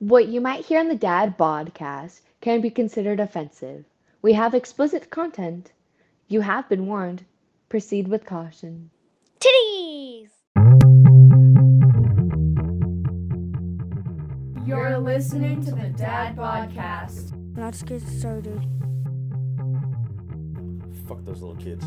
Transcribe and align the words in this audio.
What 0.00 0.28
you 0.28 0.40
might 0.40 0.64
hear 0.64 0.80
on 0.80 0.88
the 0.88 0.94
Dad 0.94 1.36
Podcast 1.36 2.22
can 2.40 2.62
be 2.62 2.70
considered 2.70 3.20
offensive. 3.20 3.84
We 4.22 4.32
have 4.32 4.54
explicit 4.54 5.10
content. 5.10 5.72
You 6.26 6.40
have 6.40 6.70
been 6.70 6.86
warned. 6.86 7.26
Proceed 7.68 8.08
with 8.08 8.24
caution. 8.24 8.88
Titties! 9.40 10.30
You're 14.66 14.96
listening 14.96 15.62
to 15.66 15.72
the 15.72 15.90
Dad 15.94 16.34
Podcast. 16.34 17.34
Let's 17.54 17.82
get 17.82 18.00
started. 18.00 18.58
Fuck 21.06 21.26
those 21.26 21.42
little 21.42 21.56
kids. 21.56 21.84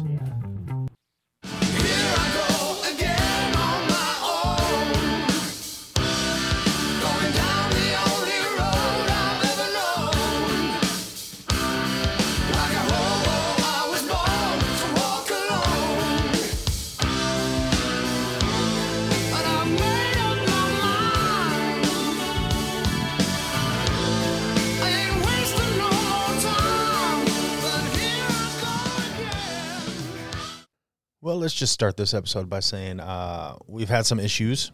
Well, 31.33 31.39
let's 31.39 31.55
just 31.55 31.73
start 31.73 31.97
this 31.97 32.13
episode 32.13 32.47
by 32.47 32.59
saying 32.59 32.99
uh, 32.99 33.55
we've 33.65 33.89
had 33.89 34.05
some 34.05 34.19
issues, 34.19 34.71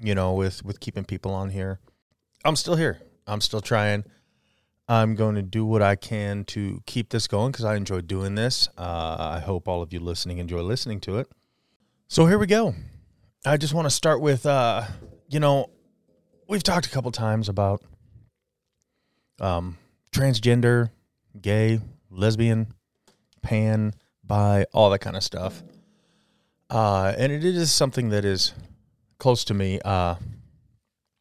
you 0.00 0.12
know, 0.12 0.34
with 0.34 0.64
with 0.64 0.80
keeping 0.80 1.04
people 1.04 1.32
on 1.32 1.50
here. 1.50 1.78
I'm 2.44 2.56
still 2.56 2.74
here. 2.74 3.00
I'm 3.28 3.40
still 3.40 3.60
trying. 3.60 4.02
I'm 4.88 5.14
going 5.14 5.36
to 5.36 5.42
do 5.42 5.64
what 5.64 5.82
I 5.82 5.94
can 5.94 6.42
to 6.46 6.82
keep 6.84 7.10
this 7.10 7.28
going 7.28 7.52
because 7.52 7.64
I 7.64 7.76
enjoy 7.76 8.00
doing 8.00 8.34
this. 8.34 8.68
Uh, 8.76 9.18
I 9.20 9.38
hope 9.38 9.68
all 9.68 9.82
of 9.82 9.92
you 9.92 10.00
listening 10.00 10.38
enjoy 10.38 10.62
listening 10.62 10.98
to 11.02 11.18
it. 11.18 11.28
So 12.08 12.26
here 12.26 12.38
we 12.40 12.48
go. 12.48 12.74
I 13.46 13.56
just 13.56 13.72
want 13.72 13.86
to 13.86 13.90
start 13.90 14.20
with, 14.20 14.46
uh, 14.46 14.82
you 15.28 15.38
know, 15.38 15.70
we've 16.48 16.64
talked 16.64 16.86
a 16.86 16.90
couple 16.90 17.12
times 17.12 17.48
about 17.48 17.84
um, 19.40 19.78
transgender, 20.10 20.90
gay, 21.40 21.78
lesbian, 22.10 22.74
pan, 23.42 23.94
bi, 24.24 24.66
all 24.72 24.90
that 24.90 24.98
kind 24.98 25.14
of 25.14 25.22
stuff. 25.22 25.62
Uh, 26.70 27.12
and 27.18 27.32
it 27.32 27.44
is 27.44 27.72
something 27.72 28.10
that 28.10 28.24
is 28.24 28.54
close 29.18 29.44
to 29.44 29.54
me. 29.54 29.80
Uh, 29.84 30.14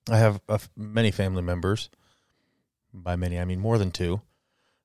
I 0.09 0.17
have 0.17 0.39
f- 0.47 0.69
many 0.77 1.11
family 1.11 1.41
members, 1.41 1.89
by 2.93 3.15
many 3.15 3.39
I 3.39 3.45
mean 3.45 3.59
more 3.59 3.77
than 3.77 3.91
two, 3.91 4.21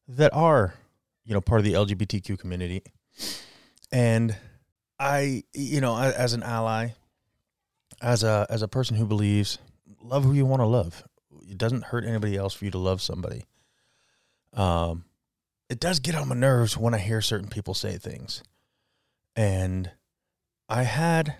that 0.08 0.32
are, 0.32 0.74
you 1.24 1.34
know, 1.34 1.40
part 1.40 1.60
of 1.60 1.64
the 1.64 1.74
LGBTQ 1.74 2.38
community. 2.38 2.82
And 3.92 4.36
I, 4.98 5.44
you 5.52 5.80
know, 5.80 5.96
as 5.98 6.32
an 6.32 6.42
ally, 6.42 6.90
as 8.00 8.22
a 8.22 8.46
as 8.48 8.62
a 8.62 8.68
person 8.68 8.96
who 8.96 9.06
believes, 9.06 9.58
love 10.02 10.24
who 10.24 10.32
you 10.32 10.46
want 10.46 10.60
to 10.60 10.66
love. 10.66 11.04
It 11.48 11.58
doesn't 11.58 11.84
hurt 11.84 12.04
anybody 12.04 12.36
else 12.36 12.54
for 12.54 12.64
you 12.64 12.70
to 12.70 12.78
love 12.78 13.02
somebody. 13.02 13.44
Um, 14.52 15.04
it 15.68 15.80
does 15.80 16.00
get 16.00 16.14
on 16.14 16.28
my 16.28 16.34
nerves 16.34 16.76
when 16.76 16.94
I 16.94 16.98
hear 16.98 17.20
certain 17.20 17.48
people 17.48 17.74
say 17.74 17.96
things, 17.98 18.42
and 19.36 19.90
I 20.68 20.84
had, 20.84 21.36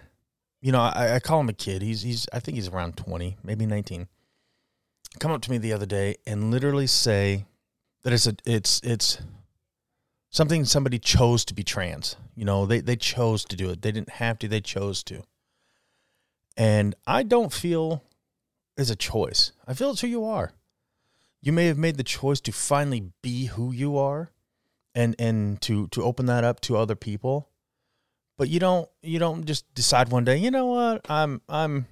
you 0.61 0.73
know, 0.73 0.81
I, 0.81 1.17
I 1.17 1.21
call 1.21 1.41
him 1.41 1.49
a 1.49 1.55
kid. 1.55 1.83
He's 1.83 2.03
he's 2.03 2.27
I 2.33 2.41
think 2.41 2.57
he's 2.57 2.69
around 2.69 2.97
twenty, 2.97 3.37
maybe 3.43 3.67
nineteen. 3.67 4.09
Come 5.21 5.31
up 5.31 5.43
to 5.43 5.51
me 5.51 5.59
the 5.59 5.73
other 5.73 5.87
day 5.87 6.17
and 6.27 6.51
literally 6.51 6.87
say 6.87 7.45
that 8.03 8.13
it's 8.13 8.27
a 8.27 8.35
it's 8.45 8.81
it's 8.83 9.19
something 10.31 10.65
somebody 10.65 10.99
chose 10.99 11.45
to 11.47 11.55
be 11.55 11.63
trans. 11.63 12.17
You 12.35 12.45
know, 12.45 12.67
they 12.67 12.81
they 12.81 12.97
chose 12.97 13.45
to 13.47 13.57
do 13.57 13.71
it. 13.71 13.83
They 13.83 13.93
didn't 13.93 14.11
have 14.11 14.39
to. 14.41 14.49
They 14.49 14.61
chose 14.61 15.03
to. 15.05 15.23
And 16.57 16.95
I 17.07 17.23
don't 17.23 17.53
feel 17.53 18.05
it's 18.77 18.91
a 18.91 18.97
choice. 18.97 19.53
I 19.67 19.75
feel 19.75 19.91
it's 19.91 20.01
who 20.01 20.07
you 20.07 20.25
are. 20.25 20.53
You 21.41 21.53
may 21.53 21.67
have 21.67 21.79
made 21.79 21.97
the 21.97 22.05
choice 22.05 22.41
to 22.43 22.53
finally 22.53 23.13
be 23.23 23.47
who 23.47 23.73
you 23.73 23.97
are 23.99 24.31
and 24.95 25.15
and 25.19 25.61
to 25.63 25.89
to 25.89 26.03
open 26.03 26.27
that 26.27 26.45
up 26.45 26.61
to 26.61 26.77
other 26.77 26.95
people 26.95 27.49
but 28.37 28.49
you 28.49 28.61
don't 28.61 28.89
you 29.03 29.19
don't 29.19 29.45
just 29.45 29.73
decide 29.75 30.11
one 30.11 30.25
day 30.25 30.37
you 30.37 30.51
know 30.51 30.67
what? 30.67 31.09
I'm 31.11 31.41
i'm 31.49 31.87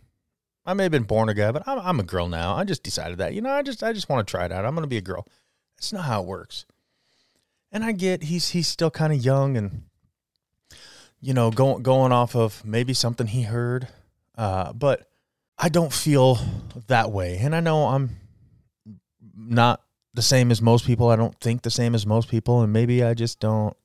i 0.64 0.74
may 0.74 0.84
have 0.84 0.92
been 0.92 1.02
born 1.04 1.28
a 1.28 1.34
guy 1.34 1.52
but 1.52 1.66
i'm, 1.66 1.78
I'm 1.78 2.00
a 2.00 2.04
girl 2.04 2.28
now. 2.28 2.54
I 2.54 2.64
just 2.64 2.82
decided 2.82 3.18
that. 3.18 3.34
You 3.34 3.40
know 3.40 3.50
i 3.50 3.62
just 3.62 3.82
i 3.82 3.92
just 3.92 4.08
want 4.08 4.26
to 4.26 4.30
try 4.30 4.44
it 4.44 4.52
out. 4.52 4.64
I'm 4.64 4.74
going 4.74 4.84
to 4.84 4.88
be 4.88 4.98
a 4.98 5.02
girl. 5.02 5.26
That's 5.76 5.92
not 5.92 6.04
how 6.04 6.22
it 6.22 6.26
works. 6.26 6.66
And 7.70 7.84
i 7.84 7.92
get 7.92 8.24
he's 8.24 8.50
he's 8.50 8.68
still 8.68 8.90
kind 8.90 9.12
of 9.12 9.24
young 9.24 9.56
and 9.56 9.82
you 11.20 11.34
know 11.34 11.50
going 11.50 11.82
going 11.82 12.12
off 12.12 12.34
of 12.34 12.64
maybe 12.64 12.94
something 12.94 13.28
he 13.28 13.42
heard 13.42 13.88
uh 14.36 14.72
but 14.72 15.08
i 15.58 15.68
don't 15.68 15.92
feel 15.92 16.38
that 16.88 17.10
way. 17.12 17.38
And 17.38 17.54
i 17.54 17.60
know 17.60 17.86
i'm 17.86 18.16
not 19.34 19.82
the 20.14 20.22
same 20.22 20.50
as 20.50 20.60
most 20.60 20.84
people. 20.86 21.08
I 21.08 21.16
don't 21.16 21.38
think 21.40 21.62
the 21.62 21.70
same 21.70 21.94
as 21.94 22.04
most 22.04 22.28
people. 22.28 22.60
And 22.60 22.72
maybe 22.72 23.02
i 23.02 23.14
just 23.14 23.40
don't 23.40 23.76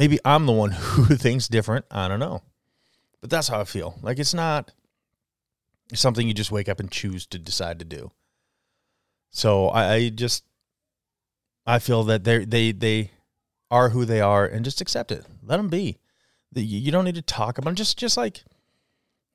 maybe 0.00 0.18
I'm 0.24 0.46
the 0.46 0.52
one 0.52 0.70
who 0.72 1.14
thinks 1.14 1.46
different. 1.46 1.84
I 1.90 2.08
don't 2.08 2.18
know. 2.18 2.42
But 3.20 3.30
that's 3.30 3.48
how 3.48 3.60
I 3.60 3.64
feel. 3.64 3.98
Like 4.02 4.18
it's 4.18 4.34
not 4.34 4.72
something 5.94 6.26
you 6.26 6.34
just 6.34 6.50
wake 6.50 6.68
up 6.68 6.80
and 6.80 6.90
choose 6.90 7.26
to 7.26 7.38
decide 7.38 7.78
to 7.78 7.84
do. 7.84 8.10
So 9.30 9.68
I, 9.68 9.92
I 9.92 10.08
just 10.08 10.42
I 11.66 11.78
feel 11.78 12.02
that 12.04 12.24
they 12.24 12.44
they 12.44 12.72
they 12.72 13.10
are 13.70 13.90
who 13.90 14.04
they 14.04 14.20
are 14.20 14.46
and 14.46 14.64
just 14.64 14.80
accept 14.80 15.12
it. 15.12 15.24
Let 15.44 15.58
them 15.58 15.68
be. 15.68 15.98
You 16.52 16.90
don't 16.90 17.04
need 17.04 17.14
to 17.14 17.22
talk 17.22 17.58
about 17.58 17.70
'em. 17.70 17.76
just 17.76 17.96
just 17.98 18.16
like 18.16 18.42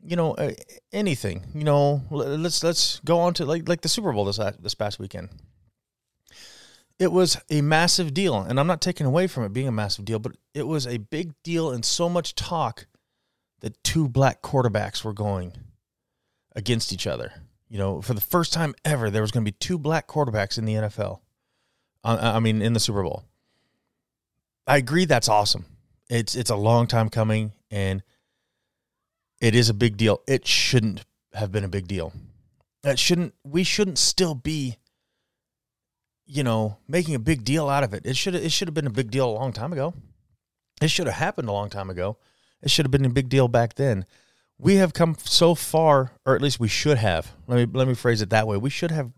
you 0.04 0.16
know 0.16 0.34
uh, 0.34 0.52
anything. 0.92 1.46
You 1.54 1.64
know, 1.64 2.02
let's 2.10 2.64
let's 2.64 3.00
go 3.06 3.20
on 3.20 3.36
to 3.36 3.46
like 3.46 3.70
like 3.70 3.82
the 3.82 3.90
Super 3.90 4.12
Bowl 4.12 4.26
this 4.26 4.40
this 4.60 4.74
past 4.74 5.00
weekend 5.00 5.30
it 7.00 7.12
was 7.12 7.38
a 7.50 7.62
massive 7.62 8.14
deal 8.14 8.38
and 8.38 8.60
i'm 8.60 8.68
not 8.68 8.82
taking 8.82 9.06
away 9.06 9.28
from 9.28 9.44
it 9.44 9.54
being 9.54 9.68
a 9.68 9.72
massive 9.72 10.06
deal 10.06 10.20
but 10.20 10.34
it 10.54 10.66
was 10.66 10.88
a 10.88 10.98
big 10.98 11.34
deal 11.44 11.72
and 11.72 11.84
so 11.84 12.08
much 12.10 12.36
talk 12.36 12.88
that 13.62 13.84
two 13.84 14.08
black 14.08 14.42
quarterbacks 14.42 15.04
were 15.04 15.14
going 15.14 15.52
against 16.56 16.94
each 16.94 17.08
other. 17.08 17.34
You 17.68 17.80
know 17.80 18.02
for 18.02 18.14
the 18.14 18.22
first 18.22 18.54
time 18.54 18.76
ever 18.86 19.10
there 19.10 19.24
was 19.24 19.32
going 19.32 19.44
to 19.44 19.52
be 19.52 19.58
two 19.58 19.80
black 19.80 20.08
quarterbacks 20.08 20.58
in 20.58 20.66
the 20.66 20.76
nfl 20.76 21.20
i, 22.04 22.36
I 22.36 22.40
mean 22.40 22.62
in 22.62 22.74
the 22.74 22.80
super 22.80 23.04
bowl. 23.04 23.24
I 24.68 24.78
agree 24.78 25.06
that's 25.06 25.30
awesome. 25.30 25.66
It's 26.10 26.36
it's 26.36 26.52
a 26.52 26.56
long 26.56 26.88
time 26.88 27.10
coming 27.10 27.54
and 27.72 28.04
it 29.42 29.56
is 29.56 29.70
a 29.70 29.74
big 29.74 29.98
deal. 29.98 30.22
It 30.28 30.48
shouldn't 30.48 31.04
have 31.34 31.52
been 31.52 31.64
a 31.64 31.70
big 31.70 31.88
deal. 31.88 32.14
That 32.84 33.00
shouldn't 33.00 33.34
we 33.44 33.64
shouldn't 33.64 33.98
still 33.98 34.36
be 34.36 34.78
you 36.26 36.44
know, 36.44 36.78
making 36.88 37.16
a 37.16 37.20
big 37.20 37.44
deal 37.44 37.70
out 37.70 37.84
of 37.84 37.94
it. 37.94 38.06
It 38.06 38.16
should 38.16 38.36
it 38.36 38.52
should 38.52 38.68
have 38.68 38.76
been 38.76 38.88
a 38.88 38.92
big 38.92 39.12
deal 39.12 39.30
a 39.30 39.32
long 39.32 39.54
time 39.54 39.74
ago. 39.74 39.94
It 40.82 40.90
should 40.90 41.08
have 41.08 41.16
happened 41.16 41.48
a 41.48 41.54
long 41.54 41.70
time 41.70 41.90
ago. 41.90 42.18
It 42.62 42.72
should 42.72 42.86
have 42.86 42.92
been 42.92 43.06
a 43.06 43.10
big 43.10 43.30
deal 43.30 43.48
back 43.48 43.76
then. 43.76 44.06
We 44.58 44.76
have 44.76 44.94
come 44.94 45.18
so 45.24 45.54
far, 45.54 46.12
or 46.26 46.36
at 46.36 46.42
least 46.42 46.60
we 46.60 46.68
should 46.68 46.98
have. 46.98 47.34
Let 47.48 47.58
me 47.58 47.80
let 47.80 47.88
me 47.88 47.94
phrase 47.94 48.22
it 48.22 48.30
that 48.32 48.48
way. 48.48 48.58
We 48.58 48.70
should 48.70 48.92
have 48.92 49.12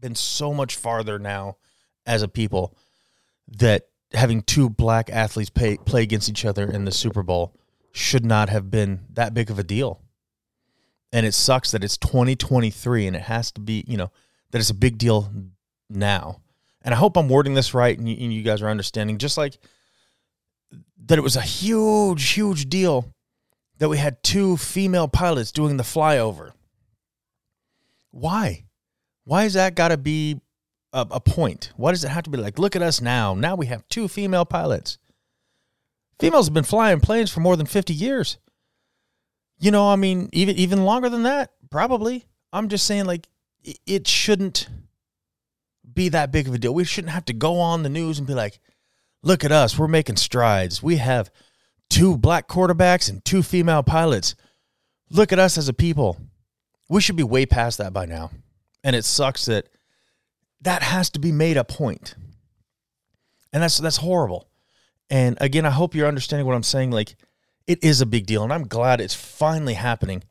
been 0.00 0.14
so 0.14 0.52
much 0.52 0.76
farther 0.76 1.18
now 1.18 1.56
as 2.06 2.22
a 2.22 2.28
people 2.28 2.76
that 3.56 3.88
having 4.12 4.42
two 4.42 4.70
black 4.70 5.10
athletes 5.10 5.50
pay, 5.50 5.76
play 5.76 6.02
against 6.02 6.28
each 6.28 6.44
other 6.44 6.70
in 6.70 6.84
the 6.84 6.92
Super 6.92 7.22
Bowl 7.22 7.54
should 7.92 8.24
not 8.24 8.48
have 8.48 8.70
been 8.70 9.00
that 9.12 9.34
big 9.34 9.50
of 9.50 9.58
a 9.58 9.64
deal. 9.64 10.00
And 11.12 11.24
it 11.26 11.34
sucks 11.34 11.70
that 11.70 11.84
it's 11.84 11.96
2023 11.96 13.06
and 13.06 13.16
it 13.16 13.22
has 13.22 13.50
to 13.52 13.60
be, 13.60 13.84
you 13.86 13.96
know, 13.96 14.10
that 14.50 14.58
it's 14.58 14.70
a 14.70 14.74
big 14.74 14.98
deal 14.98 15.32
now. 15.88 16.40
And 16.82 16.94
I 16.94 16.96
hope 16.96 17.16
I'm 17.16 17.28
wording 17.28 17.54
this 17.54 17.74
right 17.74 17.98
and 17.98 18.08
you, 18.08 18.16
and 18.20 18.32
you 18.32 18.42
guys 18.42 18.62
are 18.62 18.68
understanding. 18.68 19.18
Just 19.18 19.36
like 19.36 19.58
that, 21.06 21.18
it 21.18 21.22
was 21.22 21.36
a 21.36 21.42
huge, 21.42 22.30
huge 22.30 22.68
deal 22.68 23.12
that 23.78 23.88
we 23.88 23.98
had 23.98 24.22
two 24.22 24.56
female 24.56 25.08
pilots 25.08 25.52
doing 25.52 25.76
the 25.76 25.82
flyover. 25.82 26.52
Why? 28.10 28.64
Why 29.24 29.42
has 29.44 29.54
that 29.54 29.74
got 29.74 29.88
to 29.88 29.96
be 29.96 30.40
a, 30.92 31.06
a 31.10 31.20
point? 31.20 31.72
Why 31.76 31.92
does 31.92 32.04
it 32.04 32.08
have 32.08 32.24
to 32.24 32.30
be 32.30 32.38
like, 32.38 32.58
look 32.58 32.76
at 32.76 32.82
us 32.82 33.00
now? 33.00 33.34
Now 33.34 33.54
we 33.54 33.66
have 33.66 33.86
two 33.88 34.08
female 34.08 34.44
pilots. 34.44 34.98
Females 36.18 36.46
have 36.46 36.54
been 36.54 36.64
flying 36.64 37.00
planes 37.00 37.30
for 37.30 37.40
more 37.40 37.56
than 37.56 37.66
50 37.66 37.94
years. 37.94 38.38
You 39.60 39.70
know, 39.70 39.88
I 39.88 39.96
mean, 39.96 40.28
even 40.32 40.56
even 40.56 40.84
longer 40.84 41.08
than 41.08 41.24
that, 41.24 41.50
probably. 41.70 42.24
I'm 42.52 42.68
just 42.68 42.86
saying, 42.86 43.06
like, 43.06 43.28
it 43.86 44.06
shouldn't 44.06 44.68
be 45.94 46.08
that 46.10 46.32
big 46.32 46.48
of 46.48 46.54
a 46.54 46.58
deal. 46.58 46.74
We 46.74 46.84
shouldn't 46.84 47.12
have 47.12 47.24
to 47.26 47.32
go 47.32 47.60
on 47.60 47.82
the 47.82 47.88
news 47.88 48.18
and 48.18 48.26
be 48.26 48.34
like, 48.34 48.58
look 49.22 49.44
at 49.44 49.52
us, 49.52 49.78
we're 49.78 49.88
making 49.88 50.16
strides. 50.16 50.82
We 50.82 50.96
have 50.96 51.30
two 51.90 52.16
black 52.16 52.48
quarterbacks 52.48 53.08
and 53.08 53.24
two 53.24 53.42
female 53.42 53.82
pilots. 53.82 54.34
Look 55.10 55.32
at 55.32 55.38
us 55.38 55.58
as 55.58 55.68
a 55.68 55.72
people. 55.72 56.18
We 56.88 57.00
should 57.00 57.16
be 57.16 57.22
way 57.22 57.46
past 57.46 57.78
that 57.78 57.92
by 57.92 58.06
now. 58.06 58.30
And 58.84 58.94
it 58.94 59.04
sucks 59.04 59.46
that 59.46 59.68
that 60.62 60.82
has 60.82 61.10
to 61.10 61.18
be 61.18 61.32
made 61.32 61.56
a 61.56 61.64
point. 61.64 62.14
And 63.52 63.62
that's 63.62 63.78
that's 63.78 63.96
horrible. 63.98 64.48
And 65.10 65.38
again, 65.40 65.64
I 65.64 65.70
hope 65.70 65.94
you're 65.94 66.08
understanding 66.08 66.46
what 66.46 66.54
I'm 66.54 66.62
saying. 66.62 66.90
Like, 66.90 67.16
it 67.66 67.82
is 67.82 68.00
a 68.00 68.06
big 68.06 68.26
deal, 68.26 68.42
and 68.42 68.52
I'm 68.52 68.66
glad 68.66 69.00
it's 69.00 69.14
finally 69.14 69.74
happening. 69.74 70.22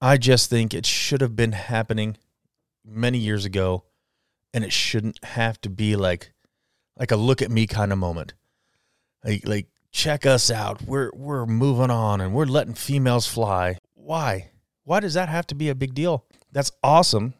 I 0.00 0.16
just 0.16 0.50
think 0.50 0.72
it 0.72 0.86
should 0.86 1.20
have 1.20 1.36
been 1.36 1.52
happening 1.52 2.16
many 2.84 3.18
years 3.18 3.44
ago, 3.44 3.84
and 4.52 4.64
it 4.64 4.72
shouldn't 4.72 5.24
have 5.24 5.60
to 5.62 5.70
be 5.70 5.96
like 5.96 6.32
like 6.96 7.10
a 7.10 7.16
look 7.16 7.42
at 7.42 7.50
me 7.50 7.66
kind 7.66 7.92
of 7.92 7.98
moment. 7.98 8.34
Like 9.24 9.46
like 9.46 9.66
check 9.90 10.26
us 10.26 10.50
out. 10.50 10.82
We're 10.82 11.10
we're 11.14 11.46
moving 11.46 11.90
on 11.90 12.20
and 12.20 12.34
we're 12.34 12.46
letting 12.46 12.74
females 12.74 13.26
fly. 13.26 13.78
Why? 13.94 14.50
Why 14.84 15.00
does 15.00 15.14
that 15.14 15.28
have 15.28 15.46
to 15.48 15.54
be 15.54 15.68
a 15.68 15.74
big 15.74 15.94
deal? 15.94 16.24
That's 16.52 16.72
awesome. 16.82 17.34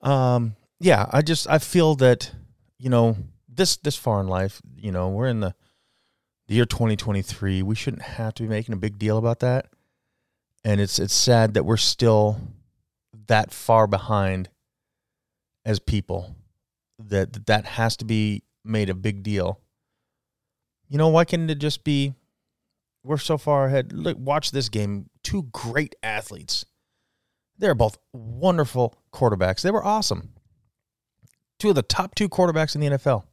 Um 0.00 0.56
yeah, 0.80 1.06
I 1.10 1.22
just 1.22 1.48
I 1.48 1.58
feel 1.58 1.94
that 1.96 2.32
you 2.78 2.90
know 2.90 3.16
this 3.48 3.76
this 3.76 3.96
far 3.96 4.20
in 4.20 4.28
life, 4.28 4.60
you 4.76 4.92
know, 4.92 5.08
we're 5.08 5.28
in 5.28 5.40
the 5.40 5.54
the 6.48 6.54
year 6.54 6.66
2023. 6.66 7.62
We 7.62 7.74
shouldn't 7.74 8.02
have 8.02 8.34
to 8.34 8.42
be 8.42 8.48
making 8.48 8.74
a 8.74 8.78
big 8.78 8.98
deal 8.98 9.16
about 9.16 9.40
that. 9.40 9.66
And 10.64 10.80
it's 10.80 10.98
it's 10.98 11.14
sad 11.14 11.54
that 11.54 11.64
we're 11.64 11.76
still 11.76 12.40
that 13.26 13.52
far 13.52 13.86
behind 13.86 14.48
as 15.64 15.78
people 15.78 16.34
that 17.08 17.46
that 17.46 17.64
has 17.64 17.96
to 17.98 18.04
be 18.04 18.42
made 18.64 18.90
a 18.90 18.94
big 18.94 19.22
deal. 19.22 19.60
You 20.88 20.98
know, 20.98 21.08
why 21.08 21.24
can't 21.24 21.50
it 21.50 21.58
just 21.58 21.84
be 21.84 22.14
we're 23.02 23.18
so 23.18 23.38
far 23.38 23.66
ahead? 23.66 23.92
Look, 23.92 24.16
watch 24.18 24.50
this 24.50 24.68
game. 24.68 25.08
Two 25.22 25.44
great 25.52 25.94
athletes. 26.02 26.64
They're 27.58 27.74
both 27.74 27.98
wonderful 28.12 28.94
quarterbacks. 29.12 29.62
They 29.62 29.70
were 29.70 29.84
awesome. 29.84 30.34
Two 31.58 31.70
of 31.70 31.74
the 31.74 31.82
top 31.82 32.14
two 32.14 32.28
quarterbacks 32.28 32.74
in 32.74 32.80
the 32.80 32.88
NFL. 32.88 33.24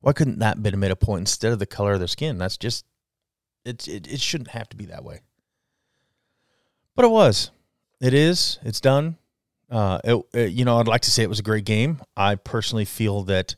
Why 0.00 0.12
couldn't 0.12 0.38
that 0.38 0.62
been 0.62 0.78
made 0.78 0.90
a 0.90 0.96
point 0.96 1.20
instead 1.20 1.52
of 1.52 1.58
the 1.58 1.66
color 1.66 1.92
of 1.92 1.98
their 1.98 2.08
skin? 2.08 2.38
That's 2.38 2.56
just 2.56 2.84
it's 3.64 3.88
it, 3.88 4.06
it 4.10 4.20
shouldn't 4.20 4.50
have 4.50 4.68
to 4.70 4.76
be 4.76 4.86
that 4.86 5.04
way. 5.04 5.20
But 6.94 7.04
it 7.04 7.10
was. 7.10 7.50
It 8.00 8.14
is. 8.14 8.58
It's 8.62 8.80
done. 8.80 9.18
Uh, 9.70 9.98
it, 10.02 10.24
it, 10.32 10.52
you 10.52 10.64
know, 10.64 10.78
I'd 10.78 10.88
like 10.88 11.02
to 11.02 11.10
say 11.10 11.22
it 11.22 11.28
was 11.28 11.38
a 11.38 11.42
great 11.42 11.64
game. 11.64 12.00
I 12.16 12.36
personally 12.36 12.84
feel 12.84 13.22
that 13.24 13.56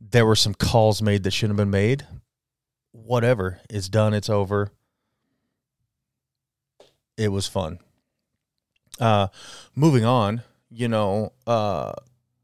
there 0.00 0.24
were 0.24 0.36
some 0.36 0.54
calls 0.54 1.02
made 1.02 1.22
that 1.24 1.32
shouldn't 1.32 1.58
have 1.58 1.64
been 1.64 1.70
made. 1.70 2.06
Whatever, 2.92 3.60
it's 3.68 3.88
done. 3.88 4.14
It's 4.14 4.30
over. 4.30 4.70
It 7.16 7.28
was 7.28 7.46
fun. 7.46 7.80
Uh, 9.00 9.28
moving 9.74 10.04
on, 10.04 10.42
you 10.70 10.88
know, 10.88 11.32
uh, 11.46 11.92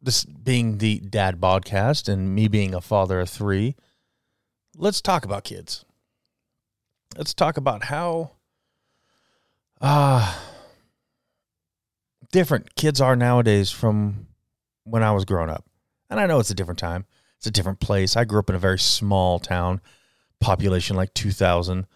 this 0.03 0.25
being 0.25 0.79
the 0.79 0.99
dad 0.99 1.41
podcast 1.41 2.09
and 2.09 2.35
me 2.35 2.49
being 2.49 2.75
a 2.75 2.81
father 2.81 3.21
of 3.21 3.31
three, 3.31 3.75
let's 4.77 5.01
talk 5.01 5.25
about 5.25 5.45
kids. 5.45 5.85
Let's 7.17 7.35
talk 7.35 7.57
about 7.57 7.85
how 7.85 8.33
uh, 9.81 10.37
different 12.35 12.75
kids 12.75 13.01
are 13.01 13.17
nowadays 13.17 13.71
from 13.71 14.27
when 14.83 15.03
I 15.03 15.13
was 15.13 15.25
growing 15.25 15.49
up. 15.49 15.65
And 16.11 16.19
I 16.19 16.27
know 16.27 16.41
it's 16.41 16.51
a 16.51 16.55
different 16.55 16.79
time, 16.79 17.07
it's 17.39 17.47
a 17.47 17.51
different 17.51 17.81
place. 17.81 18.17
I 18.17 18.25
grew 18.25 18.41
up 18.41 18.51
in 18.51 18.57
a 18.57 18.59
very 18.59 18.79
small 18.79 19.39
town, 19.39 19.81
population 20.41 20.97
like 20.97 21.15
2,000. 21.15 21.87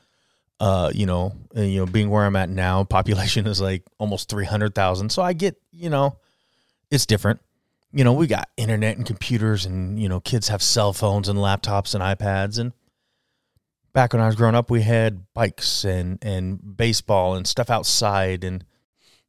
Uh, 0.61 0.91
you 0.93 1.07
know, 1.07 1.33
and, 1.55 1.71
you 1.71 1.79
know, 1.79 1.87
being 1.87 2.11
where 2.11 2.25
I'm 2.25 2.35
at 2.35 2.49
now, 2.49 2.83
population 2.99 3.47
is 3.47 3.61
like 3.61 3.85
almost 3.99 4.29
300,000. 4.29 5.11
So 5.11 5.23
I 5.23 5.33
get, 5.33 5.57
you 5.71 5.91
know, 5.91 6.17
it's 6.91 7.05
different 7.07 7.41
you 7.93 8.05
know, 8.05 8.13
we 8.13 8.27
got 8.27 8.49
internet 8.57 8.97
and 8.97 9.07
computers 9.07 9.65
and, 9.65 10.01
you 10.01 10.09
know, 10.09 10.21
kids 10.21 10.49
have 10.49 10.63
cell 10.63 10.93
phones 10.93 11.29
and 11.29 11.39
laptops 11.39 11.95
and 11.95 12.03
iPads. 12.03 12.59
And 12.59 12.73
back 13.93 14.13
when 14.13 14.21
I 14.21 14.27
was 14.27 14.37
growing 14.37 14.55
up, 14.55 14.71
we 14.71 14.83
had 14.83 15.33
bikes 15.33 15.85
and, 15.85 16.19
and 16.23 16.77
baseball 16.77 17.35
and 17.35 17.47
stuff 17.47 17.71
outside. 17.71 18.45
And, 18.45 18.65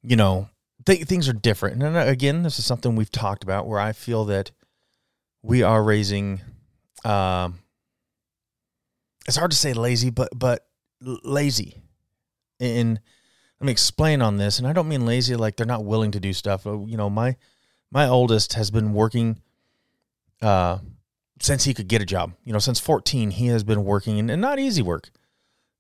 you 0.04 0.18
know, 0.18 0.50
th- 0.86 1.06
things 1.06 1.28
are 1.30 1.34
different. 1.34 1.82
And 1.82 1.98
again, 1.98 2.44
this 2.44 2.60
is 2.60 2.66
something 2.66 2.96
we've 2.96 3.12
talked 3.12 3.44
about 3.44 3.68
where 3.68 3.80
I 3.80 3.92
feel 3.92 4.26
that 4.26 4.52
we 5.42 5.64
are 5.64 5.84
raising, 5.84 6.42
um, 7.06 7.60
it's 9.28 9.38
hard 9.38 9.52
to 9.52 9.58
say 9.58 9.74
lazy, 9.74 10.10
but, 10.10 10.30
but 10.36 10.66
lazy. 11.02 11.82
And 12.60 13.00
let 13.60 13.66
me 13.66 13.72
explain 13.72 14.22
on 14.22 14.38
this. 14.38 14.60
And 14.60 14.68
I 14.68 14.74
don't 14.74 14.88
mean 14.88 15.06
lazy 15.06 15.36
like 15.36 15.56
they're 15.56 15.66
not 15.66 15.86
willing 15.86 16.12
to 16.12 16.20
do 16.20 16.34
stuff. 16.34 16.66
You 16.66 16.98
know, 16.98 17.10
my, 17.10 17.36
my 17.92 18.08
oldest 18.08 18.54
has 18.54 18.72
been 18.72 18.94
working 18.94 19.42
uh, 20.42 20.80
since 21.42 21.64
he 21.64 21.74
could 21.74 21.88
get 21.88 22.02
a 22.02 22.06
job. 22.06 22.34
You 22.44 22.54
know, 22.54 22.60
since 22.60 22.80
14, 22.80 23.32
he 23.32 23.48
has 23.48 23.64
been 23.64 23.84
working 23.84 24.20
and, 24.20 24.30
and 24.30 24.42
not 24.42 24.60
easy 24.60 24.82
work. 24.82 25.10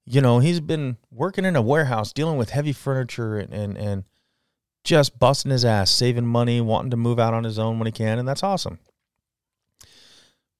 You 0.06 0.22
know, 0.22 0.40
he's 0.40 0.60
been 0.60 0.98
working 1.12 1.46
in 1.46 1.56
a 1.56 1.62
warehouse, 1.62 2.13
dealing 2.13 2.38
with 2.38 2.50
heavy 2.50 2.74
furniture 2.74 3.38
and, 3.38 3.54
and, 3.54 3.78
and 3.78 4.04
just 4.83 5.19
busting 5.19 5.51
his 5.51 5.65
ass, 5.65 5.91
saving 5.91 6.25
money, 6.25 6.61
wanting 6.61 6.91
to 6.91 6.97
move 6.97 7.19
out 7.19 7.33
on 7.33 7.43
his 7.43 7.59
own 7.59 7.79
when 7.79 7.85
he 7.85 7.91
can. 7.91 8.19
And 8.19 8.27
that's 8.27 8.43
awesome. 8.43 8.79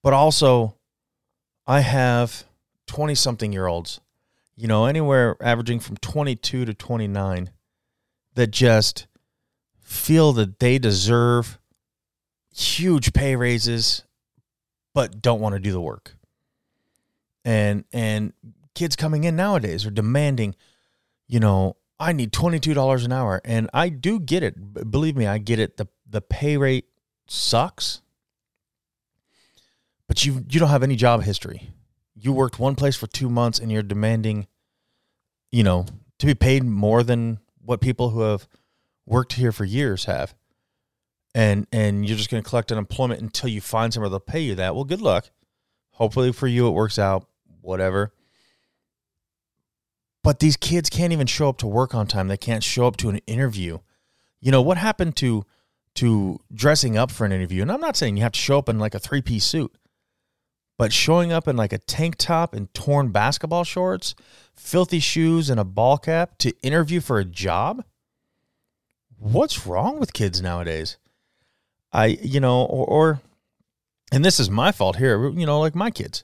But 0.04 0.14
also, 0.14 0.76
I 1.68 1.82
have 1.82 2.46
20 2.88 3.16
something 3.16 3.54
year 3.54 3.68
olds, 3.68 4.00
you 4.56 4.68
know, 4.68 4.86
anywhere 4.86 5.36
averaging 5.42 5.80
from 5.80 5.98
22 5.98 6.66
to 6.66 6.74
29 6.74 7.52
that 8.36 8.52
just 8.52 9.08
feel 9.82 10.34
that 10.34 10.60
they 10.60 10.78
deserve 10.78 11.60
huge 12.56 13.14
pay 13.14 13.36
raises 13.36 14.04
but 14.94 15.22
don't 15.22 15.40
want 15.40 15.54
to 15.54 15.60
do 15.60 15.72
the 15.72 15.82
work. 15.82 16.16
And 17.46 17.86
and 17.94 18.34
kids 18.76 18.96
coming 18.96 19.24
in 19.24 19.36
nowadays 19.36 19.86
are 19.86 19.92
demanding, 19.92 20.56
you 21.28 21.40
know, 21.40 21.78
I 22.00 22.14
need 22.14 22.32
$22 22.32 23.06
an 23.06 23.12
hour 23.12 23.42
and 23.44 23.70
I 23.74 23.90
do 23.90 24.20
get 24.20 24.44
it. 24.44 24.90
Believe 24.90 25.16
me, 25.18 25.28
I 25.28 25.38
get 25.38 25.60
it. 25.60 25.78
The 25.78 25.88
the 26.10 26.22
pay 26.22 26.58
rate 26.58 26.86
sucks. 27.28 28.02
But 30.08 30.26
you 30.26 30.46
you 30.50 30.60
don't 30.60 30.70
have 30.70 30.84
any 30.84 30.96
job 30.96 31.24
history. 31.24 31.70
You 32.16 32.34
worked 32.34 32.60
one 32.60 32.76
place 32.76 32.96
for 32.96 33.08
2 33.08 33.30
months 33.30 33.60
and 33.60 33.72
you're 33.72 33.84
demanding 33.84 34.48
you 35.52 35.64
know, 35.64 35.86
to 36.20 36.26
be 36.26 36.36
paid 36.36 36.64
more 36.64 37.04
than 37.04 37.40
what 37.64 37.82
people 37.82 38.10
who 38.10 38.22
have 38.22 38.48
worked 39.06 39.34
here 39.34 39.52
for 39.52 39.66
years 39.66 40.06
have 40.06 40.36
and 41.34 41.66
and 41.72 42.08
you're 42.08 42.18
just 42.18 42.30
going 42.30 42.42
to 42.44 42.48
collect 42.48 42.72
unemployment 42.72 43.22
until 43.22 43.50
you 43.50 43.62
find 43.62 43.94
somewhere 43.94 44.10
that'll 44.10 44.20
pay 44.20 44.40
you 44.40 44.56
that 44.56 44.76
well 44.76 44.84
good 44.84 45.02
luck 45.02 45.32
hopefully 45.94 46.32
for 46.32 46.48
you 46.48 46.68
it 46.68 46.72
works 46.72 47.00
out 47.00 47.28
whatever 47.62 48.12
but 50.24 50.40
these 50.40 50.58
kids 50.58 50.90
can't 50.90 51.14
even 51.14 51.28
show 51.28 51.50
up 51.50 51.58
to 51.58 51.68
work 51.68 51.94
on 51.94 52.08
time 52.08 52.28
they 52.28 52.38
can't 52.38 52.64
show 52.64 52.88
up 52.88 52.98
to 52.98 53.10
an 53.10 53.18
interview 53.28 53.78
you 54.40 54.52
know 54.52 54.62
what 54.62 54.78
happened 54.78 55.16
to 55.16 55.46
to 55.96 56.40
dressing 56.54 56.98
up 56.98 57.12
for 57.12 57.26
an 57.26 57.32
interview 57.32 57.62
and 57.62 57.72
i'm 57.72 57.82
not 57.82 57.96
saying 57.96 58.16
you 58.16 58.24
have 58.24 58.32
to 58.32 58.40
show 58.40 58.58
up 58.58 58.70
in 58.70 58.80
like 58.80 58.96
a 58.96 59.00
three-piece 59.00 59.46
suit 59.46 59.74
but 60.78 60.94
showing 60.94 61.32
up 61.32 61.48
in 61.48 61.58
like 61.58 61.74
a 61.74 61.78
tank 61.78 62.16
top 62.18 62.54
and 62.54 62.74
torn 62.74 63.10
basketball 63.10 63.64
shorts 63.64 64.16
filthy 64.56 65.00
shoes 65.00 65.50
and 65.50 65.60
a 65.60 65.66
ball 65.66 65.98
cap 65.98 66.38
to 66.38 66.54
interview 66.62 67.00
for 67.00 67.20
a 67.20 67.26
job 67.26 67.84
what's 69.20 69.68
wrong 69.68 70.00
with 70.00 70.14
kids 70.14 70.42
nowadays? 70.42 70.98
I, 71.92 72.08
you 72.22 72.40
know, 72.40 72.64
or, 72.64 72.86
or, 72.86 73.22
and 74.12 74.24
this 74.24 74.40
is 74.40 74.50
my 74.50 74.72
fault 74.72 74.96
here, 74.96 75.30
you 75.30 75.46
know, 75.46 75.60
like 75.60 75.76
my 75.76 75.92
kids. 75.92 76.24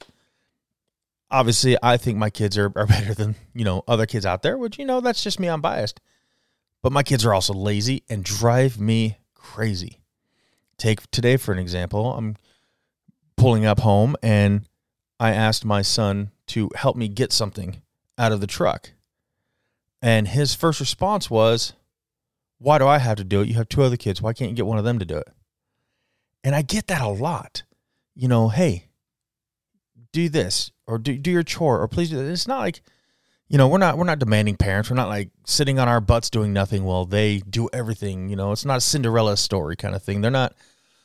Obviously, 1.35 1.75
I 1.83 1.97
think 1.97 2.17
my 2.17 2.29
kids 2.29 2.57
are, 2.57 2.71
are 2.77 2.87
better 2.87 3.13
than, 3.13 3.35
you 3.53 3.65
know, 3.65 3.83
other 3.89 4.05
kids 4.05 4.25
out 4.25 4.41
there, 4.41 4.57
which, 4.57 4.79
you 4.79 4.85
know, 4.85 5.01
that's 5.01 5.21
just 5.21 5.37
me. 5.37 5.47
I'm 5.47 5.59
biased. 5.59 5.99
But 6.81 6.93
my 6.93 7.03
kids 7.03 7.25
are 7.25 7.33
also 7.33 7.53
lazy 7.53 8.03
and 8.09 8.23
drive 8.23 8.79
me 8.79 9.17
crazy. 9.33 9.99
Take 10.77 11.09
today 11.11 11.35
for 11.35 11.51
an 11.51 11.59
example. 11.59 12.13
I'm 12.13 12.37
pulling 13.35 13.65
up 13.65 13.81
home 13.81 14.15
and 14.23 14.67
I 15.19 15.31
asked 15.33 15.65
my 15.65 15.81
son 15.81 16.31
to 16.47 16.69
help 16.75 16.95
me 16.95 17.09
get 17.09 17.33
something 17.33 17.81
out 18.17 18.31
of 18.31 18.39
the 18.39 18.47
truck. 18.47 18.91
And 20.01 20.29
his 20.29 20.55
first 20.55 20.79
response 20.79 21.29
was, 21.29 21.73
why 22.59 22.77
do 22.77 22.87
I 22.87 22.99
have 22.99 23.17
to 23.17 23.23
do 23.25 23.41
it? 23.41 23.49
You 23.49 23.55
have 23.55 23.67
two 23.67 23.83
other 23.83 23.97
kids. 23.97 24.21
Why 24.21 24.31
can't 24.31 24.51
you 24.51 24.55
get 24.55 24.65
one 24.65 24.77
of 24.77 24.85
them 24.85 24.99
to 24.99 25.05
do 25.05 25.17
it? 25.17 25.27
And 26.45 26.55
I 26.55 26.61
get 26.61 26.87
that 26.87 27.01
a 27.01 27.09
lot. 27.09 27.63
You 28.15 28.29
know, 28.29 28.47
hey, 28.47 28.84
do 30.15 30.29
this 30.29 30.71
or 30.87 30.97
do, 30.97 31.17
do 31.17 31.29
your 31.29 31.43
chore 31.43 31.81
or 31.81 31.87
please 31.87 32.09
do 32.09 32.17
this. 32.17 32.41
It's 32.41 32.47
not 32.47 32.59
like, 32.59 32.81
you 33.47 33.57
know, 33.57 33.67
we're 33.67 33.77
not 33.77 33.97
we're 33.97 34.05
not 34.05 34.19
demanding 34.19 34.55
parents. 34.55 34.89
We're 34.89 34.95
not 34.95 35.09
like 35.09 35.29
sitting 35.45 35.77
on 35.77 35.87
our 35.87 36.01
butts 36.01 36.29
doing 36.29 36.53
nothing 36.53 36.83
while 36.83 37.05
they 37.05 37.39
do 37.39 37.69
everything. 37.73 38.29
You 38.29 38.35
know, 38.35 38.51
it's 38.51 38.65
not 38.65 38.77
a 38.77 38.81
Cinderella 38.81 39.37
story 39.37 39.75
kind 39.75 39.93
of 39.93 40.01
thing. 40.01 40.21
They're 40.21 40.31
not 40.31 40.55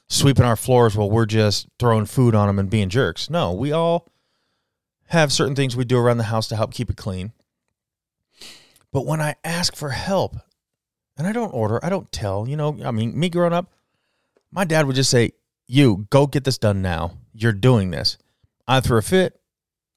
sweeping 0.08 0.44
our 0.44 0.56
floors 0.56 0.96
while 0.96 1.10
we're 1.10 1.26
just 1.26 1.68
throwing 1.78 2.06
food 2.06 2.34
on 2.34 2.46
them 2.46 2.58
and 2.58 2.70
being 2.70 2.88
jerks. 2.88 3.28
No, 3.28 3.52
we 3.52 3.72
all 3.72 4.08
have 5.08 5.32
certain 5.32 5.54
things 5.54 5.76
we 5.76 5.84
do 5.84 5.98
around 5.98 6.18
the 6.18 6.24
house 6.24 6.48
to 6.48 6.56
help 6.56 6.72
keep 6.72 6.88
it 6.88 6.96
clean. 6.96 7.32
But 8.92 9.06
when 9.06 9.20
I 9.20 9.34
ask 9.44 9.76
for 9.76 9.90
help, 9.90 10.36
and 11.16 11.26
I 11.26 11.32
don't 11.32 11.52
order, 11.52 11.84
I 11.84 11.90
don't 11.90 12.10
tell. 12.10 12.48
You 12.48 12.56
know, 12.56 12.78
I 12.84 12.90
mean, 12.90 13.18
me 13.18 13.28
growing 13.28 13.52
up, 13.52 13.70
My 14.50 14.64
dad 14.64 14.86
would 14.86 14.96
just 14.96 15.10
say, 15.10 15.32
You 15.66 16.06
go 16.10 16.26
get 16.26 16.44
this 16.44 16.58
done 16.58 16.80
now. 16.80 17.18
You're 17.32 17.52
doing 17.52 17.90
this. 17.90 18.16
I 18.70 18.80
threw 18.80 18.98
a 18.98 19.02
fit, 19.02 19.38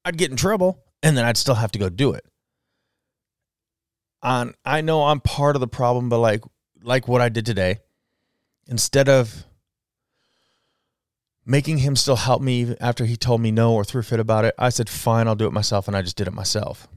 I'd 0.03 0.18
get 0.18 0.32
in 0.32 0.38
trouble, 0.38 0.84
and 1.01 1.15
then 1.15 1.25
I'd 1.25 1.38
still 1.38 1.56
have 1.56 1.72
to 1.74 1.80
go 1.80 1.89
do 1.89 2.13
it. 2.13 2.25
On 4.22 4.53
I 4.65 4.82
know 4.82 5.03
I'm 5.03 5.20
part 5.20 5.56
of 5.56 5.60
the 5.60 5.68
problem, 5.68 6.10
but 6.10 6.20
like 6.20 6.44
like 6.82 7.08
what 7.08 7.22
I 7.22 7.30
did 7.30 7.46
today, 7.46 7.80
instead 8.68 9.10
of 9.10 9.46
making 11.46 11.80
him 11.80 11.96
still 11.96 12.15
help 12.15 12.42
me 12.42 12.75
after 12.80 13.06
he 13.06 13.15
told 13.15 13.42
me 13.42 13.51
no 13.51 13.74
or 13.74 13.84
threw 13.84 14.00
a 14.00 14.03
fit 14.03 14.20
about 14.20 14.46
it, 14.46 14.56
I 14.58 14.70
said, 14.70 14.89
fine, 14.89 15.27
I'll 15.27 15.36
do 15.36 15.48
it 15.48 15.53
myself. 15.53 15.88
And 15.88 15.98
I 15.98 16.01
just 16.01 16.15
did 16.15 16.27
it 16.27 16.34
myself. 16.34 16.88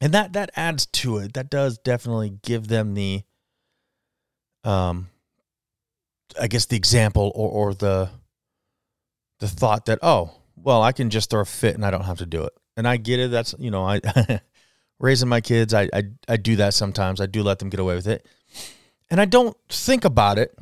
And 0.00 0.12
that, 0.12 0.32
that 0.32 0.50
adds 0.56 0.86
to 0.86 1.18
it. 1.18 1.34
That 1.34 1.48
does 1.48 1.78
definitely 1.78 2.38
give 2.42 2.66
them 2.66 2.94
the, 2.94 3.22
um, 4.64 5.10
I 6.40 6.48
guess 6.48 6.66
the 6.66 6.76
example 6.76 7.30
or, 7.34 7.50
or 7.50 7.74
the, 7.74 8.10
the 9.38 9.48
thought 9.48 9.86
that, 9.86 10.00
oh, 10.02 10.41
well, 10.62 10.82
I 10.82 10.92
can 10.92 11.10
just 11.10 11.30
throw 11.30 11.40
a 11.40 11.44
fit 11.44 11.74
and 11.74 11.84
I 11.84 11.90
don't 11.90 12.04
have 12.04 12.18
to 12.18 12.26
do 12.26 12.44
it. 12.44 12.52
And 12.76 12.88
I 12.88 12.96
get 12.96 13.20
it. 13.20 13.30
That's, 13.30 13.54
you 13.58 13.70
know, 13.70 13.84
I, 13.84 14.00
raising 14.98 15.28
my 15.28 15.40
kids, 15.40 15.74
I, 15.74 15.88
I, 15.92 16.04
I 16.28 16.36
do 16.36 16.56
that 16.56 16.74
sometimes. 16.74 17.20
I 17.20 17.26
do 17.26 17.42
let 17.42 17.58
them 17.58 17.68
get 17.68 17.80
away 17.80 17.94
with 17.94 18.06
it. 18.06 18.26
And 19.10 19.20
I 19.20 19.24
don't 19.24 19.56
think 19.68 20.04
about 20.04 20.38
it 20.38 20.56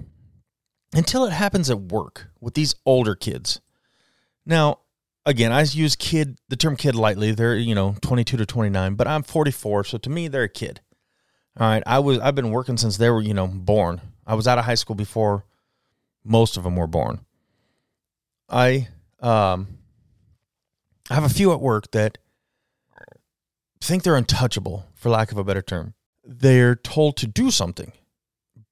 until 0.95 1.25
it 1.25 1.33
happens 1.33 1.71
at 1.71 1.81
work 1.81 2.29
with 2.41 2.55
these 2.55 2.75
older 2.85 3.15
kids. 3.15 3.61
Now, 4.45 4.81
again, 5.25 5.53
I 5.53 5.63
use 5.63 5.95
kid 5.95 6.39
the 6.49 6.57
term 6.57 6.77
kid 6.77 6.95
lightly. 6.95 7.33
They're, 7.33 7.57
you 7.57 7.75
know, 7.75 7.95
22 8.01 8.39
to 8.39 8.47
29, 8.47 8.95
but 8.95 9.07
I'm 9.07 9.23
44, 9.23 9.85
so 9.85 9.99
to 9.99 10.11
me 10.11 10.29
they're 10.29 10.45
a 10.45 10.49
kid. 10.49 10.81
All 11.59 11.69
right, 11.69 11.83
I 11.87 11.99
was 11.99 12.19
I've 12.21 12.35
been 12.35 12.51
working 12.51 12.77
since 12.77 12.97
they 12.97 13.11
were, 13.11 13.21
you 13.21 13.35
know, 13.35 13.47
born. 13.47 14.01
I 14.27 14.35
was 14.35 14.47
out 14.47 14.59
of 14.59 14.65
high 14.65 14.77
school 14.77 14.97
before 14.97 15.45
most 16.25 16.57
of 16.57 16.65
them 16.65 16.77
were 16.77 16.87
born. 16.87 17.21
I 18.49 18.89
um 19.21 19.80
I 21.11 21.15
have 21.15 21.25
a 21.25 21.29
few 21.29 21.53
at 21.53 21.61
work 21.61 21.91
that 21.91 22.19
think 23.83 24.03
they're 24.03 24.17
untouchable 24.17 24.87
for 24.95 25.11
lack 25.11 25.33
of 25.33 25.39
a 25.39 25.45
better 25.45 25.63
term. 25.63 25.95
They're 26.25 26.77
told 26.77 27.17
to 27.19 27.27
do 27.27 27.51
something 27.51 27.93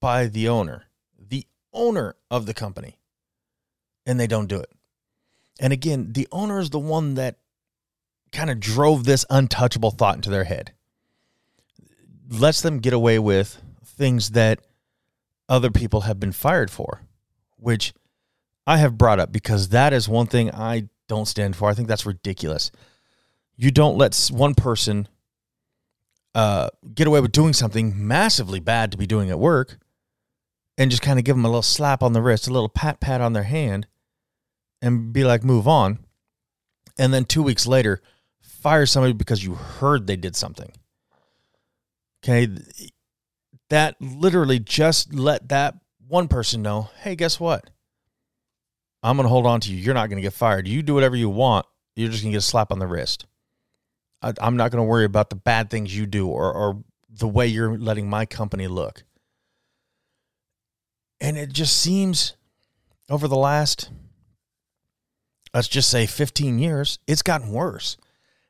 by 0.00 0.26
the 0.26 0.48
owner 0.48 0.84
the 1.18 1.44
owner 1.72 2.14
of 2.30 2.46
the 2.46 2.54
company 2.54 2.98
and 4.06 4.18
they 4.18 4.26
don't 4.26 4.46
do 4.46 4.58
it. 4.58 4.70
And 5.60 5.72
again, 5.72 6.12
the 6.12 6.28
owner 6.30 6.60
is 6.60 6.70
the 6.70 6.78
one 6.78 7.14
that 7.14 7.36
kind 8.30 8.48
of 8.48 8.60
drove 8.60 9.04
this 9.04 9.26
untouchable 9.28 9.90
thought 9.90 10.14
into 10.14 10.30
their 10.30 10.44
head. 10.44 10.72
Lets 12.30 12.62
them 12.62 12.78
get 12.78 12.92
away 12.92 13.18
with 13.18 13.60
things 13.84 14.30
that 14.30 14.60
other 15.48 15.70
people 15.70 16.02
have 16.02 16.20
been 16.20 16.32
fired 16.32 16.70
for, 16.70 17.02
which 17.56 17.92
I 18.66 18.76
have 18.76 18.96
brought 18.96 19.18
up 19.18 19.32
because 19.32 19.70
that 19.70 19.92
is 19.92 20.08
one 20.08 20.26
thing 20.26 20.54
I 20.54 20.88
don't 21.08 21.26
stand 21.26 21.56
for. 21.56 21.68
I 21.68 21.74
think 21.74 21.88
that's 21.88 22.06
ridiculous. 22.06 22.70
You 23.56 23.70
don't 23.70 23.98
let 23.98 24.16
one 24.32 24.54
person 24.54 25.08
uh, 26.34 26.68
get 26.94 27.06
away 27.06 27.20
with 27.20 27.32
doing 27.32 27.52
something 27.52 28.06
massively 28.06 28.60
bad 28.60 28.92
to 28.92 28.98
be 28.98 29.06
doing 29.06 29.30
at 29.30 29.38
work 29.38 29.78
and 30.76 30.90
just 30.90 31.02
kind 31.02 31.18
of 31.18 31.24
give 31.24 31.34
them 31.34 31.44
a 31.44 31.48
little 31.48 31.62
slap 31.62 32.02
on 32.02 32.12
the 32.12 32.22
wrist, 32.22 32.46
a 32.46 32.52
little 32.52 32.68
pat 32.68 33.00
pat 33.00 33.20
on 33.20 33.32
their 33.32 33.42
hand, 33.42 33.88
and 34.80 35.12
be 35.12 35.24
like, 35.24 35.42
move 35.42 35.66
on. 35.66 35.98
And 36.96 37.12
then 37.12 37.24
two 37.24 37.42
weeks 37.42 37.66
later, 37.66 38.00
fire 38.40 38.86
somebody 38.86 39.12
because 39.12 39.44
you 39.44 39.54
heard 39.54 40.06
they 40.06 40.16
did 40.16 40.36
something. 40.36 40.70
Okay. 42.22 42.48
That 43.70 43.96
literally 44.00 44.58
just 44.58 45.12
let 45.12 45.48
that 45.48 45.74
one 46.06 46.28
person 46.28 46.62
know 46.62 46.90
hey, 47.02 47.16
guess 47.16 47.38
what? 47.38 47.68
I'm 49.02 49.16
going 49.16 49.24
to 49.24 49.30
hold 49.30 49.46
on 49.46 49.60
to 49.60 49.72
you. 49.72 49.76
You're 49.76 49.94
not 49.94 50.08
going 50.08 50.16
to 50.18 50.22
get 50.22 50.32
fired. 50.32 50.66
You 50.66 50.82
do 50.82 50.94
whatever 50.94 51.16
you 51.16 51.30
want. 51.30 51.66
You're 51.94 52.10
just 52.10 52.22
going 52.22 52.32
to 52.32 52.36
get 52.36 52.44
a 52.44 52.46
slap 52.46 52.72
on 52.72 52.78
the 52.78 52.86
wrist. 52.86 53.26
I, 54.22 54.32
am 54.40 54.56
not 54.56 54.70
going 54.70 54.82
to 54.82 54.88
worry 54.88 55.04
about 55.04 55.30
the 55.30 55.36
bad 55.36 55.70
things 55.70 55.96
you 55.96 56.06
do 56.06 56.28
or, 56.28 56.52
or 56.52 56.82
the 57.08 57.28
way 57.28 57.46
you're 57.46 57.78
letting 57.78 58.10
my 58.10 58.26
company 58.26 58.66
look. 58.66 59.04
And 61.20 61.36
it 61.36 61.52
just 61.52 61.76
seems 61.78 62.36
over 63.10 63.26
the 63.28 63.36
last, 63.36 63.90
let's 65.54 65.68
just 65.68 65.88
say 65.88 66.06
15 66.06 66.58
years, 66.58 66.98
it's 67.06 67.22
gotten 67.22 67.50
worse. 67.50 67.96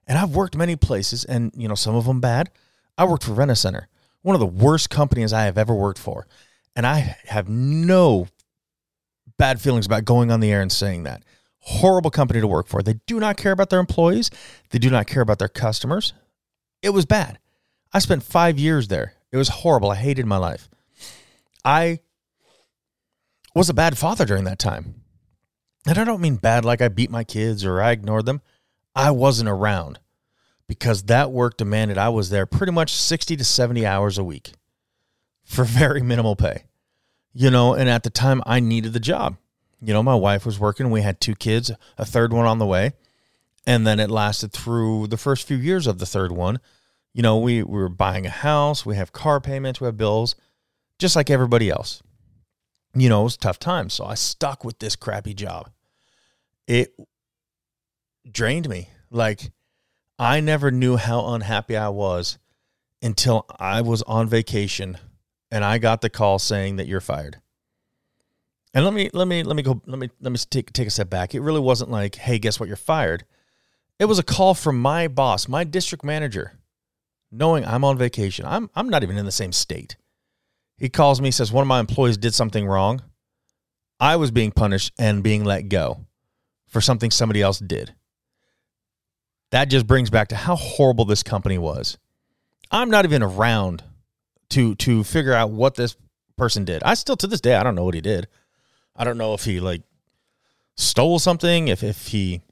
And 0.06 0.18
I've 0.18 0.34
worked 0.34 0.56
many 0.56 0.74
places, 0.74 1.24
and 1.24 1.52
you 1.54 1.68
know, 1.68 1.74
some 1.74 1.94
of 1.94 2.06
them 2.06 2.20
bad. 2.20 2.50
I 2.96 3.04
worked 3.04 3.24
for 3.24 3.32
Rent-A-Center, 3.32 3.88
one 4.22 4.34
of 4.34 4.40
the 4.40 4.46
worst 4.46 4.90
companies 4.90 5.32
I 5.32 5.44
have 5.44 5.58
ever 5.58 5.74
worked 5.74 5.98
for. 5.98 6.26
And 6.74 6.86
I 6.86 7.16
have 7.26 7.48
no 7.48 8.28
bad 9.38 9.60
feelings 9.60 9.86
about 9.86 10.04
going 10.04 10.30
on 10.30 10.40
the 10.40 10.52
air 10.52 10.60
and 10.60 10.70
saying 10.70 11.04
that. 11.04 11.22
Horrible 11.60 12.10
company 12.10 12.40
to 12.40 12.46
work 12.46 12.66
for. 12.66 12.82
They 12.82 13.00
do 13.06 13.18
not 13.20 13.36
care 13.36 13.52
about 13.52 13.70
their 13.70 13.80
employees, 13.80 14.30
they 14.70 14.78
do 14.78 14.90
not 14.90 15.06
care 15.06 15.22
about 15.22 15.38
their 15.38 15.48
customers. 15.48 16.12
It 16.82 16.90
was 16.90 17.06
bad. 17.06 17.38
I 17.92 17.98
spent 17.98 18.22
five 18.22 18.58
years 18.58 18.88
there. 18.88 19.14
It 19.32 19.36
was 19.36 19.48
horrible. 19.48 19.90
I 19.90 19.96
hated 19.96 20.26
my 20.26 20.36
life. 20.36 20.68
I 21.64 22.00
was 23.54 23.68
a 23.68 23.74
bad 23.74 23.98
father 23.98 24.24
during 24.24 24.44
that 24.44 24.58
time. 24.58 25.02
And 25.86 25.98
I 25.98 26.04
don't 26.04 26.20
mean 26.20 26.36
bad 26.36 26.64
like 26.64 26.80
I 26.80 26.88
beat 26.88 27.10
my 27.10 27.24
kids 27.24 27.64
or 27.64 27.80
I 27.80 27.92
ignored 27.92 28.26
them. 28.26 28.42
I 28.94 29.10
wasn't 29.10 29.48
around 29.48 29.98
because 30.66 31.04
that 31.04 31.32
work 31.32 31.56
demanded 31.56 31.98
I 31.98 32.10
was 32.10 32.30
there 32.30 32.46
pretty 32.46 32.72
much 32.72 32.92
60 32.92 33.36
to 33.36 33.44
70 33.44 33.86
hours 33.86 34.18
a 34.18 34.24
week 34.24 34.52
for 35.44 35.64
very 35.64 36.02
minimal 36.02 36.36
pay. 36.36 36.64
You 37.38 37.50
know, 37.50 37.74
and 37.74 37.88
at 37.88 38.02
the 38.02 38.10
time 38.10 38.42
I 38.46 38.60
needed 38.60 38.92
the 38.92 39.00
job. 39.00 39.36
You 39.80 39.92
know, 39.92 40.02
my 40.02 40.16
wife 40.16 40.44
was 40.44 40.58
working, 40.58 40.90
we 40.90 41.02
had 41.02 41.20
two 41.20 41.36
kids, 41.36 41.70
a 41.96 42.04
third 42.04 42.32
one 42.32 42.46
on 42.46 42.58
the 42.58 42.66
way. 42.66 42.94
And 43.64 43.86
then 43.86 44.00
it 44.00 44.10
lasted 44.10 44.52
through 44.52 45.06
the 45.06 45.16
first 45.16 45.46
few 45.46 45.56
years 45.56 45.86
of 45.86 45.98
the 45.98 46.06
third 46.06 46.32
one. 46.32 46.58
You 47.14 47.22
know, 47.22 47.38
we, 47.38 47.62
we 47.62 47.78
were 47.78 47.88
buying 47.88 48.26
a 48.26 48.30
house, 48.30 48.84
we 48.84 48.96
have 48.96 49.12
car 49.12 49.40
payments, 49.40 49.80
we 49.80 49.84
have 49.84 49.96
bills, 49.96 50.34
just 50.98 51.14
like 51.14 51.30
everybody 51.30 51.70
else 51.70 52.02
you 52.94 53.08
know, 53.08 53.22
it 53.22 53.24
was 53.24 53.36
tough 53.36 53.58
times. 53.58 53.94
So 53.94 54.04
I 54.04 54.14
stuck 54.14 54.64
with 54.64 54.78
this 54.78 54.96
crappy 54.96 55.34
job. 55.34 55.70
It 56.66 56.94
drained 58.30 58.68
me. 58.68 58.90
Like 59.10 59.52
I 60.18 60.40
never 60.40 60.70
knew 60.70 60.96
how 60.96 61.26
unhappy 61.34 61.76
I 61.76 61.88
was 61.88 62.38
until 63.02 63.46
I 63.58 63.80
was 63.80 64.02
on 64.02 64.28
vacation 64.28 64.98
and 65.50 65.64
I 65.64 65.78
got 65.78 66.00
the 66.00 66.10
call 66.10 66.38
saying 66.38 66.76
that 66.76 66.86
you're 66.86 67.00
fired. 67.00 67.40
And 68.74 68.84
let 68.84 68.92
me 68.94 69.10
let 69.12 69.26
me 69.26 69.42
let 69.42 69.56
me 69.56 69.62
go 69.62 69.80
let 69.86 69.98
me 69.98 70.10
let 70.20 70.30
me 70.30 70.38
take 70.50 70.72
take 70.72 70.88
a 70.88 70.90
step 70.90 71.08
back. 71.08 71.34
It 71.34 71.40
really 71.40 71.60
wasn't 71.60 71.90
like, 71.90 72.16
"Hey, 72.16 72.38
guess 72.38 72.60
what? 72.60 72.68
You're 72.68 72.76
fired." 72.76 73.24
It 73.98 74.04
was 74.04 74.18
a 74.18 74.22
call 74.22 74.54
from 74.54 74.80
my 74.80 75.08
boss, 75.08 75.48
my 75.48 75.64
district 75.64 76.04
manager, 76.04 76.52
knowing 77.32 77.64
I'm 77.64 77.84
on 77.84 77.98
vacation. 77.98 78.44
I'm 78.46 78.70
I'm 78.74 78.88
not 78.88 79.02
even 79.02 79.16
in 79.16 79.24
the 79.24 79.32
same 79.32 79.52
state. 79.52 79.96
He 80.76 80.88
calls 80.88 81.20
me, 81.20 81.30
says 81.30 81.50
one 81.50 81.62
of 81.62 81.68
my 81.68 81.80
employees 81.80 82.16
did 82.16 82.34
something 82.34 82.66
wrong. 82.66 83.02
I 83.98 84.16
was 84.16 84.30
being 84.30 84.52
punished 84.52 84.92
and 84.98 85.24
being 85.24 85.44
let 85.44 85.68
go 85.68 86.06
for 86.68 86.80
something 86.80 87.10
somebody 87.10 87.42
else 87.42 87.58
did. 87.58 87.94
That 89.50 89.70
just 89.70 89.86
brings 89.86 90.10
back 90.10 90.28
to 90.28 90.36
how 90.36 90.56
horrible 90.56 91.04
this 91.04 91.22
company 91.22 91.58
was. 91.58 91.98
I'm 92.70 92.90
not 92.90 93.06
even 93.06 93.22
around 93.22 93.82
to 94.50 94.74
to 94.76 95.04
figure 95.04 95.34
out 95.34 95.50
what 95.50 95.74
this 95.74 95.96
person 96.36 96.64
did. 96.64 96.82
I 96.82 96.94
still 96.94 97.16
to 97.16 97.26
this 97.26 97.40
day 97.40 97.54
I 97.54 97.62
don't 97.62 97.74
know 97.74 97.84
what 97.84 97.94
he 97.94 98.00
did. 98.00 98.28
I 98.96 99.04
don't 99.04 99.18
know 99.18 99.34
if 99.34 99.44
he 99.44 99.60
like 99.60 99.82
stole 100.76 101.18
something, 101.18 101.68
if 101.68 101.82
if 101.82 102.08
he 102.08 102.42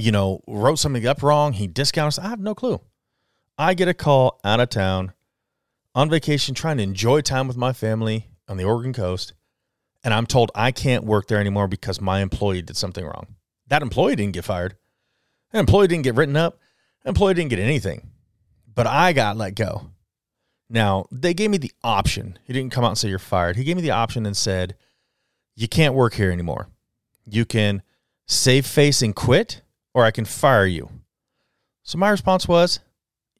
you 0.00 0.12
know, 0.12 0.42
wrote 0.46 0.78
something 0.78 1.06
up 1.06 1.22
wrong, 1.22 1.52
he 1.52 1.66
discounts. 1.66 2.18
I 2.18 2.28
have 2.28 2.40
no 2.40 2.54
clue. 2.54 2.80
I 3.58 3.74
get 3.74 3.88
a 3.88 3.94
call 3.94 4.40
out 4.44 4.60
of 4.60 4.70
town 4.70 5.12
on 5.94 6.08
vacation 6.08 6.54
trying 6.54 6.78
to 6.78 6.82
enjoy 6.82 7.20
time 7.20 7.46
with 7.46 7.56
my 7.56 7.72
family 7.72 8.28
on 8.48 8.56
the 8.56 8.64
Oregon 8.64 8.92
coast, 8.92 9.34
and 10.02 10.14
I'm 10.14 10.26
told 10.26 10.50
I 10.54 10.72
can't 10.72 11.04
work 11.04 11.28
there 11.28 11.38
anymore 11.38 11.68
because 11.68 12.00
my 12.00 12.20
employee 12.20 12.62
did 12.62 12.76
something 12.76 13.04
wrong. 13.04 13.34
That 13.68 13.82
employee 13.82 14.16
didn't 14.16 14.32
get 14.32 14.44
fired. 14.44 14.76
Employee 15.52 15.88
didn't 15.88 16.04
get 16.04 16.14
written 16.14 16.36
up. 16.36 16.58
Employee 17.04 17.34
didn't 17.34 17.50
get 17.50 17.58
anything. 17.58 18.10
But 18.72 18.86
I 18.86 19.12
got 19.12 19.36
let 19.36 19.54
go. 19.54 19.90
Now, 20.72 21.06
they 21.10 21.34
gave 21.34 21.50
me 21.50 21.58
the 21.58 21.72
option. 21.82 22.38
He 22.44 22.52
didn't 22.52 22.70
come 22.70 22.84
out 22.84 22.90
and 22.90 22.98
say 22.98 23.08
you're 23.08 23.18
fired. 23.18 23.56
He 23.56 23.64
gave 23.64 23.74
me 23.74 23.82
the 23.82 23.90
option 23.90 24.24
and 24.24 24.36
said, 24.36 24.76
you 25.56 25.66
can't 25.66 25.94
work 25.94 26.14
here 26.14 26.30
anymore. 26.30 26.68
You 27.26 27.44
can 27.44 27.82
save 28.26 28.64
face 28.66 29.02
and 29.02 29.14
quit, 29.14 29.62
or 29.92 30.04
I 30.04 30.12
can 30.12 30.24
fire 30.24 30.64
you. 30.64 30.88
So 31.82 31.98
my 31.98 32.08
response 32.08 32.46
was, 32.46 32.78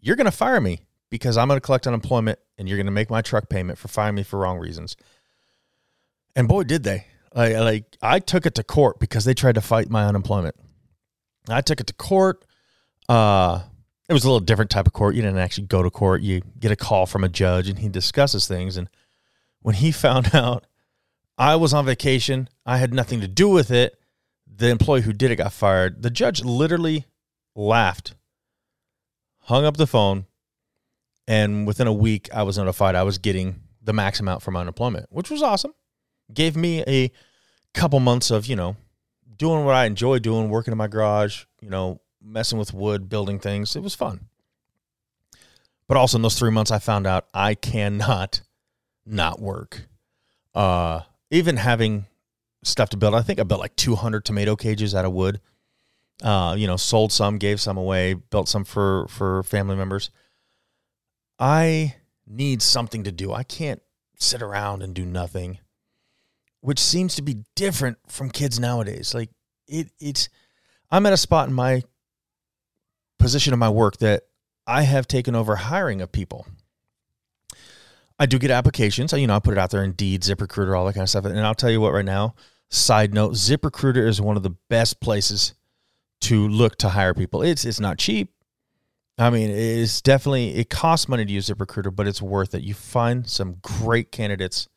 you're 0.01 0.17
going 0.17 0.25
to 0.25 0.33
fire 0.33 0.61
me 0.61 0.81
because 1.09 1.37
I'm 1.37 1.47
going 1.47 1.57
to 1.57 1.65
collect 1.65 1.87
unemployment 1.87 2.41
and 2.59 2.69
you're 2.69 2.77
going 2.77 2.87
to 2.87 2.93
make 2.93 3.11
my 3.11 3.23
truck 3.23 3.49
payment 3.49 3.79
for 3.79 3.87
firing 3.87 4.17
me 4.17 4.25
for 4.25 4.41
wrong 4.41 4.59
reasons. 4.59 4.97
And 6.35 6.49
boy, 6.49 6.65
did 6.65 6.83
they. 6.83 7.07
Like, 7.33 7.55
like 7.55 7.97
I 8.03 8.19
took 8.19 8.45
it 8.45 8.57
to 8.57 8.65
court 8.65 8.99
because 8.99 9.25
they 9.25 9.35
tried 9.35 9.55
to 9.55 9.61
fight 9.61 9.89
my 9.89 10.05
unemployment. 10.05 10.57
I 11.49 11.61
took 11.61 11.81
it 11.81 11.87
to 11.87 11.95
court. 11.95 12.45
Uh, 13.09 13.61
it 14.11 14.13
was 14.13 14.25
a 14.25 14.27
little 14.27 14.41
different 14.41 14.71
type 14.71 14.87
of 14.87 14.93
court. 14.93 15.15
You 15.15 15.23
didn't 15.23 15.39
actually 15.39 15.69
go 15.69 15.83
to 15.83 15.91
court. 15.91 16.21
You 16.21 16.43
get 16.59 16.73
a 16.73 16.77
call 16.77 17.07
from 17.07 17.25
a 17.25 17.29
judge 17.29 17.69
and 17.69 17.79
he 17.79 17.89
discusses 17.89 18.47
things. 18.47 18.77
And 18.77 18.91
when 19.63 19.77
he 19.77 19.93
found 19.93 20.35
out 20.35 20.67
I 21.41 21.57
was 21.57 21.73
on 21.73 21.87
vacation. 21.87 22.51
I 22.67 22.77
had 22.77 22.93
nothing 22.93 23.23
to 23.23 23.27
do 23.27 23.49
with 23.49 23.71
it. 23.71 23.99
The 24.47 24.69
employee 24.69 25.01
who 25.01 25.15
did 25.15 25.31
it 25.31 25.37
got 25.37 25.55
fired. 25.55 26.03
The 26.03 26.11
judge 26.11 26.45
literally 26.45 27.07
laughed, 27.57 28.15
hung 29.39 29.65
up 29.65 29.79
the 29.79 29.87
phone, 29.87 30.27
and 31.27 31.67
within 31.67 31.87
a 31.87 31.95
week, 31.95 32.29
I 32.35 32.43
was 32.43 32.59
notified 32.59 32.95
I 32.95 33.05
was 33.05 33.17
getting 33.17 33.63
the 33.83 33.95
max 33.95 34.21
amount 34.21 34.43
for 34.43 34.51
my 34.51 34.61
unemployment, 34.61 35.07
which 35.09 35.31
was 35.31 35.43
awesome. 35.43 35.73
Gave 36.31 36.57
me 36.57 36.85
a 36.87 37.11
couple 37.73 38.01
months 38.01 38.31
of, 38.31 38.45
you 38.45 38.55
know, 38.55 38.77
doing 39.35 39.65
what 39.65 39.75
I 39.75 39.87
enjoy 39.87 40.19
doing, 40.19 40.51
working 40.51 40.73
in 40.73 40.79
my 40.79 40.89
garage, 40.89 41.45
you 41.63 41.71
know, 41.71 42.03
messing 42.23 42.59
with 42.59 42.75
wood, 42.75 43.09
building 43.09 43.39
things. 43.39 43.77
It 43.77 43.83
was 43.83 43.95
fun. 43.95 44.29
But 45.89 45.97
also 45.97 46.19
in 46.19 46.23
those 46.23 46.39
three 46.39 46.51
months, 46.51 46.71
I 46.71 46.79
found 46.79 47.07
out 47.07 47.27
I 47.35 47.55
cannot 47.55 48.43
not 49.05 49.41
work. 49.41 49.87
Uh, 50.55 51.01
even 51.31 51.57
having 51.57 52.07
stuff 52.63 52.91
to 52.91 52.97
build, 52.97 53.15
I 53.15 53.23
think 53.23 53.41
I 53.41 53.43
built 53.43 53.61
like 53.61 53.77
200 53.77 54.25
tomato 54.25 54.57
cages 54.57 54.95
out 54.95 55.05
of 55.05 55.13
wood. 55.13 55.41
Uh, 56.23 56.55
you 56.57 56.67
know, 56.67 56.77
sold 56.77 57.13
some, 57.13 57.39
gave 57.39 57.61
some 57.61 57.79
away, 57.79 58.15
built 58.15 58.49
some 58.49 58.65
for 58.65 59.07
for 59.09 59.43
family 59.43 59.75
members. 59.75 60.11
I 61.39 61.97
need 62.27 62.61
something 62.61 63.05
to 63.05 63.13
do. 63.13 63.33
I 63.33 63.43
can't 63.43 63.81
sit 64.17 64.43
around 64.43 64.83
and 64.83 64.95
do 64.95 65.07
nothing, 65.07 65.59
which 66.61 66.79
seems 66.79 67.15
to 67.15 67.23
be 67.23 67.45
different 67.57 67.99
from 68.07 68.31
kids 68.31 68.61
nowadays. 68.61 69.15
Like 69.15 69.31
it, 69.67 69.91
it's. 69.99 70.29
I'm 70.91 71.07
at 71.07 71.13
a 71.13 71.17
spot 71.17 71.49
in 71.49 71.55
my 71.55 71.85
position 73.21 73.53
of 73.53 73.59
my 73.59 73.69
work 73.69 73.99
that 73.99 74.25
I 74.67 74.83
have 74.83 75.07
taken 75.07 75.35
over 75.35 75.57
hiring 75.57 76.01
of 76.01 76.11
people. 76.11 76.47
I 78.19 78.27
do 78.27 78.39
get 78.39 78.51
applications. 78.51 79.13
You 79.13 79.27
know, 79.27 79.37
I 79.37 79.39
put 79.39 79.53
it 79.53 79.59
out 79.59 79.71
there 79.71 79.83
Indeed, 79.83 80.23
ZipRecruiter, 80.23 80.77
all 80.77 80.85
that 80.87 80.95
kind 80.95 81.03
of 81.03 81.09
stuff. 81.09 81.25
And 81.25 81.41
I'll 81.41 81.55
tell 81.55 81.71
you 81.71 81.81
what, 81.81 81.93
right 81.93 82.05
now, 82.05 82.35
side 82.69 83.15
note, 83.15 83.33
ZipRecruiter 83.33 84.07
is 84.07 84.21
one 84.21 84.37
of 84.37 84.43
the 84.43 84.55
best 84.69 85.01
places 85.01 85.55
to 86.23 86.49
look 86.49 86.77
to 86.79 86.91
hire 86.91 87.15
people. 87.15 87.43
It's 87.43 87.65
it's 87.65 87.81
not 87.81 87.99
cheap. 87.99 88.33
I 89.19 89.31
mean, 89.31 89.51
it's 89.51 90.01
definitely 90.01 90.55
it 90.57 90.71
costs 90.71 91.09
money 91.09 91.25
to 91.25 91.33
use 91.33 91.49
ZipRecruiter, 91.49 91.95
but 91.95 92.07
it's 92.07 92.23
worth 92.23 92.55
it. 92.55 92.63
You 92.63 92.75
find 92.75 93.27
some 93.27 93.57
great 93.63 94.13
candidates. 94.13 94.69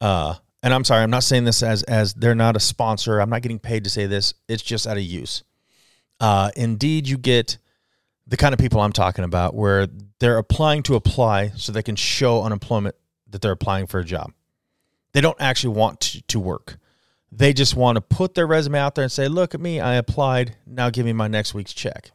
Uh, 0.00 0.34
and 0.62 0.72
I'm 0.72 0.84
sorry, 0.84 1.02
I'm 1.02 1.10
not 1.10 1.24
saying 1.24 1.44
this 1.44 1.62
as 1.62 1.82
as 1.84 2.14
they're 2.14 2.34
not 2.34 2.56
a 2.56 2.60
sponsor. 2.60 3.20
I'm 3.20 3.30
not 3.30 3.42
getting 3.42 3.58
paid 3.58 3.84
to 3.84 3.90
say 3.90 4.06
this. 4.06 4.34
It's 4.48 4.62
just 4.62 4.86
out 4.86 4.96
of 4.96 5.02
use. 5.02 5.42
Uh, 6.20 6.50
indeed, 6.56 7.08
you 7.08 7.18
get 7.18 7.58
the 8.26 8.36
kind 8.36 8.52
of 8.52 8.58
people 8.58 8.80
I'm 8.80 8.92
talking 8.92 9.24
about 9.24 9.54
where 9.54 9.86
they're 10.18 10.38
applying 10.38 10.82
to 10.84 10.94
apply 10.94 11.50
so 11.56 11.72
they 11.72 11.82
can 11.82 11.96
show 11.96 12.42
unemployment 12.42 12.94
that 13.28 13.42
they're 13.42 13.52
applying 13.52 13.86
for 13.86 14.00
a 14.00 14.04
job. 14.04 14.32
They 15.12 15.20
don't 15.20 15.40
actually 15.40 15.76
want 15.76 16.00
to, 16.00 16.22
to 16.22 16.40
work. 16.40 16.78
They 17.30 17.52
just 17.52 17.74
want 17.74 17.96
to 17.96 18.00
put 18.00 18.34
their 18.34 18.46
resume 18.46 18.78
out 18.78 18.94
there 18.94 19.02
and 19.02 19.12
say, 19.12 19.28
look 19.28 19.54
at 19.54 19.60
me, 19.60 19.80
I 19.80 19.94
applied. 19.94 20.56
Now 20.66 20.90
give 20.90 21.04
me 21.04 21.12
my 21.12 21.28
next 21.28 21.52
week's 21.52 21.72
check. 21.72 22.12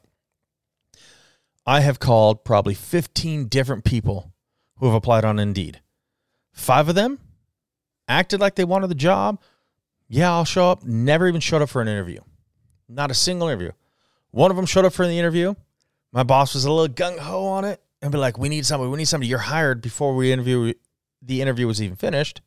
I 1.65 1.82
have 1.82 2.00
called 2.00 2.44
probably 2.44 2.74
15 2.74 3.48
different 3.48 3.84
people 3.84 4.34
who 4.77 4.88
have 4.88 4.96
applied 4.96 5.25
on 5.25 5.39
Indeed. 5.39 5.82
Five 6.51 6.89
of 6.89 6.96
them 6.96 7.20
acted 8.08 8.39
like 8.39 8.56
they 8.56 8.63
wanted 8.63 8.88
the 8.88 8.96
job. 8.96 9.41
Yeah, 10.08 10.32
I'll 10.32 10.46
show 10.46 10.72
up. 10.72 10.84
Never 10.84 11.27
even 11.27 11.41
showed 11.41 11.62
up 11.62 11.70
for 11.70 11.82
an 11.82 11.88
interview. 11.88 12.22
Not 12.88 13.12
a 13.12 13.13
single 13.13 13.50
interview. 13.50 13.72
One 14.31 14.51
of 14.51 14.57
them 14.57 14.65
showed 14.65 14.86
up 14.86 14.93
for 14.93 15.07
the 15.07 15.17
interview. 15.17 15.55
My 16.12 16.24
boss 16.24 16.53
was 16.53 16.65
a 16.65 16.71
little 16.71 16.93
gung 16.93 17.17
ho 17.17 17.45
on 17.45 17.65
it 17.65 17.81
and 18.01 18.12
be 18.12 18.17
like, 18.17 18.38
"We 18.38 18.50
need 18.50 18.65
somebody. 18.65 18.89
We 18.89 18.98
need 18.98 19.07
somebody. 19.07 19.27
You're 19.27 19.39
hired." 19.39 19.81
Before 19.81 20.15
we 20.15 20.31
interview, 20.31 20.74
the 21.21 21.41
interview 21.41 21.67
was 21.67 21.81
even 21.81 21.95
finished. 21.95 22.41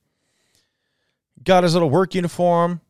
Got 1.43 1.65
his 1.65 1.75
little 1.75 1.91
work 1.91 2.15
uniform. 2.15 2.81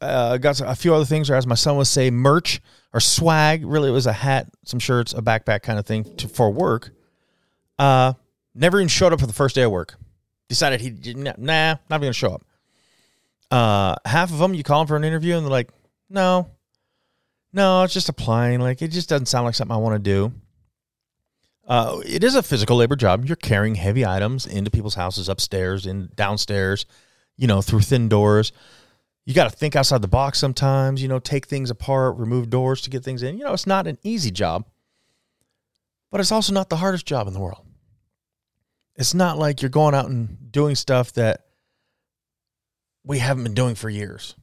Uh, 0.00 0.36
got 0.36 0.60
a 0.60 0.74
few 0.74 0.94
other 0.94 1.04
things, 1.04 1.30
or 1.30 1.34
as 1.34 1.46
my 1.46 1.54
son 1.54 1.76
would 1.76 1.86
say, 1.86 2.10
merch 2.10 2.60
or 2.92 3.00
swag. 3.00 3.64
Really, 3.64 3.88
it 3.88 3.92
was 3.92 4.06
a 4.06 4.12
hat, 4.12 4.48
some 4.64 4.78
shirts, 4.78 5.14
a 5.14 5.22
backpack 5.22 5.62
kind 5.62 5.78
of 5.78 5.86
thing 5.86 6.04
to, 6.16 6.28
for 6.28 6.50
work. 6.50 6.90
Uh, 7.78 8.12
never 8.54 8.78
even 8.78 8.88
showed 8.88 9.12
up 9.12 9.20
for 9.20 9.26
the 9.26 9.32
first 9.32 9.54
day 9.54 9.62
of 9.62 9.70
work. 9.70 9.94
Decided 10.48 10.80
he 10.80 10.90
didn't 10.90 11.24
nah, 11.24 11.34
not 11.38 11.80
even 11.90 12.00
gonna 12.00 12.12
show 12.12 12.32
up. 12.34 12.44
Uh, 13.50 13.96
half 14.04 14.30
of 14.32 14.38
them 14.38 14.54
you 14.54 14.62
call 14.62 14.80
them 14.80 14.88
for 14.88 14.96
an 14.96 15.04
interview 15.04 15.36
and 15.36 15.44
they're 15.44 15.50
like, 15.50 15.70
no, 16.10 16.50
no, 17.56 17.82
it's 17.82 17.94
just 17.94 18.10
applying. 18.10 18.60
Like 18.60 18.82
it 18.82 18.88
just 18.88 19.08
doesn't 19.08 19.26
sound 19.26 19.46
like 19.46 19.54
something 19.54 19.74
I 19.74 19.78
want 19.78 19.94
to 19.94 19.98
do. 19.98 20.32
Uh, 21.66 22.00
it 22.04 22.22
is 22.22 22.34
a 22.34 22.42
physical 22.42 22.76
labor 22.76 22.94
job. 22.94 23.24
You're 23.24 23.34
carrying 23.34 23.74
heavy 23.74 24.04
items 24.04 24.46
into 24.46 24.70
people's 24.70 24.94
houses, 24.94 25.28
upstairs 25.28 25.86
and 25.86 26.14
downstairs, 26.14 26.84
you 27.36 27.46
know, 27.46 27.62
through 27.62 27.80
thin 27.80 28.10
doors. 28.10 28.52
You 29.24 29.34
got 29.34 29.50
to 29.50 29.56
think 29.56 29.74
outside 29.74 30.02
the 30.02 30.06
box 30.06 30.38
sometimes, 30.38 31.02
you 31.02 31.08
know, 31.08 31.18
take 31.18 31.46
things 31.46 31.70
apart, 31.70 32.18
remove 32.18 32.50
doors 32.50 32.82
to 32.82 32.90
get 32.90 33.02
things 33.02 33.22
in. 33.22 33.38
You 33.38 33.44
know, 33.44 33.54
it's 33.54 33.66
not 33.66 33.86
an 33.86 33.98
easy 34.04 34.30
job, 34.30 34.66
but 36.12 36.20
it's 36.20 36.30
also 36.30 36.52
not 36.52 36.68
the 36.68 36.76
hardest 36.76 37.06
job 37.06 37.26
in 37.26 37.32
the 37.32 37.40
world. 37.40 37.64
It's 38.96 39.14
not 39.14 39.38
like 39.38 39.62
you're 39.62 39.70
going 39.70 39.94
out 39.94 40.10
and 40.10 40.52
doing 40.52 40.74
stuff 40.74 41.14
that 41.14 41.46
we 43.02 43.18
haven't 43.18 43.44
been 43.44 43.54
doing 43.54 43.74
for 43.74 43.88
years. 43.88 44.36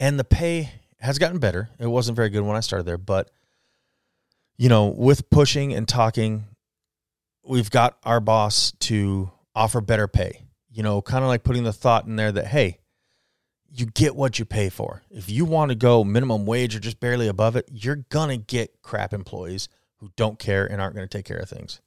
And 0.00 0.18
the 0.18 0.24
pay 0.24 0.70
has 1.04 1.18
gotten 1.18 1.38
better. 1.38 1.68
It 1.78 1.86
wasn't 1.86 2.16
very 2.16 2.30
good 2.30 2.42
when 2.42 2.56
I 2.56 2.60
started 2.60 2.84
there, 2.84 2.96
but 2.96 3.30
you 4.56 4.70
know, 4.70 4.86
with 4.86 5.28
pushing 5.28 5.74
and 5.74 5.86
talking, 5.86 6.44
we've 7.46 7.70
got 7.70 7.98
our 8.04 8.20
boss 8.20 8.72
to 8.80 9.30
offer 9.54 9.82
better 9.82 10.08
pay. 10.08 10.40
You 10.70 10.82
know, 10.82 11.02
kind 11.02 11.22
of 11.22 11.28
like 11.28 11.44
putting 11.44 11.64
the 11.64 11.74
thought 11.74 12.06
in 12.06 12.16
there 12.16 12.32
that 12.32 12.46
hey, 12.46 12.78
you 13.70 13.84
get 13.84 14.16
what 14.16 14.38
you 14.38 14.46
pay 14.46 14.70
for. 14.70 15.02
If 15.10 15.28
you 15.28 15.44
want 15.44 15.70
to 15.70 15.74
go 15.74 16.04
minimum 16.04 16.46
wage 16.46 16.74
or 16.74 16.80
just 16.80 17.00
barely 17.00 17.28
above 17.28 17.54
it, 17.54 17.68
you're 17.70 18.04
going 18.08 18.30
to 18.30 18.38
get 18.38 18.80
crap 18.80 19.12
employees 19.12 19.68
who 19.96 20.10
don't 20.16 20.38
care 20.38 20.64
and 20.64 20.80
aren't 20.80 20.94
going 20.94 21.06
to 21.06 21.18
take 21.18 21.26
care 21.26 21.36
of 21.36 21.50
things. 21.50 21.82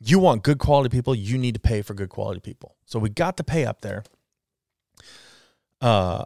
You 0.00 0.18
want 0.18 0.42
good 0.42 0.58
quality 0.58 0.90
people, 0.90 1.14
you 1.14 1.38
need 1.38 1.54
to 1.54 1.60
pay 1.60 1.80
for 1.80 1.94
good 1.94 2.10
quality 2.10 2.40
people. 2.40 2.76
So 2.84 2.98
we 2.98 3.08
got 3.08 3.38
the 3.38 3.44
pay 3.44 3.64
up 3.64 3.80
there. 3.80 4.04
Uh 5.80 6.24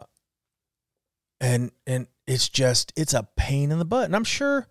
and 1.39 1.71
and 1.85 2.07
it's 2.27 2.49
just 2.49 2.93
it's 2.95 3.13
a 3.13 3.27
pain 3.35 3.71
in 3.71 3.79
the 3.79 3.85
butt. 3.85 4.05
And 4.05 4.15
I'm 4.15 4.23
sure, 4.23 4.67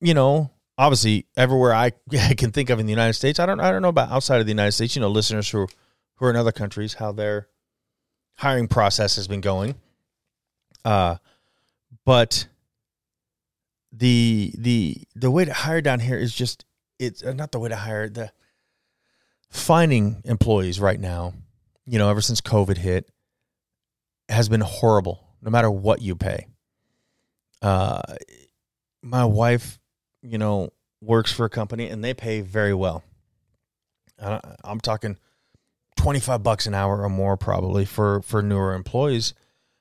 you 0.00 0.14
know, 0.14 0.50
obviously 0.78 1.26
everywhere 1.36 1.74
I, 1.74 1.90
can 2.36 2.52
think 2.52 2.70
of 2.70 2.80
in 2.80 2.86
the 2.86 2.92
United 2.92 3.14
States, 3.14 3.38
I 3.38 3.46
don't 3.46 3.60
I 3.60 3.70
don't 3.70 3.82
know 3.82 3.88
about 3.88 4.10
outside 4.10 4.40
of 4.40 4.46
the 4.46 4.52
United 4.52 4.72
States. 4.72 4.96
You 4.96 5.00
know, 5.00 5.08
listeners 5.08 5.50
who 5.50 5.66
who 6.16 6.26
are 6.26 6.30
in 6.30 6.36
other 6.36 6.52
countries, 6.52 6.94
how 6.94 7.12
their 7.12 7.48
hiring 8.36 8.68
process 8.68 9.16
has 9.16 9.28
been 9.28 9.40
going. 9.40 9.74
Uh, 10.84 11.16
but 12.04 12.46
the 13.92 14.52
the 14.58 14.96
the 15.14 15.30
way 15.30 15.44
to 15.44 15.52
hire 15.52 15.80
down 15.80 16.00
here 16.00 16.18
is 16.18 16.34
just 16.34 16.64
it's 16.98 17.22
uh, 17.22 17.32
not 17.32 17.52
the 17.52 17.58
way 17.58 17.68
to 17.68 17.76
hire 17.76 18.08
the 18.08 18.32
finding 19.50 20.22
employees 20.24 20.80
right 20.80 20.98
now. 20.98 21.34
You 21.86 21.98
know, 21.98 22.08
ever 22.08 22.20
since 22.20 22.40
COVID 22.40 22.78
hit, 22.78 23.10
has 24.28 24.48
been 24.48 24.62
horrible 24.62 25.23
no 25.44 25.50
matter 25.50 25.70
what 25.70 26.00
you 26.00 26.16
pay. 26.16 26.46
Uh, 27.60 28.00
my 29.02 29.24
wife, 29.24 29.78
you 30.22 30.38
know, 30.38 30.70
works 31.00 31.30
for 31.30 31.44
a 31.44 31.50
company 31.50 31.88
and 31.88 32.02
they 32.02 32.14
pay 32.14 32.40
very 32.40 32.72
well. 32.72 33.04
Uh, 34.18 34.40
I'm 34.64 34.80
talking 34.80 35.18
25 35.96 36.42
bucks 36.42 36.66
an 36.66 36.74
hour 36.74 37.02
or 37.02 37.08
more 37.10 37.36
probably 37.36 37.84
for 37.84 38.22
for 38.22 38.42
newer 38.42 38.74
employees 38.74 39.34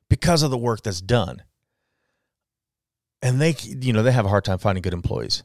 because 0.10 0.44
of 0.44 0.52
the 0.52 0.58
work 0.58 0.84
that's 0.84 1.02
done. 1.02 1.44
And 3.22 3.40
they 3.40 3.56
you 3.62 3.94
know, 3.94 4.04
they 4.04 4.12
have 4.12 4.26
a 4.26 4.30
hard 4.30 4.44
time 4.44 4.58
finding 4.58 4.82
good 4.82 4.94
employees. 4.94 5.44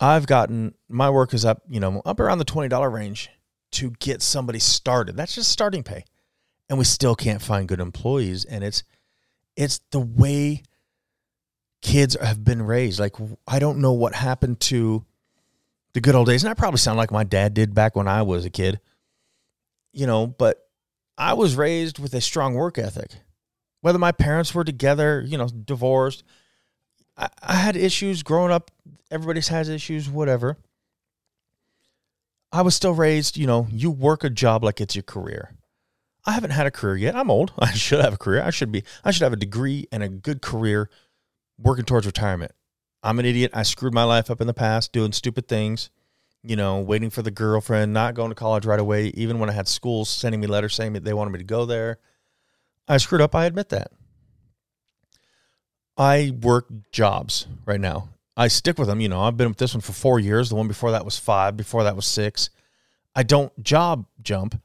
I've 0.00 0.26
gotten 0.26 0.74
my 0.88 1.10
work 1.10 1.34
is 1.34 1.44
up, 1.44 1.62
you 1.68 1.80
know, 1.80 2.00
up 2.04 2.20
around 2.20 2.38
the 2.38 2.44
$20 2.44 2.92
range 2.92 3.28
to 3.72 3.90
get 3.98 4.22
somebody 4.22 4.58
started. 4.58 5.16
That's 5.16 5.34
just 5.34 5.50
starting 5.50 5.82
pay. 5.82 6.04
And 6.68 6.78
we 6.78 6.84
still 6.84 7.16
can't 7.16 7.42
find 7.42 7.66
good 7.66 7.80
employees 7.80 8.44
and 8.44 8.62
it's 8.62 8.84
it's 9.56 9.80
the 9.90 10.00
way 10.00 10.62
kids 11.82 12.16
have 12.20 12.44
been 12.44 12.62
raised. 12.62 13.00
Like 13.00 13.16
I 13.46 13.58
don't 13.58 13.78
know 13.78 13.92
what 13.92 14.14
happened 14.14 14.60
to 14.60 15.04
the 15.94 16.00
good 16.00 16.14
old 16.14 16.28
days. 16.28 16.42
And 16.42 16.50
I 16.50 16.54
probably 16.54 16.78
sound 16.78 16.96
like 16.96 17.10
my 17.10 17.24
dad 17.24 17.54
did 17.54 17.74
back 17.74 17.96
when 17.96 18.08
I 18.08 18.22
was 18.22 18.44
a 18.44 18.50
kid. 18.50 18.80
You 19.92 20.06
know, 20.06 20.26
but 20.26 20.66
I 21.18 21.34
was 21.34 21.54
raised 21.54 21.98
with 21.98 22.14
a 22.14 22.20
strong 22.20 22.54
work 22.54 22.78
ethic. 22.78 23.10
Whether 23.82 23.98
my 23.98 24.12
parents 24.12 24.54
were 24.54 24.64
together, 24.64 25.22
you 25.26 25.36
know, 25.36 25.48
divorced, 25.48 26.22
I, 27.16 27.28
I 27.42 27.54
had 27.54 27.76
issues 27.76 28.22
growing 28.22 28.52
up. 28.52 28.70
Everybody's 29.10 29.48
has 29.48 29.68
issues, 29.68 30.08
whatever. 30.08 30.56
I 32.52 32.62
was 32.62 32.74
still 32.74 32.94
raised, 32.94 33.36
you 33.36 33.46
know, 33.46 33.66
you 33.70 33.90
work 33.90 34.24
a 34.24 34.30
job 34.30 34.62
like 34.62 34.80
it's 34.80 34.94
your 34.94 35.02
career. 35.02 35.54
I 36.24 36.32
haven't 36.32 36.50
had 36.50 36.66
a 36.66 36.70
career 36.70 36.96
yet. 36.96 37.16
I'm 37.16 37.30
old. 37.30 37.52
I 37.58 37.72
should 37.72 38.00
have 38.00 38.14
a 38.14 38.18
career. 38.18 38.42
I 38.42 38.50
should 38.50 38.70
be 38.72 38.84
I 39.04 39.10
should 39.10 39.22
have 39.22 39.32
a 39.32 39.36
degree 39.36 39.86
and 39.90 40.02
a 40.02 40.08
good 40.08 40.42
career 40.42 40.88
working 41.58 41.84
towards 41.84 42.06
retirement. 42.06 42.52
I'm 43.02 43.18
an 43.18 43.26
idiot. 43.26 43.50
I 43.54 43.64
screwed 43.64 43.94
my 43.94 44.04
life 44.04 44.30
up 44.30 44.40
in 44.40 44.46
the 44.46 44.54
past 44.54 44.92
doing 44.92 45.12
stupid 45.12 45.48
things. 45.48 45.90
you 46.44 46.56
know, 46.56 46.80
waiting 46.80 47.10
for 47.10 47.22
the 47.22 47.30
girlfriend, 47.30 47.92
not 47.92 48.14
going 48.14 48.30
to 48.30 48.34
college 48.34 48.66
right 48.66 48.80
away, 48.80 49.06
even 49.14 49.38
when 49.38 49.48
I 49.48 49.52
had 49.52 49.68
schools 49.68 50.08
sending 50.08 50.40
me 50.40 50.46
letters 50.48 50.74
saying 50.74 50.92
that 50.94 51.04
they 51.04 51.14
wanted 51.14 51.30
me 51.30 51.38
to 51.38 51.44
go 51.44 51.64
there. 51.64 51.98
I 52.88 52.96
screwed 52.96 53.20
up. 53.20 53.34
I 53.34 53.44
admit 53.46 53.68
that. 53.68 53.92
I 55.96 56.32
work 56.40 56.66
jobs 56.90 57.46
right 57.64 57.80
now. 57.80 58.08
I 58.36 58.48
stick 58.48 58.78
with 58.78 58.88
them. 58.88 59.00
You 59.00 59.08
know, 59.08 59.20
I've 59.20 59.36
been 59.36 59.48
with 59.48 59.58
this 59.58 59.74
one 59.74 59.82
for 59.82 59.92
four 59.92 60.18
years. 60.18 60.48
The 60.48 60.56
one 60.56 60.66
before 60.66 60.90
that 60.92 61.04
was 61.04 61.18
five. 61.18 61.56
Before 61.56 61.84
that 61.84 61.94
was 61.94 62.06
six. 62.06 62.50
I 63.14 63.22
don't 63.22 63.52
job 63.62 64.06
jump, 64.22 64.60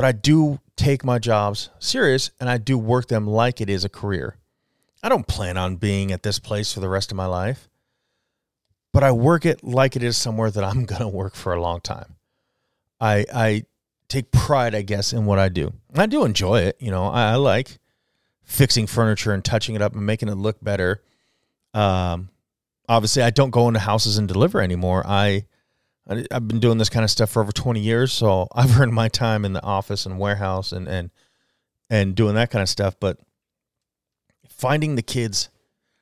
but 0.00 0.06
I 0.06 0.12
do 0.12 0.60
take 0.76 1.04
my 1.04 1.18
jobs 1.18 1.68
serious 1.78 2.30
and 2.40 2.48
I 2.48 2.56
do 2.56 2.78
work 2.78 3.08
them 3.08 3.26
like 3.26 3.60
it 3.60 3.68
is 3.68 3.84
a 3.84 3.90
career. 3.90 4.38
I 5.02 5.10
don't 5.10 5.26
plan 5.26 5.58
on 5.58 5.76
being 5.76 6.10
at 6.10 6.22
this 6.22 6.38
place 6.38 6.72
for 6.72 6.80
the 6.80 6.88
rest 6.88 7.10
of 7.10 7.18
my 7.18 7.26
life, 7.26 7.68
but 8.94 9.02
I 9.04 9.12
work 9.12 9.44
it 9.44 9.62
like 9.62 9.96
it 9.96 10.02
is 10.02 10.16
somewhere 10.16 10.50
that 10.52 10.64
I'm 10.64 10.84
going 10.86 11.02
to 11.02 11.08
work 11.08 11.34
for 11.34 11.52
a 11.52 11.60
long 11.60 11.82
time. 11.82 12.16
I 12.98 13.26
I 13.30 13.64
take 14.08 14.30
pride, 14.32 14.74
I 14.74 14.80
guess, 14.80 15.12
in 15.12 15.26
what 15.26 15.38
I 15.38 15.50
do. 15.50 15.74
I 15.94 16.06
do 16.06 16.24
enjoy 16.24 16.60
it. 16.60 16.78
You 16.80 16.90
know, 16.90 17.04
I, 17.04 17.32
I 17.32 17.34
like 17.34 17.78
fixing 18.42 18.86
furniture 18.86 19.34
and 19.34 19.44
touching 19.44 19.74
it 19.74 19.82
up 19.82 19.94
and 19.94 20.06
making 20.06 20.30
it 20.30 20.36
look 20.36 20.64
better. 20.64 21.02
Um, 21.74 22.30
obviously, 22.88 23.22
I 23.22 23.28
don't 23.28 23.50
go 23.50 23.68
into 23.68 23.80
houses 23.80 24.16
and 24.16 24.26
deliver 24.26 24.62
anymore. 24.62 25.06
I 25.06 25.44
I've 26.08 26.48
been 26.48 26.60
doing 26.60 26.78
this 26.78 26.88
kind 26.88 27.04
of 27.04 27.10
stuff 27.10 27.30
for 27.30 27.42
over 27.42 27.52
20 27.52 27.80
years, 27.80 28.12
so 28.12 28.48
I've 28.54 28.78
earned 28.80 28.92
my 28.92 29.08
time 29.08 29.44
in 29.44 29.52
the 29.52 29.62
office 29.62 30.06
and 30.06 30.18
warehouse 30.18 30.72
and 30.72 30.88
and 30.88 31.10
and 31.88 32.14
doing 32.14 32.34
that 32.34 32.50
kind 32.50 32.62
of 32.62 32.68
stuff. 32.68 32.96
But 32.98 33.18
finding 34.48 34.94
the 34.94 35.02
kids 35.02 35.48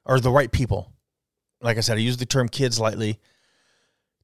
or 0.05 0.21
the 0.21 0.31
right 0.31 0.51
people, 0.51 0.93
like 1.61 1.77
I 1.77 1.81
said, 1.81 1.99
I 1.99 2.01
use 2.01 2.17
the 2.17 2.27
term 2.27 2.49
kids 2.49 2.79
lightly. 2.79 3.19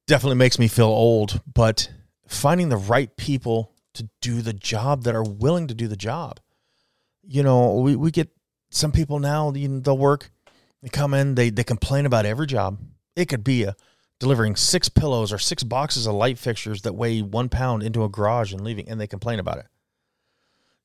Definitely 0.07 0.37
makes 0.37 0.59
me 0.59 0.67
feel 0.67 0.85
old, 0.85 1.41
but 1.51 1.89
finding 2.27 2.69
the 2.69 2.77
right 2.77 3.15
people 3.17 3.71
to 3.95 4.09
do 4.21 4.41
the 4.41 4.53
job 4.53 5.03
that 5.03 5.15
are 5.15 5.23
willing 5.23 5.67
to 5.67 5.73
do 5.73 5.87
the 5.87 5.95
job. 5.95 6.39
You 7.23 7.41
know, 7.41 7.75
we, 7.75 7.95
we 7.95 8.11
get 8.11 8.29
some 8.69 8.91
people 8.91 9.19
now, 9.19 9.51
you 9.53 9.67
know, 9.67 9.79
they'll 9.79 9.97
work, 9.97 10.29
they 10.83 10.89
come 10.89 11.13
in, 11.15 11.33
they, 11.33 11.49
they 11.49 11.63
complain 11.63 12.05
about 12.05 12.25
every 12.25 12.45
job. 12.45 12.77
It 13.15 13.25
could 13.25 13.43
be 13.43 13.63
a 13.63 13.75
delivering 14.19 14.55
six 14.55 14.89
pillows 14.89 15.33
or 15.33 15.37
six 15.37 15.63
boxes 15.63 16.07
of 16.07 16.15
light 16.15 16.37
fixtures 16.37 16.81
that 16.83 16.95
weigh 16.95 17.21
one 17.21 17.49
pound 17.49 17.83
into 17.83 18.03
a 18.03 18.09
garage 18.09 18.53
and 18.53 18.61
leaving, 18.61 18.87
and 18.89 18.99
they 18.99 19.07
complain 19.07 19.39
about 19.39 19.57
it. 19.57 19.67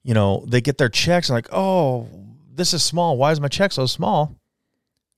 You 0.02 0.14
know, 0.14 0.44
they 0.46 0.60
get 0.60 0.78
their 0.78 0.88
checks 0.88 1.28
and 1.28 1.36
like, 1.36 1.52
oh, 1.52 2.08
this 2.52 2.74
is 2.74 2.82
small. 2.82 3.16
Why 3.16 3.32
is 3.32 3.40
my 3.40 3.48
check 3.48 3.72
so 3.72 3.86
small? 3.86 4.36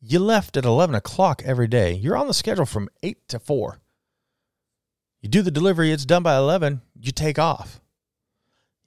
You 0.01 0.19
left 0.19 0.57
at 0.57 0.65
11 0.65 0.95
o'clock 0.97 1.43
every 1.45 1.69
day. 1.69 1.93
You're 1.93 2.17
on 2.17 2.27
the 2.27 2.35
schedule 2.35 2.67
from 2.67 2.89
8 3.03 3.29
to 3.29 3.39
4. 3.39 3.79
You 5.21 5.29
do 5.29 5.43
the 5.43 5.53
delivery, 5.53 5.93
it's 5.93 6.05
done 6.05 6.25
by 6.25 6.37
11, 6.37 6.83
you 6.99 7.13
take 7.13 7.39
off. 7.39 7.81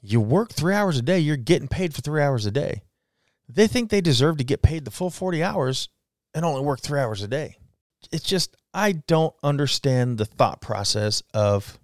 You 0.01 0.19
work 0.19 0.51
three 0.51 0.73
hours 0.73 0.97
a 0.97 1.01
day, 1.01 1.19
you're 1.19 1.37
getting 1.37 1.69
paid 1.69 1.95
for 1.95 2.01
three 2.01 2.21
hours 2.21 2.45
a 2.45 2.51
day. 2.51 2.83
They 3.47 3.67
think 3.67 3.89
they 3.89 4.01
deserve 4.01 4.37
to 4.37 4.43
get 4.43 4.61
paid 4.61 4.83
the 4.83 4.91
full 4.91 5.09
40 5.09 5.41
hours 5.41 5.87
and 6.33 6.43
only 6.43 6.61
work 6.61 6.81
three 6.81 6.99
hours 6.99 7.21
a 7.21 7.27
day. 7.29 7.57
It's 8.11 8.25
just, 8.25 8.55
I 8.73 8.93
don't 8.93 9.33
understand 9.43 10.17
the 10.17 10.25
thought 10.25 10.61
process 10.61 11.23
of 11.33 11.79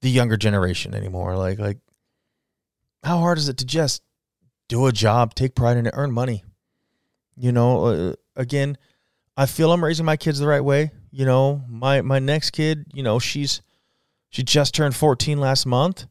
the 0.00 0.10
younger 0.10 0.36
generation 0.36 0.94
anymore. 0.94 1.36
Like, 1.36 1.58
like, 1.58 1.78
how 3.02 3.18
hard 3.18 3.38
is 3.38 3.48
it 3.48 3.58
to 3.58 3.66
just 3.66 4.02
do 4.68 4.86
a 4.86 4.92
job, 4.92 5.34
take 5.34 5.54
pride 5.54 5.76
in 5.76 5.86
it, 5.86 5.94
earn 5.96 6.12
money? 6.12 6.44
You 7.36 7.52
know, 7.52 7.86
uh, 7.86 8.14
again, 8.36 8.76
I 9.36 9.46
feel 9.46 9.72
I'm 9.72 9.84
raising 9.84 10.04
my 10.04 10.16
kids 10.16 10.38
the 10.38 10.46
right 10.46 10.62
way. 10.62 10.90
You 11.10 11.24
know, 11.24 11.62
my 11.68 12.00
my 12.02 12.18
next 12.18 12.50
kid, 12.50 12.86
you 12.92 13.02
know, 13.02 13.18
she's 13.18 13.62
she 14.30 14.42
just 14.42 14.74
turned 14.74 14.94
14 14.94 15.38
last 15.38 15.66
month. 15.66 16.06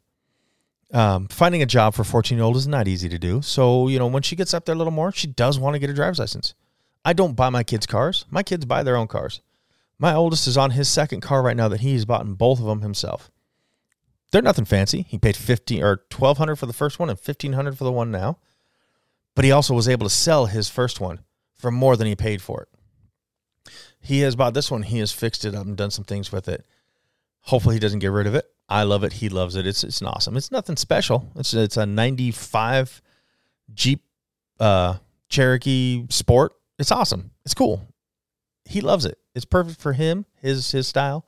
Um, 0.94 1.28
finding 1.30 1.62
a 1.62 1.66
job 1.66 1.94
for 1.94 2.04
14 2.04 2.38
year 2.38 2.44
old 2.44 2.58
is 2.58 2.68
not 2.68 2.88
easy 2.88 3.08
to 3.10 3.18
do. 3.18 3.42
So, 3.42 3.88
you 3.88 3.98
know, 3.98 4.08
when 4.08 4.24
she 4.24 4.36
gets 4.36 4.54
up 4.54 4.66
there 4.66 4.76
a 4.76 4.78
little 4.78 4.92
more, 4.92 5.12
she 5.12 5.28
does 5.28 5.58
want 5.58 5.74
to 5.74 5.80
get 5.80 5.90
a 5.90 5.94
driver's 5.94 6.20
license. 6.20 6.54
I 7.04 7.14
don't 7.14 7.36
buy 7.36 7.50
my 7.50 7.64
kids 7.64 7.86
cars. 7.86 8.26
My 8.30 8.44
kids 8.44 8.66
buy 8.66 8.84
their 8.84 8.96
own 8.96 9.08
cars. 9.08 9.42
My 9.98 10.14
oldest 10.14 10.48
is 10.48 10.58
on 10.58 10.72
his 10.72 10.90
second 10.90 11.22
car 11.22 11.42
right 11.42 11.58
now 11.58 11.68
that 11.68 11.82
he's 11.82 12.06
bought 12.06 12.26
in 12.26 12.34
both 12.34 12.60
of 12.60 12.66
them 12.66 12.82
himself. 12.82 13.32
They're 14.32 14.42
nothing 14.42 14.66
fancy. 14.66 15.04
He 15.04 15.18
paid 15.18 15.36
15 15.36 15.84
or 15.84 16.04
1200 16.12 16.56
for 16.56 16.66
the 16.66 16.74
first 16.74 17.00
one 17.00 17.10
and 17.10 17.18
1500 17.18 17.78
for 17.78 17.84
the 17.84 17.92
one 17.92 18.12
now. 18.12 18.40
But 19.36 19.46
he 19.46 19.52
also 19.52 19.74
was 19.74 19.88
able 19.88 20.06
to 20.06 20.14
sell 20.14 20.46
his 20.46 20.70
first 20.70 21.00
one 21.00 21.20
for 21.54 21.72
more 21.72 21.96
than 21.96 22.08
he 22.08 22.16
paid 22.16 22.42
for 22.42 22.62
it. 22.64 23.72
He 24.00 24.22
has 24.22 24.36
bought 24.36 24.54
this 24.54 24.72
one. 24.72 24.84
He 24.84 25.00
has 25.00 25.12
fixed 25.12 25.46
it 25.46 25.54
up 25.54 25.66
and 25.66 25.78
done 25.78 25.92
some 25.92 26.06
things 26.06 26.32
with 26.32 26.48
it. 26.48 26.66
Hopefully, 27.42 27.76
he 27.76 27.80
doesn't 27.80 28.00
get 28.00 28.12
rid 28.12 28.28
of 28.28 28.36
it. 28.36 28.46
I 28.68 28.84
love 28.84 29.04
it. 29.04 29.14
He 29.14 29.30
loves 29.30 29.56
it. 29.56 29.68
It's 29.68 29.84
it's 29.84 30.02
awesome. 30.02 30.38
It's 30.38 30.52
nothing 30.52 30.78
special. 30.78 31.32
It's 31.36 31.54
it's 31.54 31.78
a 31.78 31.86
'95 31.86 33.02
Jeep 33.74 34.04
uh, 34.60 34.98
Cherokee 35.30 36.06
Sport. 36.10 36.54
It's 36.82 36.92
awesome. 36.92 37.30
It's 37.46 37.54
cool. 37.54 37.88
He 38.66 38.82
loves 38.82 39.06
it. 39.06 39.20
It's 39.36 39.46
perfect 39.46 39.80
for 39.80 39.94
him. 39.94 40.26
His 40.42 40.72
his 40.72 40.88
style. 40.88 41.28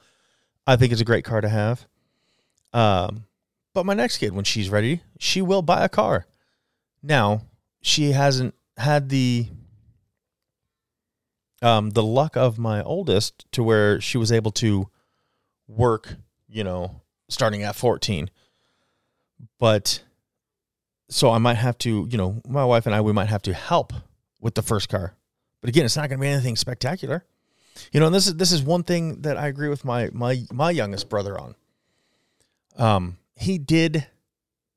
I 0.65 0.77
think 0.77 0.91
it's 0.91 1.01
a 1.01 1.05
great 1.05 1.23
car 1.23 1.41
to 1.41 1.47
have. 1.47 1.85
Um, 2.73 3.25
but 3.75 3.85
my 3.85 3.93
next 3.93 4.17
kid, 4.17 4.33
when 4.33 4.45
she's 4.45 4.71
ready, 4.71 5.01
she 5.19 5.43
will 5.43 5.61
buy 5.61 5.85
a 5.85 5.89
car. 5.89 6.25
Now 7.03 7.43
she 7.81 8.13
hasn't 8.13 8.55
had 8.77 9.09
the 9.09 9.47
um, 11.61 11.91
the 11.91 12.03
luck 12.03 12.35
of 12.35 12.57
my 12.57 12.81
oldest 12.81 13.45
to 13.51 13.61
where 13.61 14.01
she 14.01 14.17
was 14.17 14.31
able 14.31 14.51
to 14.53 14.89
work, 15.67 16.15
you 16.47 16.63
know, 16.63 17.01
starting 17.29 17.61
at 17.61 17.75
14. 17.75 18.31
But 19.59 20.01
so 21.09 21.29
I 21.29 21.37
might 21.37 21.57
have 21.57 21.77
to, 21.79 22.07
you 22.09 22.17
know, 22.17 22.41
my 22.47 22.65
wife 22.65 22.87
and 22.87 22.95
I, 22.95 23.01
we 23.01 23.13
might 23.13 23.29
have 23.29 23.43
to 23.43 23.53
help 23.53 23.93
with 24.41 24.55
the 24.55 24.63
first 24.63 24.89
car. 24.89 25.15
But 25.63 25.69
again, 25.69 25.85
it's 25.85 25.95
not 25.95 26.09
going 26.09 26.19
to 26.19 26.21
be 26.21 26.27
anything 26.27 26.57
spectacular. 26.57 27.23
You 27.93 28.01
know, 28.01 28.07
and 28.07 28.13
this 28.13 28.27
is 28.27 28.35
this 28.35 28.51
is 28.51 28.61
one 28.61 28.83
thing 28.83 29.21
that 29.21 29.37
I 29.37 29.47
agree 29.47 29.69
with 29.69 29.85
my 29.85 30.09
my 30.11 30.43
my 30.51 30.71
youngest 30.71 31.07
brother 31.07 31.39
on. 31.39 31.55
Um, 32.75 33.17
he 33.37 33.57
did, 33.59 34.05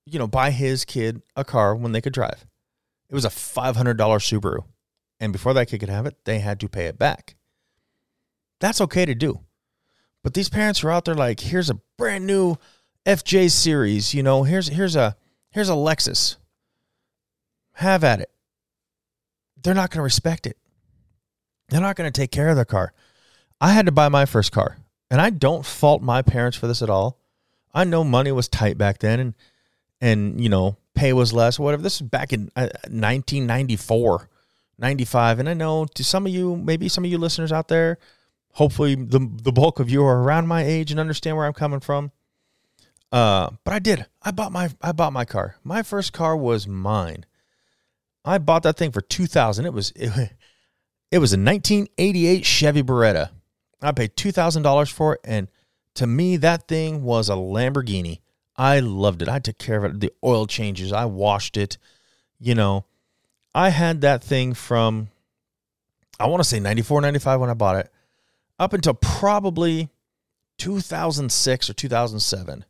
you 0.04 0.20
know, 0.20 0.28
buy 0.28 0.52
his 0.52 0.84
kid 0.84 1.22
a 1.34 1.44
car 1.44 1.74
when 1.74 1.90
they 1.90 2.00
could 2.00 2.12
drive. 2.12 2.46
It 3.10 3.16
was 3.16 3.24
a 3.24 3.30
five 3.30 3.74
hundred 3.74 3.96
dollar 3.96 4.20
Subaru. 4.20 4.62
And 5.18 5.32
before 5.32 5.54
that 5.54 5.66
kid 5.66 5.80
could 5.80 5.88
have 5.88 6.06
it, 6.06 6.18
they 6.24 6.38
had 6.38 6.60
to 6.60 6.68
pay 6.68 6.84
it 6.86 7.00
back. 7.00 7.34
That's 8.60 8.80
okay 8.82 9.06
to 9.06 9.14
do. 9.16 9.40
But 10.22 10.34
these 10.34 10.48
parents 10.48 10.84
are 10.84 10.90
out 10.92 11.04
there 11.04 11.16
like, 11.16 11.40
here's 11.40 11.68
a 11.68 11.80
brand 11.96 12.28
new 12.28 12.58
FJ 13.04 13.50
series, 13.50 14.14
you 14.14 14.22
know, 14.22 14.44
here's 14.44 14.68
here's 14.68 14.94
a 14.94 15.16
here's 15.50 15.68
a 15.68 15.72
Lexus. 15.72 16.36
Have 17.72 18.04
at 18.04 18.20
it. 18.20 18.30
They're 19.60 19.74
not 19.74 19.90
going 19.90 19.98
to 19.98 20.04
respect 20.04 20.46
it. 20.46 20.56
They're 21.68 21.80
not 21.80 21.96
going 21.96 22.10
to 22.10 22.20
take 22.20 22.30
care 22.30 22.48
of 22.48 22.56
their 22.56 22.64
car. 22.64 22.92
I 23.60 23.72
had 23.72 23.86
to 23.86 23.92
buy 23.92 24.08
my 24.08 24.26
first 24.26 24.52
car, 24.52 24.76
and 25.10 25.20
I 25.20 25.30
don't 25.30 25.64
fault 25.64 26.02
my 26.02 26.22
parents 26.22 26.56
for 26.56 26.66
this 26.66 26.82
at 26.82 26.90
all. 26.90 27.18
I 27.74 27.84
know 27.84 28.04
money 28.04 28.32
was 28.32 28.48
tight 28.48 28.78
back 28.78 28.98
then 28.98 29.20
and 29.20 29.34
and 30.00 30.40
you 30.40 30.48
know, 30.48 30.76
pay 30.94 31.12
was 31.12 31.32
less, 31.32 31.58
whatever. 31.58 31.82
This 31.82 31.96
is 31.96 32.02
back 32.02 32.32
in 32.32 32.50
uh, 32.54 32.68
1994 32.88 34.28
95. 34.78 35.38
And 35.38 35.48
I 35.48 35.54
know 35.54 35.86
to 35.86 36.04
some 36.04 36.26
of 36.26 36.32
you, 36.32 36.56
maybe 36.56 36.88
some 36.88 37.04
of 37.04 37.10
you 37.10 37.18
listeners 37.18 37.52
out 37.52 37.68
there, 37.68 37.98
hopefully 38.52 38.94
the, 38.94 39.18
the 39.42 39.52
bulk 39.52 39.80
of 39.80 39.90
you 39.90 40.04
are 40.04 40.22
around 40.22 40.46
my 40.46 40.64
age 40.64 40.90
and 40.90 41.00
understand 41.00 41.36
where 41.36 41.46
I'm 41.46 41.52
coming 41.52 41.80
from. 41.80 42.12
Uh, 43.12 43.50
but 43.64 43.72
I 43.72 43.78
did. 43.78 44.06
I 44.22 44.32
bought 44.32 44.52
my 44.52 44.70
I 44.82 44.92
bought 44.92 45.12
my 45.12 45.24
car. 45.24 45.56
My 45.62 45.82
first 45.82 46.12
car 46.12 46.36
was 46.36 46.66
mine. 46.66 47.24
I 48.24 48.38
bought 48.38 48.64
that 48.64 48.76
thing 48.76 48.90
for 48.90 49.00
2000. 49.00 49.64
It 49.64 49.72
was 49.72 49.92
it, 49.94 50.32
it 51.10 51.18
was 51.18 51.32
a 51.32 51.38
1988 51.38 52.44
Chevy 52.44 52.82
Beretta. 52.82 53.30
I 53.80 53.92
paid 53.92 54.16
$2000 54.16 54.90
for 54.90 55.14
it 55.14 55.20
and 55.24 55.48
to 55.94 56.06
me 56.06 56.36
that 56.38 56.68
thing 56.68 57.02
was 57.02 57.28
a 57.28 57.34
Lamborghini. 57.34 58.20
I 58.56 58.80
loved 58.80 59.22
it. 59.22 59.28
I 59.28 59.38
took 59.38 59.58
care 59.58 59.76
of 59.76 59.84
it. 59.84 60.00
The 60.00 60.12
oil 60.24 60.46
changes, 60.46 60.92
I 60.92 61.04
washed 61.04 61.56
it, 61.56 61.78
you 62.38 62.54
know. 62.54 62.84
I 63.54 63.70
had 63.70 64.02
that 64.02 64.22
thing 64.22 64.54
from, 64.54 65.08
I 66.18 66.26
want 66.26 66.42
to 66.42 66.48
say 66.48 66.60
94, 66.60 67.00
95 67.00 67.40
when 67.40 67.50
I 67.50 67.54
bought 67.54 67.76
it, 67.76 67.90
up 68.58 68.72
until 68.72 68.94
probably 68.94 69.90
2006 70.58 71.70
or 71.70 71.72
2007, 71.74 72.64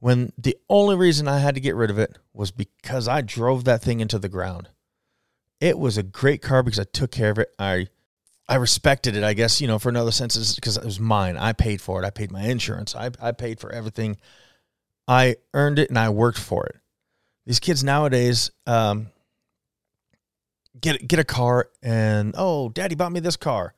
when 0.00 0.32
the 0.38 0.56
only 0.68 0.96
reason 0.96 1.28
I 1.28 1.38
had 1.38 1.54
to 1.54 1.60
get 1.60 1.74
rid 1.74 1.90
of 1.90 1.98
it 1.98 2.16
was 2.32 2.50
because 2.50 3.08
I 3.08 3.20
drove 3.20 3.64
that 3.64 3.82
thing 3.82 4.00
into 4.00 4.18
the 4.18 4.28
ground. 4.28 4.68
It 5.60 5.78
was 5.78 5.98
a 5.98 6.02
great 6.02 6.42
car 6.42 6.62
because 6.62 6.78
I 6.78 6.84
took 6.84 7.10
care 7.10 7.30
of 7.30 7.38
it. 7.38 7.52
I 7.58 7.88
I 8.48 8.54
respected 8.54 9.14
it, 9.14 9.22
I 9.22 9.34
guess, 9.34 9.60
you 9.60 9.66
know, 9.66 9.78
for 9.78 9.90
another 9.90 10.10
sense, 10.10 10.54
because 10.54 10.78
it 10.78 10.84
was 10.84 10.98
mine. 10.98 11.36
I 11.36 11.52
paid 11.52 11.82
for 11.82 12.02
it. 12.02 12.06
I 12.06 12.10
paid 12.10 12.32
my 12.32 12.44
insurance. 12.44 12.96
I, 12.96 13.10
I 13.20 13.32
paid 13.32 13.60
for 13.60 13.70
everything. 13.70 14.16
I 15.06 15.36
earned 15.52 15.78
it 15.78 15.90
and 15.90 15.98
I 15.98 16.08
worked 16.08 16.38
for 16.38 16.64
it. 16.64 16.76
These 17.44 17.60
kids 17.60 17.84
nowadays, 17.84 18.50
um, 18.66 19.08
get 20.80 21.06
get 21.06 21.18
a 21.18 21.24
car 21.24 21.68
and 21.82 22.34
oh, 22.38 22.70
daddy 22.70 22.94
bought 22.94 23.12
me 23.12 23.20
this 23.20 23.36
car. 23.36 23.74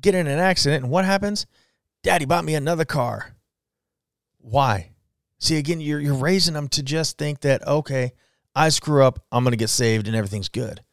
Get 0.00 0.14
in 0.14 0.26
an 0.26 0.38
accident 0.38 0.84
and 0.84 0.92
what 0.92 1.04
happens? 1.04 1.46
Daddy 2.02 2.24
bought 2.24 2.44
me 2.44 2.54
another 2.54 2.84
car. 2.84 3.34
Why? 4.38 4.90
See, 5.38 5.56
again, 5.56 5.80
you're, 5.80 6.00
you're 6.00 6.14
raising 6.14 6.54
them 6.54 6.68
to 6.68 6.82
just 6.82 7.18
think 7.18 7.40
that, 7.40 7.66
okay, 7.66 8.12
I 8.54 8.68
screw 8.68 9.02
up, 9.02 9.24
I'm 9.32 9.44
to 9.44 9.56
get 9.56 9.70
saved 9.70 10.06
and 10.06 10.14
everything's 10.14 10.48
good. 10.48 10.83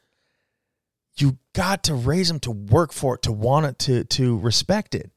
You 1.18 1.38
got 1.54 1.84
to 1.86 1.94
raise 1.94 2.28
them 2.28 2.40
to 2.42 2.52
work 2.52 2.94
for 2.94 3.16
it, 3.16 3.24
to 3.24 3.32
want 3.32 3.66
it, 3.66 3.80
to, 3.80 4.04
to 4.06 4.38
respect 4.40 4.96
it. 4.96 5.12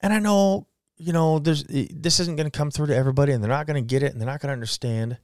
And 0.00 0.12
I 0.12 0.18
know, 0.18 0.68
you 0.96 1.12
know, 1.12 1.38
there's 1.38 1.64
this 1.64 2.20
isn't 2.20 2.36
going 2.36 2.50
to 2.50 2.56
come 2.56 2.70
through 2.70 2.86
to 2.86 2.96
everybody 2.96 3.32
and 3.32 3.42
they're 3.42 3.48
not 3.48 3.66
going 3.66 3.82
to 3.82 3.86
get 3.86 4.02
it 4.02 4.12
and 4.12 4.20
they're 4.20 4.28
not 4.28 4.40
going 4.40 4.48
to 4.48 4.54
understand. 4.54 5.18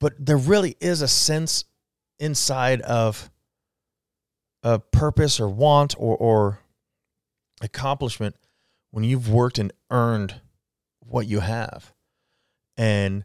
But 0.00 0.14
there 0.18 0.36
really 0.36 0.76
is 0.80 1.02
a 1.02 1.08
sense 1.08 1.64
inside 2.18 2.80
of 2.82 3.30
a 4.62 4.78
purpose 4.78 5.40
or 5.40 5.48
want 5.48 5.94
or, 5.98 6.16
or 6.16 6.60
accomplishment 7.60 8.36
when 8.90 9.04
you've 9.04 9.28
worked 9.28 9.58
and 9.58 9.72
earned 9.90 10.40
what 11.00 11.26
you 11.26 11.40
have. 11.40 11.92
And 12.76 13.24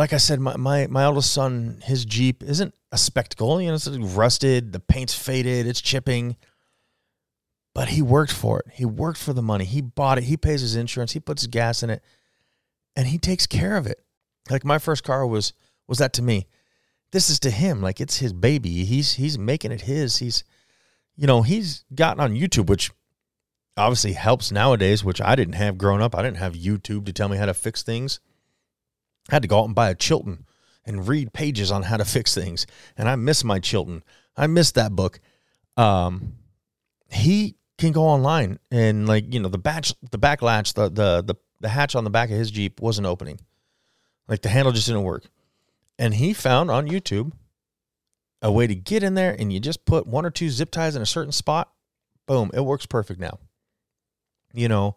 like 0.00 0.14
I 0.14 0.16
said, 0.16 0.40
my, 0.40 0.56
my, 0.56 0.86
my 0.86 1.04
oldest 1.04 1.30
son, 1.30 1.82
his 1.84 2.06
Jeep 2.06 2.42
isn't 2.42 2.74
a 2.90 2.96
spectacle. 2.96 3.60
You 3.60 3.68
know, 3.68 3.74
it's 3.74 3.86
rusted, 3.86 4.72
the 4.72 4.80
paint's 4.80 5.14
faded, 5.14 5.66
it's 5.66 5.82
chipping. 5.82 6.36
But 7.74 7.88
he 7.88 8.00
worked 8.00 8.32
for 8.32 8.60
it. 8.60 8.72
He 8.72 8.86
worked 8.86 9.18
for 9.18 9.34
the 9.34 9.42
money. 9.42 9.66
He 9.66 9.82
bought 9.82 10.16
it. 10.16 10.24
He 10.24 10.38
pays 10.38 10.62
his 10.62 10.74
insurance. 10.74 11.12
He 11.12 11.20
puts 11.20 11.46
gas 11.46 11.82
in 11.82 11.90
it. 11.90 12.02
And 12.96 13.08
he 13.08 13.18
takes 13.18 13.46
care 13.46 13.76
of 13.76 13.86
it. 13.86 14.02
Like 14.48 14.64
my 14.64 14.78
first 14.78 15.04
car 15.04 15.26
was 15.26 15.52
was 15.86 15.98
that 15.98 16.14
to 16.14 16.22
me. 16.22 16.46
This 17.12 17.28
is 17.28 17.38
to 17.40 17.50
him. 17.50 17.82
Like 17.82 18.00
it's 18.00 18.16
his 18.16 18.32
baby. 18.32 18.86
He's 18.86 19.12
he's 19.12 19.38
making 19.38 19.70
it 19.70 19.82
his. 19.82 20.16
He's 20.16 20.44
you 21.14 21.26
know, 21.26 21.42
he's 21.42 21.84
gotten 21.94 22.22
on 22.22 22.32
YouTube, 22.32 22.70
which 22.70 22.90
obviously 23.76 24.14
helps 24.14 24.50
nowadays, 24.50 25.04
which 25.04 25.20
I 25.20 25.36
didn't 25.36 25.56
have 25.56 25.76
growing 25.76 26.00
up. 26.00 26.16
I 26.16 26.22
didn't 26.22 26.38
have 26.38 26.54
YouTube 26.54 27.04
to 27.04 27.12
tell 27.12 27.28
me 27.28 27.36
how 27.36 27.46
to 27.46 27.54
fix 27.54 27.82
things. 27.82 28.18
I 29.30 29.34
had 29.34 29.42
to 29.42 29.48
go 29.48 29.60
out 29.60 29.66
and 29.66 29.74
buy 29.74 29.90
a 29.90 29.94
Chilton 29.94 30.46
and 30.84 31.06
read 31.06 31.32
pages 31.32 31.70
on 31.70 31.82
how 31.84 31.96
to 31.96 32.04
fix 32.04 32.34
things. 32.34 32.66
And 32.96 33.08
I 33.08 33.16
miss 33.16 33.44
my 33.44 33.58
Chilton. 33.58 34.02
I 34.36 34.46
miss 34.46 34.72
that 34.72 34.94
book. 34.94 35.20
Um, 35.76 36.34
he 37.10 37.56
can 37.78 37.92
go 37.92 38.04
online 38.04 38.58
and 38.70 39.08
like 39.08 39.32
you 39.32 39.40
know 39.40 39.48
the 39.48 39.58
batch 39.58 39.94
the 40.10 40.18
back 40.18 40.42
latch 40.42 40.74
the 40.74 40.90
the 40.90 41.22
the, 41.22 41.34
the 41.60 41.68
hatch 41.68 41.96
on 41.96 42.04
the 42.04 42.10
back 42.10 42.30
of 42.30 42.36
his 42.36 42.50
Jeep 42.50 42.80
wasn't 42.80 43.06
opening. 43.06 43.40
Like 44.28 44.42
the 44.42 44.48
handle 44.48 44.72
just 44.72 44.86
didn't 44.86 45.02
work. 45.02 45.24
And 45.98 46.14
he 46.14 46.32
found 46.32 46.70
on 46.70 46.88
YouTube 46.88 47.32
a 48.42 48.50
way 48.50 48.66
to 48.66 48.74
get 48.74 49.02
in 49.02 49.14
there 49.14 49.34
and 49.38 49.52
you 49.52 49.60
just 49.60 49.84
put 49.84 50.06
one 50.06 50.24
or 50.24 50.30
two 50.30 50.50
zip 50.50 50.70
ties 50.70 50.96
in 50.96 51.02
a 51.02 51.06
certain 51.06 51.32
spot. 51.32 51.70
Boom, 52.26 52.50
it 52.54 52.60
works 52.60 52.86
perfect 52.86 53.20
now 53.20 53.38
you 54.52 54.68
know, 54.68 54.96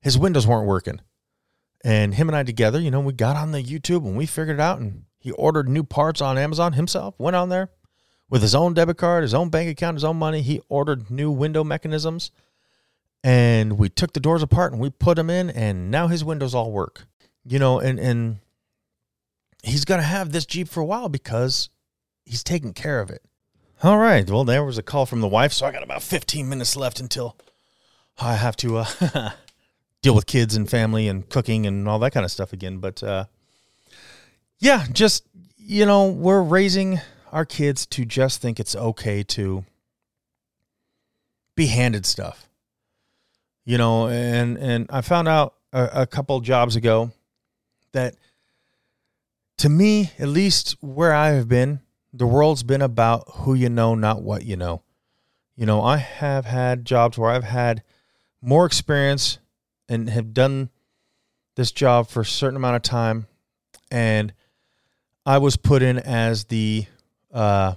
his 0.00 0.18
windows 0.18 0.46
weren't 0.46 0.66
working. 0.66 1.00
And 1.84 2.14
him 2.14 2.30
and 2.30 2.36
I 2.36 2.42
together, 2.42 2.80
you 2.80 2.90
know, 2.90 3.00
we 3.00 3.12
got 3.12 3.36
on 3.36 3.52
the 3.52 3.62
YouTube 3.62 4.06
and 4.06 4.16
we 4.16 4.24
figured 4.24 4.56
it 4.56 4.60
out. 4.60 4.80
And 4.80 5.04
he 5.18 5.30
ordered 5.32 5.68
new 5.68 5.84
parts 5.84 6.22
on 6.22 6.38
Amazon 6.38 6.72
himself, 6.72 7.14
went 7.18 7.36
on 7.36 7.50
there 7.50 7.68
with 8.30 8.40
his 8.40 8.54
own 8.54 8.72
debit 8.72 8.96
card, 8.96 9.22
his 9.22 9.34
own 9.34 9.50
bank 9.50 9.68
account, 9.68 9.96
his 9.96 10.04
own 10.04 10.16
money. 10.16 10.40
He 10.40 10.62
ordered 10.70 11.10
new 11.10 11.30
window 11.30 11.62
mechanisms. 11.62 12.30
And 13.22 13.78
we 13.78 13.90
took 13.90 14.14
the 14.14 14.20
doors 14.20 14.42
apart 14.42 14.72
and 14.72 14.80
we 14.80 14.88
put 14.88 15.16
them 15.16 15.28
in. 15.28 15.50
And 15.50 15.90
now 15.90 16.08
his 16.08 16.24
windows 16.24 16.54
all 16.54 16.72
work, 16.72 17.06
you 17.44 17.58
know, 17.58 17.78
and, 17.80 18.00
and 18.00 18.38
he's 19.62 19.84
going 19.84 20.00
to 20.00 20.06
have 20.06 20.32
this 20.32 20.46
Jeep 20.46 20.68
for 20.68 20.80
a 20.80 20.86
while 20.86 21.10
because 21.10 21.68
he's 22.24 22.42
taking 22.42 22.72
care 22.72 23.00
of 23.00 23.10
it. 23.10 23.22
All 23.82 23.98
right. 23.98 24.28
Well, 24.28 24.44
there 24.44 24.64
was 24.64 24.78
a 24.78 24.82
call 24.82 25.04
from 25.04 25.20
the 25.20 25.28
wife. 25.28 25.52
So 25.52 25.66
I 25.66 25.72
got 25.72 25.82
about 25.82 26.02
15 26.02 26.48
minutes 26.48 26.76
left 26.76 27.00
until 27.00 27.36
I 28.18 28.36
have 28.36 28.56
to 28.56 28.78
uh, 28.78 29.30
deal 30.04 30.14
with 30.14 30.26
kids 30.26 30.54
and 30.54 30.68
family 30.68 31.08
and 31.08 31.28
cooking 31.30 31.66
and 31.66 31.88
all 31.88 31.98
that 31.98 32.12
kind 32.12 32.24
of 32.24 32.30
stuff 32.30 32.52
again. 32.52 32.76
But 32.76 33.02
uh, 33.02 33.24
yeah, 34.58 34.84
just 34.92 35.26
you 35.56 35.86
know, 35.86 36.10
we're 36.10 36.42
raising 36.42 37.00
our 37.32 37.46
kids 37.46 37.86
to 37.86 38.04
just 38.04 38.42
think 38.42 38.60
it's 38.60 38.76
okay 38.76 39.22
to 39.22 39.64
be 41.56 41.66
handed 41.66 42.04
stuff. 42.04 42.48
You 43.64 43.78
know, 43.78 44.08
and 44.08 44.58
and 44.58 44.86
I 44.90 45.00
found 45.00 45.26
out 45.26 45.54
a, 45.72 46.02
a 46.02 46.06
couple 46.06 46.38
jobs 46.40 46.76
ago 46.76 47.10
that 47.92 48.14
to 49.58 49.70
me, 49.70 50.12
at 50.18 50.28
least 50.28 50.76
where 50.82 51.14
I 51.14 51.28
have 51.30 51.48
been, 51.48 51.80
the 52.12 52.26
world's 52.26 52.62
been 52.62 52.82
about 52.82 53.24
who 53.36 53.54
you 53.54 53.70
know, 53.70 53.94
not 53.94 54.22
what 54.22 54.44
you 54.44 54.56
know. 54.56 54.82
You 55.56 55.64
know, 55.64 55.82
I 55.82 55.96
have 55.96 56.44
had 56.44 56.84
jobs 56.84 57.16
where 57.16 57.30
I've 57.30 57.44
had 57.44 57.82
more 58.42 58.66
experience 58.66 59.38
and 59.88 60.08
have 60.10 60.32
done 60.32 60.70
this 61.56 61.72
job 61.72 62.08
for 62.08 62.20
a 62.20 62.26
certain 62.26 62.56
amount 62.56 62.76
of 62.76 62.82
time 62.82 63.26
and 63.90 64.32
i 65.26 65.38
was 65.38 65.56
put 65.56 65.82
in 65.82 65.98
as 65.98 66.44
the 66.44 66.86
uh, 67.32 67.74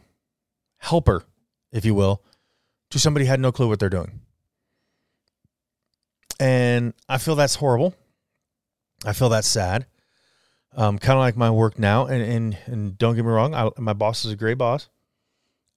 helper 0.78 1.24
if 1.72 1.86
you 1.86 1.94
will 1.94 2.22
to 2.90 3.00
somebody 3.00 3.26
who 3.26 3.30
had 3.30 3.40
no 3.40 3.52
clue 3.52 3.68
what 3.68 3.80
they're 3.80 3.90
doing. 3.90 4.22
And 6.40 6.94
i 7.10 7.18
feel 7.18 7.36
that's 7.36 7.56
horrible. 7.56 7.96
I 9.06 9.14
feel 9.14 9.30
that's 9.30 9.48
sad. 9.48 9.86
Um, 10.76 11.00
kind 11.00 11.18
of 11.18 11.20
like 11.20 11.36
my 11.36 11.50
work 11.50 11.80
now 11.80 12.06
and, 12.06 12.22
and, 12.22 12.58
and 12.66 12.98
don't 12.98 13.16
get 13.16 13.26
me 13.26 13.32
wrong 13.32 13.56
I, 13.56 13.70
my 13.80 13.94
boss 13.94 14.26
is 14.26 14.32
a 14.32 14.36
great 14.36 14.58
boss. 14.58 14.90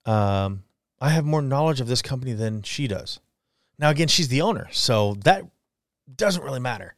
Um, 0.04 0.64
i 1.00 1.08
have 1.08 1.24
more 1.24 1.42
knowledge 1.42 1.80
of 1.80 1.86
this 1.86 2.02
company 2.02 2.32
than 2.32 2.62
she 2.62 2.86
does. 2.86 3.20
Now, 3.78 3.88
again, 3.88 4.08
she's 4.08 4.28
the 4.28 4.42
owner, 4.42 4.68
so 4.72 5.14
that 5.24 5.46
doesn't 6.16 6.42
really 6.42 6.60
matter. 6.60 6.94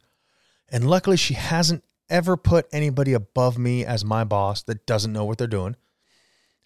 And 0.69 0.89
luckily, 0.89 1.17
she 1.17 1.33
hasn't 1.33 1.83
ever 2.09 2.37
put 2.37 2.67
anybody 2.71 3.13
above 3.13 3.57
me 3.57 3.85
as 3.85 4.03
my 4.03 4.23
boss 4.23 4.63
that 4.63 4.85
doesn't 4.85 5.13
know 5.13 5.25
what 5.25 5.37
they're 5.37 5.47
doing. 5.47 5.75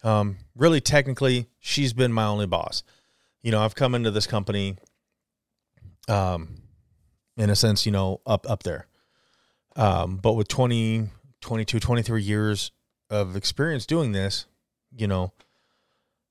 Um, 0.02 0.38
really, 0.54 0.80
technically, 0.80 1.48
she's 1.58 1.92
been 1.92 2.12
my 2.12 2.26
only 2.26 2.46
boss. 2.46 2.82
You 3.42 3.50
know, 3.50 3.62
I've 3.62 3.74
come 3.74 3.94
into 3.94 4.10
this 4.10 4.26
company, 4.26 4.76
um, 6.08 6.62
in 7.36 7.50
a 7.50 7.56
sense, 7.56 7.86
you 7.86 7.92
know, 7.92 8.20
up 8.26 8.48
up 8.48 8.62
there. 8.62 8.86
Um, 9.76 10.16
but 10.16 10.34
with 10.34 10.48
20, 10.48 11.08
22, 11.40 11.78
23 11.78 12.22
years 12.22 12.72
of 13.10 13.36
experience 13.36 13.86
doing 13.86 14.12
this, 14.12 14.46
you 14.96 15.06
know, 15.06 15.32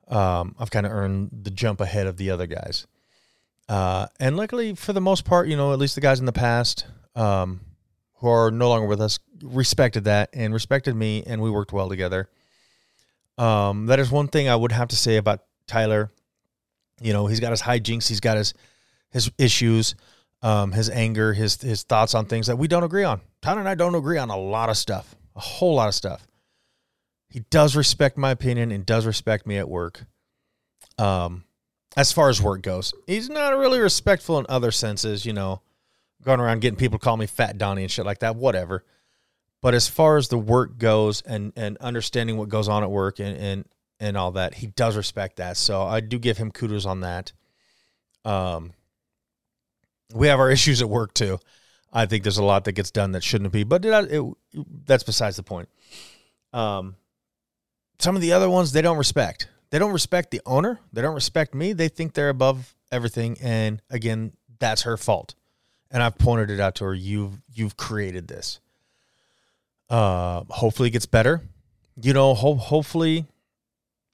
um, 0.08 0.56
I've 0.60 0.72
kind 0.72 0.86
of 0.86 0.92
earned 0.92 1.30
the 1.32 1.52
jump 1.52 1.82
ahead 1.82 2.08
of 2.08 2.18
the 2.18 2.30
other 2.30 2.48
guys. 2.48 2.88
Uh, 3.70 4.08
and 4.20 4.38
luckily, 4.38 4.76
for 4.76 4.94
the 4.94 5.02
most 5.02 5.26
part, 5.26 5.48
you 5.48 5.58
know, 5.58 5.74
at 5.74 5.80
least 5.80 5.96
the 5.96 6.02
guys 6.02 6.20
in 6.20 6.26
the 6.26 6.32
past 6.32 6.86
um, 7.16 7.60
who 8.16 8.28
are 8.28 8.50
no 8.50 8.70
longer 8.70 8.88
with 8.88 9.02
us 9.02 9.20
respected 9.42 10.06
that 10.06 10.30
and 10.34 10.54
respected 10.54 10.96
me, 10.96 11.24
and 11.26 11.42
we 11.42 11.50
worked 11.50 11.74
well 11.74 11.90
together. 11.90 12.30
Um, 13.38 13.88
that 13.88 14.00
is 14.00 14.10
one 14.10 14.28
thing 14.28 14.50
I 14.50 14.56
would 14.56 14.72
have 14.72 14.88
to 14.90 14.96
say 14.96 15.18
about 15.18 15.42
Tyler. 15.68 16.12
You 17.02 17.14
know, 17.14 17.28
he's 17.28 17.40
got 17.40 17.52
his 17.52 17.62
hijinks, 17.62 18.08
he's 18.08 18.20
got 18.20 18.38
his 18.38 18.54
his 19.12 19.32
issues, 19.38 19.96
um, 20.42 20.72
his 20.72 20.90
anger, 20.90 21.34
his 21.34 21.62
his 21.62 21.84
thoughts 21.84 22.16
on 22.16 22.26
things 22.26 22.48
that 22.48 22.58
we 22.58 22.68
don't 22.68 22.84
agree 22.84 23.04
on. 23.04 23.22
Tyler 23.42 23.60
and 23.60 23.70
I 23.70 23.76
don't 23.76 23.96
agree 23.96 24.18
on 24.18 24.30
a 24.30 24.38
lot 24.38 24.70
of 24.70 24.78
stuff, 24.78 25.16
a 25.36 25.40
whole 25.40 25.76
lot 25.76 25.88
of 25.88 25.94
stuff. 25.94 26.26
He 27.30 27.42
does 27.52 27.76
respect 27.76 28.18
my 28.18 28.32
opinion 28.32 28.72
and 28.72 28.86
does 28.86 29.06
respect 29.06 29.46
me 29.46 29.58
at 29.58 29.70
work. 29.70 30.06
Um, 30.98 31.44
as 31.98 32.12
far 32.12 32.30
as 32.30 32.40
work 32.40 32.62
goes. 32.62 32.94
He's 33.08 33.28
not 33.28 33.58
really 33.58 33.80
respectful 33.80 34.38
in 34.38 34.46
other 34.48 34.72
senses, 34.72 35.26
you 35.26 35.34
know, 35.34 35.64
going 36.24 36.40
around 36.40 36.62
getting 36.62 36.78
people 36.78 37.00
to 37.00 37.04
call 37.04 37.18
me 37.18 37.26
Fat 37.26 37.58
Donnie 37.58 37.82
and 37.82 37.92
shit 37.92 38.06
like 38.06 38.20
that, 38.20 38.36
whatever. 38.36 38.86
But 39.64 39.74
as 39.74 39.88
far 39.88 40.18
as 40.18 40.28
the 40.28 40.38
work 40.38 40.78
goes 40.78 41.22
and 41.24 41.52
and 41.58 41.76
understanding 41.80 42.38
what 42.38 42.48
goes 42.48 42.70
on 42.70 42.84
at 42.84 42.92
work 42.92 43.20
and 43.20 43.36
and 43.36 43.66
and 44.00 44.16
all 44.16 44.32
that, 44.34 44.54
he 44.54 44.68
does 44.68 44.96
respect 44.96 45.38
that. 45.38 45.58
So 45.58 45.82
I 45.82 46.00
do 46.00 46.20
give 46.20 46.38
him 46.38 46.52
kudos 46.52 46.86
on 46.86 47.02
that. 47.02 47.34
Um, 48.24 48.74
we 50.14 50.28
have 50.28 50.40
our 50.40 50.52
issues 50.58 50.84
at 50.84 50.90
work 50.90 51.16
too. 51.16 51.40
I 51.92 52.06
think 52.06 52.24
there's 52.24 52.38
a 52.38 52.44
lot 52.44 52.66
that 52.66 52.74
gets 52.74 52.92
done 52.92 53.14
that 53.14 53.24
shouldn't 53.24 53.52
be, 53.52 53.64
but 53.64 53.84
it, 53.84 54.12
it, 54.12 54.36
that's 54.86 55.04
besides 55.04 55.38
the 55.38 55.44
point. 55.44 55.70
Um, 56.54 56.96
some 57.98 58.16
of 58.16 58.22
the 58.22 58.34
other 58.34 58.50
ones 58.50 58.72
they 58.72 58.84
don't 58.84 58.98
respect 58.98 59.48
they 59.70 59.80
don't 59.80 59.94
respect 59.94 60.32
the 60.32 60.42
owner. 60.46 60.80
They 60.94 61.02
don't 61.02 61.16
respect 61.16 61.54
me. 61.54 61.74
They 61.74 61.88
think 61.88 62.14
they're 62.14 62.30
above 62.30 62.76
everything. 62.92 63.38
And 63.42 63.82
again, 63.90 64.34
that's 64.60 64.84
her 64.84 64.98
fault. 64.98 65.36
And 65.92 66.04
I've 66.04 66.18
pointed 66.18 66.50
it 66.50 66.60
out 66.60 66.76
to 66.76 66.86
her. 66.86 66.94
You've 66.94 67.40
you've 67.54 67.78
created 67.78 68.28
this. 68.28 68.60
Uh, 69.90 70.44
hopefully 70.50 70.90
it 70.90 70.92
gets 70.92 71.06
better. 71.06 71.42
You 72.02 72.14
know, 72.14 72.34
ho- 72.34 72.56
hopefully 72.56 73.26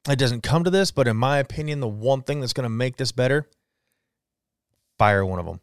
it 0.08 0.20
doesn't 0.20 0.42
come 0.42 0.64
to 0.64 0.70
this. 0.70 0.92
But 0.92 1.08
in 1.08 1.18
my 1.18 1.40
opinion, 1.40 1.80
the 1.80 1.88
one 1.88 2.22
thing 2.22 2.40
that's 2.40 2.54
going 2.54 2.66
to 2.66 2.70
make 2.70 2.98
this 2.98 3.12
better, 3.12 3.48
fire 4.98 5.26
one 5.26 5.40
of 5.40 5.46
them. 5.46 5.60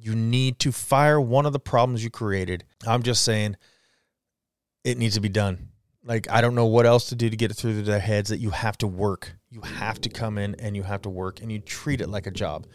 You 0.00 0.14
need 0.14 0.58
to 0.60 0.70
fire 0.70 1.20
one 1.20 1.46
of 1.46 1.52
the 1.52 1.58
problems 1.58 2.04
you 2.04 2.10
created. 2.10 2.64
I'm 2.86 3.02
just 3.02 3.24
saying, 3.24 3.56
it 4.84 4.96
needs 4.96 5.14
to 5.14 5.20
be 5.20 5.28
done. 5.28 5.70
Like 6.04 6.30
I 6.30 6.40
don't 6.40 6.54
know 6.54 6.66
what 6.66 6.86
else 6.86 7.08
to 7.10 7.16
do 7.16 7.28
to 7.28 7.36
get 7.36 7.50
it 7.50 7.54
through 7.54 7.82
their 7.82 8.00
heads 8.00 8.30
that 8.30 8.38
you 8.38 8.50
have 8.50 8.78
to 8.78 8.86
work. 8.86 9.36
You 9.50 9.60
have 9.62 10.00
to 10.02 10.08
come 10.08 10.38
in 10.38 10.54
and 10.56 10.76
you 10.76 10.82
have 10.82 11.02
to 11.02 11.10
work 11.10 11.40
and 11.40 11.50
you 11.50 11.58
treat 11.58 12.00
it 12.00 12.08
like 12.08 12.26
a 12.26 12.30
job. 12.30 12.66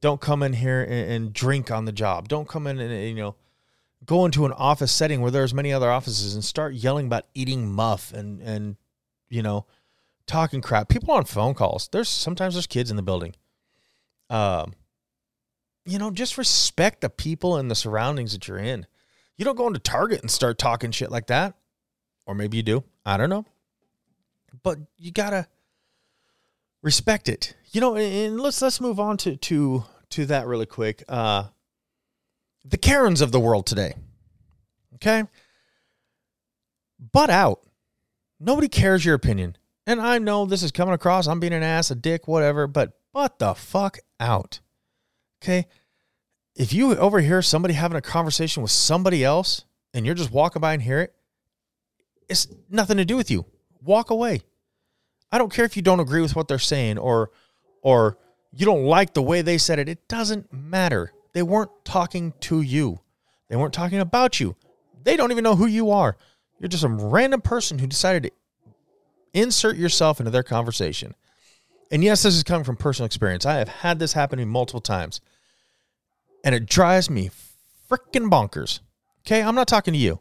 Don't 0.00 0.20
come 0.20 0.42
in 0.42 0.52
here 0.52 0.82
and, 0.82 1.10
and 1.10 1.32
drink 1.32 1.70
on 1.70 1.84
the 1.84 1.92
job. 1.92 2.28
Don't 2.28 2.48
come 2.48 2.66
in 2.66 2.78
and 2.78 3.08
you 3.08 3.14
know 3.14 3.36
go 4.04 4.24
into 4.24 4.44
an 4.44 4.52
office 4.52 4.92
setting 4.92 5.20
where 5.20 5.30
there's 5.30 5.54
many 5.54 5.72
other 5.72 5.90
offices 5.90 6.34
and 6.34 6.44
start 6.44 6.74
yelling 6.74 7.06
about 7.06 7.26
eating 7.34 7.70
muff 7.70 8.12
and 8.12 8.40
and 8.42 8.76
you 9.28 9.42
know 9.42 9.66
talking 10.26 10.60
crap. 10.60 10.88
People 10.88 11.12
on 11.14 11.24
phone 11.24 11.54
calls. 11.54 11.88
There's 11.90 12.08
sometimes 12.08 12.54
there's 12.54 12.66
kids 12.66 12.90
in 12.90 12.96
the 12.96 13.02
building. 13.02 13.34
Um, 14.30 14.74
you 15.84 15.98
know, 15.98 16.10
just 16.10 16.38
respect 16.38 17.00
the 17.00 17.10
people 17.10 17.56
and 17.56 17.70
the 17.70 17.74
surroundings 17.74 18.32
that 18.32 18.46
you're 18.48 18.58
in. 18.58 18.86
You 19.36 19.44
don't 19.44 19.56
go 19.56 19.66
into 19.66 19.80
Target 19.80 20.20
and 20.20 20.30
start 20.30 20.58
talking 20.58 20.90
shit 20.90 21.10
like 21.10 21.26
that. 21.26 21.54
Or 22.26 22.34
maybe 22.34 22.56
you 22.56 22.62
do. 22.62 22.84
I 23.04 23.16
don't 23.16 23.30
know. 23.30 23.44
But 24.62 24.78
you 24.98 25.10
gotta 25.12 25.48
respect 26.82 27.28
it. 27.28 27.54
You 27.72 27.80
know, 27.80 27.96
and 27.96 28.40
let's 28.40 28.60
let's 28.62 28.80
move 28.80 29.00
on 29.00 29.16
to 29.18 29.36
to 29.36 29.84
to 30.10 30.26
that 30.26 30.46
really 30.46 30.66
quick. 30.66 31.02
Uh 31.08 31.44
the 32.64 32.78
Karens 32.78 33.20
of 33.20 33.32
the 33.32 33.40
world 33.40 33.66
today. 33.66 33.94
Okay? 34.96 35.24
Butt 37.12 37.30
out. 37.30 37.60
Nobody 38.38 38.68
cares 38.68 39.04
your 39.04 39.14
opinion. 39.14 39.56
And 39.86 40.00
I 40.00 40.18
know 40.18 40.46
this 40.46 40.62
is 40.62 40.70
coming 40.70 40.94
across. 40.94 41.26
I'm 41.26 41.40
being 41.40 41.52
an 41.52 41.64
ass, 41.64 41.90
a 41.90 41.96
dick, 41.96 42.28
whatever, 42.28 42.66
but 42.66 42.92
butt 43.12 43.38
the 43.38 43.54
fuck 43.54 43.98
out. 44.20 44.60
Okay? 45.42 45.66
If 46.54 46.72
you 46.72 46.96
overhear 46.96 47.42
somebody 47.42 47.74
having 47.74 47.96
a 47.96 48.02
conversation 48.02 48.62
with 48.62 48.70
somebody 48.70 49.24
else 49.24 49.64
and 49.92 50.06
you're 50.06 50.14
just 50.14 50.30
walking 50.30 50.60
by 50.60 50.74
and 50.74 50.82
hear 50.82 51.00
it, 51.00 51.14
it's 52.32 52.48
nothing 52.68 52.96
to 52.96 53.04
do 53.04 53.16
with 53.16 53.30
you. 53.30 53.46
Walk 53.82 54.10
away. 54.10 54.42
I 55.30 55.38
don't 55.38 55.52
care 55.52 55.64
if 55.64 55.76
you 55.76 55.82
don't 55.82 56.00
agree 56.00 56.20
with 56.20 56.34
what 56.34 56.48
they're 56.48 56.58
saying 56.58 56.98
or 56.98 57.30
or 57.82 58.18
you 58.52 58.66
don't 58.66 58.84
like 58.84 59.14
the 59.14 59.22
way 59.22 59.42
they 59.42 59.58
said 59.58 59.78
it. 59.78 59.88
It 59.88 60.08
doesn't 60.08 60.52
matter. 60.52 61.12
They 61.32 61.42
weren't 61.42 61.70
talking 61.84 62.34
to 62.40 62.60
you. 62.60 63.00
They 63.48 63.56
weren't 63.56 63.72
talking 63.72 63.98
about 63.98 64.40
you. 64.40 64.56
They 65.04 65.16
don't 65.16 65.30
even 65.32 65.44
know 65.44 65.56
who 65.56 65.66
you 65.66 65.90
are. 65.90 66.16
You're 66.58 66.68
just 66.68 66.82
some 66.82 67.00
random 67.00 67.40
person 67.40 67.78
who 67.78 67.86
decided 67.86 68.24
to 68.24 68.30
insert 69.32 69.76
yourself 69.76 70.20
into 70.20 70.30
their 70.30 70.42
conversation. 70.42 71.14
And 71.90 72.04
yes, 72.04 72.22
this 72.22 72.34
is 72.34 72.42
coming 72.42 72.64
from 72.64 72.76
personal 72.76 73.06
experience. 73.06 73.44
I 73.44 73.54
have 73.54 73.68
had 73.68 73.98
this 73.98 74.12
happen 74.12 74.38
to 74.38 74.44
me 74.44 74.50
multiple 74.50 74.80
times. 74.80 75.20
And 76.44 76.54
it 76.54 76.66
drives 76.66 77.10
me 77.10 77.30
freaking 77.90 78.30
bonkers. 78.30 78.80
Okay, 79.26 79.42
I'm 79.42 79.54
not 79.54 79.68
talking 79.68 79.92
to 79.92 79.98
you. 79.98 80.20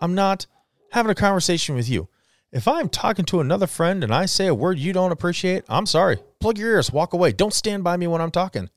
I'm 0.00 0.14
not 0.14 0.46
having 0.90 1.10
a 1.10 1.14
conversation 1.14 1.74
with 1.74 1.88
you. 1.88 2.08
If 2.52 2.66
I'm 2.66 2.88
talking 2.88 3.24
to 3.26 3.40
another 3.40 3.66
friend 3.66 4.02
and 4.02 4.12
I 4.12 4.26
say 4.26 4.46
a 4.46 4.54
word 4.54 4.78
you 4.78 4.92
don't 4.92 5.12
appreciate, 5.12 5.64
I'm 5.68 5.86
sorry. 5.86 6.18
Plug 6.40 6.58
your 6.58 6.72
ears, 6.72 6.92
walk 6.92 7.12
away. 7.12 7.32
Don't 7.32 7.54
stand 7.54 7.84
by 7.84 7.96
me 7.96 8.06
when 8.06 8.20
I'm 8.20 8.32
talking. 8.32 8.70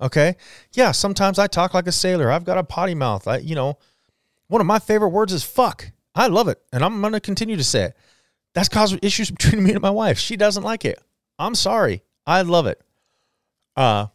Okay? 0.00 0.36
Yeah, 0.72 0.90
sometimes 0.90 1.38
I 1.38 1.46
talk 1.46 1.74
like 1.74 1.86
a 1.86 1.92
sailor. 1.92 2.30
I've 2.32 2.44
got 2.44 2.58
a 2.58 2.64
potty 2.64 2.94
mouth. 2.94 3.28
I, 3.28 3.38
you 3.38 3.54
know, 3.54 3.78
one 4.48 4.60
of 4.60 4.66
my 4.66 4.80
favorite 4.80 5.10
words 5.10 5.32
is 5.32 5.44
fuck. 5.44 5.92
I 6.14 6.26
love 6.26 6.48
it, 6.48 6.60
and 6.72 6.84
I'm 6.84 7.00
going 7.00 7.12
to 7.12 7.20
continue 7.20 7.56
to 7.56 7.64
say 7.64 7.84
it. 7.84 7.96
That's 8.54 8.68
caused 8.68 8.98
issues 9.02 9.30
between 9.32 9.62
me 9.62 9.72
and 9.72 9.80
my 9.80 9.90
wife. 9.90 10.18
She 10.18 10.36
doesn't 10.36 10.64
like 10.64 10.84
it. 10.84 11.00
I'm 11.38 11.54
sorry. 11.54 12.02
I 12.26 12.42
love 12.42 12.66
it. 12.66 12.80
Uh 13.76 14.06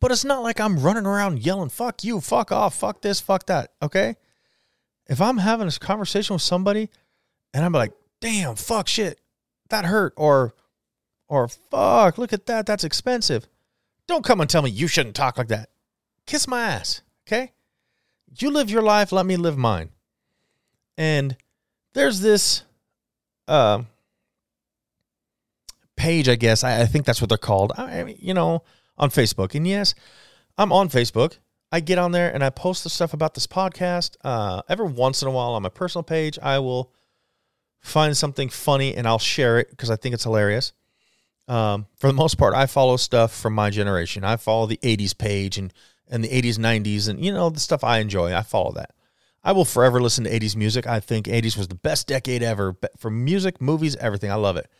but 0.00 0.12
it's 0.12 0.24
not 0.24 0.42
like 0.42 0.60
I'm 0.60 0.78
running 0.78 1.06
around 1.06 1.44
yelling, 1.44 1.70
fuck 1.70 2.04
you, 2.04 2.20
fuck 2.20 2.52
off, 2.52 2.74
fuck 2.74 3.00
this, 3.00 3.20
fuck 3.20 3.46
that. 3.46 3.72
Okay? 3.82 4.16
If 5.08 5.20
I'm 5.20 5.38
having 5.38 5.66
this 5.66 5.78
conversation 5.78 6.34
with 6.34 6.42
somebody 6.42 6.90
and 7.54 7.64
I'm 7.64 7.72
like, 7.72 7.92
damn, 8.20 8.56
fuck 8.56 8.88
shit, 8.88 9.20
that 9.70 9.84
hurt, 9.84 10.12
or 10.16 10.54
or 11.28 11.48
fuck, 11.48 12.18
look 12.18 12.32
at 12.32 12.46
that, 12.46 12.66
that's 12.66 12.84
expensive. 12.84 13.46
Don't 14.06 14.24
come 14.24 14.40
and 14.40 14.48
tell 14.48 14.62
me 14.62 14.70
you 14.70 14.86
shouldn't 14.86 15.16
talk 15.16 15.38
like 15.38 15.48
that. 15.48 15.70
Kiss 16.26 16.46
my 16.46 16.60
ass, 16.62 17.02
okay? 17.26 17.52
You 18.38 18.50
live 18.50 18.70
your 18.70 18.82
life, 18.82 19.12
let 19.12 19.26
me 19.26 19.36
live 19.36 19.56
mine. 19.56 19.90
And 20.96 21.36
there's 21.94 22.20
this 22.20 22.62
uh, 23.48 23.82
page, 25.96 26.28
I 26.28 26.36
guess. 26.36 26.62
I, 26.62 26.82
I, 26.82 26.86
think 26.86 27.04
that's 27.04 27.20
what 27.20 27.28
they're 27.28 27.38
called. 27.38 27.72
I 27.76 28.04
mean, 28.04 28.18
you 28.20 28.34
know, 28.34 28.62
on 28.96 29.10
Facebook. 29.10 29.54
And 29.54 29.66
yes, 29.66 29.94
I'm 30.56 30.72
on 30.72 30.88
Facebook. 30.88 31.38
I 31.76 31.80
get 31.80 31.98
on 31.98 32.10
there 32.10 32.32
and 32.32 32.42
I 32.42 32.48
post 32.48 32.84
the 32.84 32.88
stuff 32.88 33.12
about 33.12 33.34
this 33.34 33.46
podcast. 33.46 34.16
Uh, 34.24 34.62
every 34.66 34.86
once 34.86 35.20
in 35.20 35.28
a 35.28 35.30
while 35.30 35.50
on 35.50 35.60
my 35.60 35.68
personal 35.68 36.02
page, 36.02 36.38
I 36.42 36.58
will 36.58 36.90
find 37.80 38.16
something 38.16 38.48
funny 38.48 38.94
and 38.94 39.06
I'll 39.06 39.18
share 39.18 39.58
it 39.58 39.68
because 39.68 39.90
I 39.90 39.96
think 39.96 40.14
it's 40.14 40.24
hilarious. 40.24 40.72
Um, 41.48 41.86
for 41.98 42.06
the 42.06 42.14
most 42.14 42.38
part, 42.38 42.54
I 42.54 42.64
follow 42.64 42.96
stuff 42.96 43.30
from 43.30 43.52
my 43.52 43.68
generation. 43.68 44.24
I 44.24 44.36
follow 44.36 44.64
the 44.64 44.78
80s 44.78 45.18
page 45.18 45.58
and, 45.58 45.70
and 46.08 46.24
the 46.24 46.28
80s, 46.28 46.58
90s, 46.58 47.10
and 47.10 47.22
you 47.22 47.30
know, 47.30 47.50
the 47.50 47.60
stuff 47.60 47.84
I 47.84 47.98
enjoy. 47.98 48.32
I 48.32 48.40
follow 48.40 48.72
that. 48.72 48.94
I 49.44 49.52
will 49.52 49.66
forever 49.66 50.00
listen 50.00 50.24
to 50.24 50.30
80s 50.30 50.56
music. 50.56 50.86
I 50.86 50.98
think 50.98 51.26
80s 51.26 51.58
was 51.58 51.68
the 51.68 51.74
best 51.74 52.06
decade 52.06 52.42
ever 52.42 52.74
for 52.96 53.10
music, 53.10 53.60
movies, 53.60 53.96
everything. 53.96 54.30
I 54.30 54.36
love 54.36 54.56
it. 54.56 54.70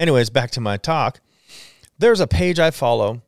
Anyways, 0.00 0.30
back 0.30 0.52
to 0.52 0.62
my 0.62 0.78
talk. 0.78 1.20
There's 1.98 2.20
a 2.20 2.26
page 2.26 2.58
I 2.58 2.70
follow 2.70 3.20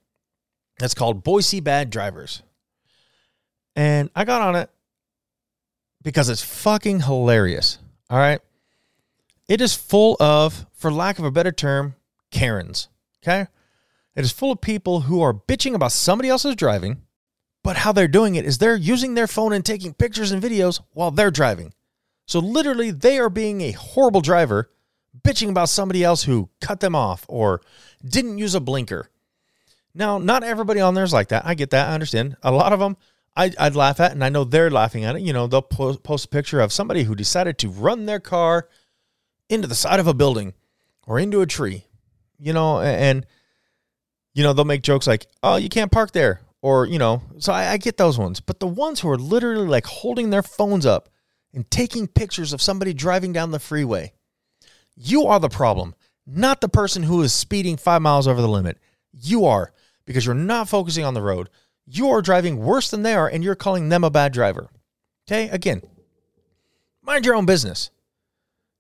that's 0.79 0.95
called 0.95 1.23
Boise 1.23 1.61
Bad 1.61 1.91
Drivers. 1.91 2.43
And 3.75 4.11
I 4.15 4.25
got 4.25 4.43
on 4.43 4.57
it 4.57 4.71
because 6.03 6.29
it's 6.29 6.43
fucking 6.43 7.01
hilarious. 7.01 7.79
All 8.11 8.19
right. 8.19 8.41
It 9.49 9.61
is 9.61 9.75
full 9.75 10.17
of, 10.21 10.67
for 10.73 10.93
lack 10.93 11.19
of 11.19 11.25
a 11.25 11.31
better 11.31 11.53
term, 11.53 11.95
Karens. 12.31 12.89
Okay. 13.23 13.47
It 14.15 14.25
is 14.25 14.33
full 14.33 14.53
of 14.53 14.61
people 14.61 15.03
who 15.03 15.23
are 15.23 15.33
bitching 15.33 15.75
about 15.75 15.93
somebody 15.93 16.29
else's 16.29 16.57
driving 16.57 17.03
but 17.63 17.77
how 17.77 17.93
they're 17.93 18.09
doing 18.09 18.35
it 18.35 18.45
is 18.45 18.59
they're 18.59 18.77
using 18.77 19.15
their 19.15 19.27
phone 19.27 19.53
and 19.53 19.65
taking 19.65 19.95
pictures 19.95 20.33
and 20.33 20.43
videos 20.43 20.81
while 20.93 21.11
they're 21.11 21.31
driving. 21.31 21.73
So 22.27 22.39
literally, 22.39 22.91
they 22.91 23.19
are 23.19 23.31
being 23.31 23.61
a 23.61 23.73
horrible 23.73 24.21
driver, 24.21 24.71
bitching 25.23 25.49
about 25.49 25.69
somebody 25.69 26.03
else 26.03 26.25
who 26.25 26.49
cut 26.61 26.81
them 26.81 26.95
off 26.95 27.25
or 27.29 27.61
didn't 28.05 28.39
use 28.39 28.55
a 28.55 28.61
blinker. 28.61 29.11
Now, 29.95 30.19
not 30.19 30.43
everybody 30.43 30.81
on 30.81 30.95
there 30.95 31.05
is 31.05 31.13
like 31.13 31.29
that. 31.29 31.47
I 31.47 31.55
get 31.55 31.71
that. 31.71 31.91
I 31.91 31.95
understand. 31.95 32.37
A 32.43 32.51
lot 32.51 32.73
of 32.73 32.81
them 32.81 32.97
I, 33.37 33.51
would 33.61 33.77
laugh 33.77 34.01
at, 34.01 34.13
and 34.13 34.23
I 34.23 34.29
know 34.29 34.45
they're 34.45 34.71
laughing 34.71 35.05
at 35.05 35.17
it. 35.17 35.23
You 35.23 35.33
know, 35.33 35.47
they'll 35.47 35.63
post, 35.63 36.03
post 36.03 36.27
a 36.27 36.29
picture 36.29 36.61
of 36.61 36.73
somebody 36.73 37.05
who 37.05 37.15
decided 37.15 37.59
to 37.59 37.69
run 37.69 38.07
their 38.07 38.21
car 38.21 38.69
into 39.49 39.67
the 39.67 39.75
side 39.75 40.01
of 40.01 40.07
a 40.07 40.15
building 40.15 40.55
or 41.07 41.19
into 41.19 41.41
a 41.41 41.47
tree, 41.47 41.87
you 42.39 42.53
know, 42.53 42.81
and, 42.81 43.27
you 44.35 44.43
know, 44.43 44.53
they'll 44.53 44.65
make 44.65 44.83
jokes 44.83 45.07
like, 45.07 45.27
oh, 45.43 45.57
you 45.57 45.69
can't 45.69 45.91
park 45.93 46.13
there 46.13 46.41
or 46.61 46.87
you 46.87 46.99
know 46.99 47.21
so 47.39 47.53
I, 47.53 47.73
I, 47.73 47.77
get 47.77 47.97
those 47.97 48.17
ones. 48.19 48.39
But 48.39 48.61
the 48.61 48.69
ones 48.69 49.01
who 49.01 49.09
are 49.11 49.19
literally 49.19 49.67
like 49.67 49.85
holding 49.85 50.31
their 50.31 50.45
phones 50.45 50.87
up 50.87 51.09
and 51.53 51.69
taking 51.71 52.07
pictures 52.07 52.53
of 52.53 52.63
somebody 52.63 52.95
driving 52.95 53.33
down 53.33 53.51
the 53.51 53.59
freeway 53.59 54.13
you 54.95 55.27
are 55.27 55.41
the 55.41 55.49
problem 55.49 55.95
not 56.27 56.61
the 56.61 56.69
person 56.69 57.03
who 57.03 57.23
is 57.23 57.33
speeding 57.33 57.77
five 57.77 58.03
miles 58.03 58.29
over 58.29 58.41
the 58.41 58.49
limit. 58.49 58.79
You 59.13 59.47
are 59.47 59.73
because 60.05 60.25
you're 60.25 60.35
not 60.35 60.69
focusing 60.69 61.05
on 61.05 61.15
the 61.15 61.23
road 61.23 61.49
you 61.97 62.11
are 62.11 62.23
driving 62.23 62.59
worse 62.59 62.91
than 62.91 63.03
they 63.03 63.15
are 63.15 63.29
and 63.29 63.43
you're 63.43 63.55
calling 63.55 63.89
them 63.89 64.05
a 64.05 64.11
bad 64.11 64.33
driver 64.33 64.69
okay 65.27 65.49
again 65.49 65.83
mind 67.03 67.25
your 67.25 67.35
own 67.35 67.47
business 67.47 67.91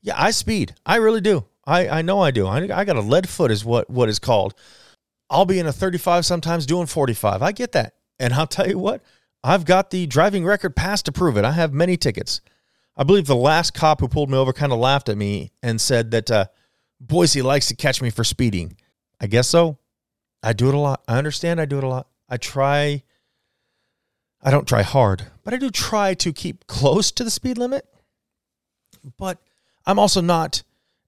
yeah 0.02 0.14
i 0.16 0.30
speed 0.30 0.74
i 0.86 0.96
really 0.96 1.20
do 1.20 1.44
i, 1.64 1.88
I 1.88 2.02
know 2.02 2.20
i 2.20 2.30
do 2.30 2.46
I, 2.46 2.58
I 2.58 2.84
got 2.84 2.96
a 2.96 3.00
lead 3.00 3.28
foot 3.28 3.50
is 3.50 3.64
what 3.64 3.90
what 3.90 4.08
is 4.08 4.18
called 4.18 4.54
I'll 5.32 5.46
be 5.46 5.58
in 5.58 5.66
a 5.66 5.72
35 5.72 6.26
sometimes 6.26 6.66
doing 6.66 6.86
45. 6.86 7.42
I 7.42 7.52
get 7.52 7.72
that. 7.72 7.94
And 8.20 8.34
I'll 8.34 8.46
tell 8.46 8.68
you 8.68 8.78
what, 8.78 9.02
I've 9.42 9.64
got 9.64 9.90
the 9.90 10.06
driving 10.06 10.44
record 10.44 10.76
pass 10.76 11.02
to 11.04 11.12
prove 11.12 11.38
it. 11.38 11.44
I 11.44 11.52
have 11.52 11.72
many 11.72 11.96
tickets. 11.96 12.42
I 12.96 13.04
believe 13.04 13.26
the 13.26 13.34
last 13.34 13.72
cop 13.72 14.00
who 14.00 14.08
pulled 14.08 14.30
me 14.30 14.36
over 14.36 14.52
kind 14.52 14.72
of 14.72 14.78
laughed 14.78 15.08
at 15.08 15.16
me 15.16 15.50
and 15.62 15.80
said 15.80 16.10
that 16.10 16.30
uh, 16.30 16.44
Boise 17.00 17.40
likes 17.40 17.68
to 17.68 17.74
catch 17.74 18.02
me 18.02 18.10
for 18.10 18.22
speeding. 18.22 18.76
I 19.18 19.26
guess 19.26 19.48
so. 19.48 19.78
I 20.42 20.52
do 20.52 20.68
it 20.68 20.74
a 20.74 20.78
lot. 20.78 21.02
I 21.08 21.16
understand 21.16 21.60
I 21.60 21.64
do 21.64 21.78
it 21.78 21.84
a 21.84 21.88
lot. 21.88 22.08
I 22.32 22.38
try, 22.38 23.02
I 24.40 24.50
don't 24.50 24.66
try 24.66 24.80
hard, 24.80 25.26
but 25.44 25.52
I 25.52 25.58
do 25.58 25.68
try 25.68 26.14
to 26.14 26.32
keep 26.32 26.66
close 26.66 27.12
to 27.12 27.24
the 27.24 27.30
speed 27.30 27.58
limit. 27.58 27.86
But 29.18 29.36
I'm 29.84 29.98
also 29.98 30.22
not 30.22 30.62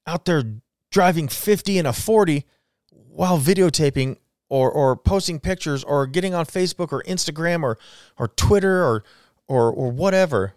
out 0.07 0.27
there 0.27 0.43
driving 0.91 1.29
50 1.29 1.79
and 1.79 1.89
a 1.89 1.95
40 1.95 2.45
while 2.91 3.41
videotaping 3.41 4.19
or 4.51 4.71
or 4.71 4.97
posting 4.97 5.41
pictures 5.41 5.83
or 5.83 6.07
getting 6.07 6.35
on 6.35 6.45
Facebook 6.45 6.93
or 6.93 7.03
Instagram 7.05 7.63
or 7.63 7.79
or 8.19 8.29
Twitter 8.29 8.85
or 8.85 9.03
or 9.49 9.73
or 9.73 9.91
whatever 9.91 10.53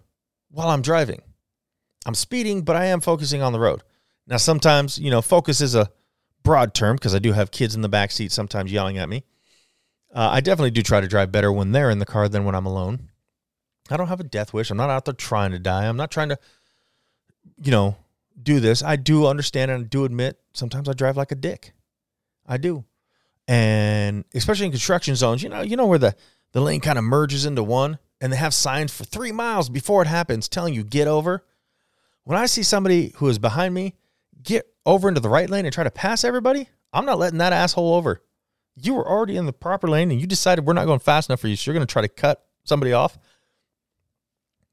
while 0.52 0.68
I'm 0.68 0.82
driving. 0.82 1.22
I'm 2.06 2.14
speeding, 2.14 2.64
but 2.64 2.76
I 2.76 2.88
am 2.88 3.00
focusing 3.00 3.42
on 3.42 3.54
the 3.54 3.60
road. 3.62 3.84
Now 4.28 4.36
sometimes, 4.36 5.00
you 5.00 5.12
know, 5.12 5.22
focus 5.22 5.62
is 5.62 5.76
a 5.76 5.90
broad 6.44 6.74
term 6.74 6.98
because 6.98 7.16
I 7.16 7.20
do 7.20 7.32
have 7.32 7.52
kids 7.52 7.74
in 7.74 7.80
the 7.82 7.88
back 7.88 8.12
seat 8.12 8.34
sometimes 8.34 8.70
yelling 8.70 8.98
at 8.98 9.08
me. 9.08 9.24
Uh, 10.14 10.30
I 10.32 10.42
definitely 10.42 10.72
do 10.72 10.82
try 10.82 11.02
to 11.02 11.08
drive 11.08 11.32
better 11.32 11.52
when 11.52 11.72
they're 11.72 11.90
in 11.90 12.00
the 12.00 12.06
car 12.06 12.30
than 12.30 12.46
when 12.46 12.56
I'm 12.56 12.66
alone. 12.66 13.10
I 13.90 13.98
don't 13.98 14.08
have 14.08 14.20
a 14.20 14.26
death 14.26 14.54
wish. 14.54 14.70
I'm 14.70 14.78
not 14.78 14.90
out 14.90 15.06
there 15.06 15.14
trying 15.14 15.52
to 15.52 15.60
die. 15.60 15.88
I'm 15.88 15.98
not 15.98 16.12
trying 16.12 16.30
to, 16.30 16.40
you 17.62 17.72
know, 17.72 17.96
do 18.42 18.60
this. 18.60 18.84
I 18.84 18.96
do 18.96 19.28
understand 19.28 19.72
and 19.72 19.86
I 19.86 19.88
do 19.88 20.06
admit 20.06 20.40
sometimes 20.54 20.90
I 20.90 20.94
drive 20.94 21.18
like 21.18 21.32
a 21.32 21.36
dick. 21.36 21.74
I 22.46 22.58
do. 22.58 22.86
And 23.48 24.26
especially 24.34 24.66
in 24.66 24.72
construction 24.72 25.16
zones, 25.16 25.42
you 25.42 25.50
know, 25.50 25.62
you 25.62 25.78
know 25.78 25.86
where 25.86 26.00
the, 26.00 26.16
the 26.52 26.62
lane 26.62 26.82
kind 26.82 26.98
of 26.98 27.04
merges 27.04 27.46
into 27.46 27.64
one 27.64 27.98
and 28.20 28.32
they 28.32 28.38
have 28.38 28.54
signs 28.54 28.94
for 28.94 29.06
three 29.06 29.32
miles 29.32 29.70
before 29.70 30.02
it 30.02 30.08
happens 30.08 30.48
telling 30.50 30.74
you 30.74 30.84
get 30.84 31.08
over. 31.08 31.46
When 32.24 32.38
I 32.38 32.46
see 32.46 32.64
somebody 32.64 33.14
who 33.18 33.28
is 33.30 33.40
behind 33.40 33.74
me 33.74 33.96
get 34.44 34.66
over 34.86 35.08
into 35.08 35.22
the 35.22 35.30
right 35.30 35.50
lane 35.50 35.66
and 35.66 35.74
try 35.74 35.86
to 35.86 35.92
pass 35.92 36.24
everybody, 36.24 36.68
I'm 36.92 37.06
not 37.06 37.20
letting 37.20 37.40
that 37.40 37.54
asshole 37.54 37.94
over. 37.94 38.22
You 38.80 38.94
were 38.94 39.08
already 39.08 39.38
in 39.38 39.46
the 39.46 39.54
proper 39.54 39.88
lane 39.88 40.12
and 40.12 40.22
you 40.22 40.28
decided 40.28 40.66
we're 40.66 40.74
not 40.74 40.86
going 40.86 41.00
fast 41.00 41.30
enough 41.30 41.40
for 41.40 41.48
you, 41.48 41.56
so 41.56 41.70
you're 41.70 41.78
going 41.78 41.88
to 41.88 41.92
try 41.92 42.02
to 42.02 42.08
cut 42.08 42.46
somebody 42.64 42.94
off. 42.94 43.18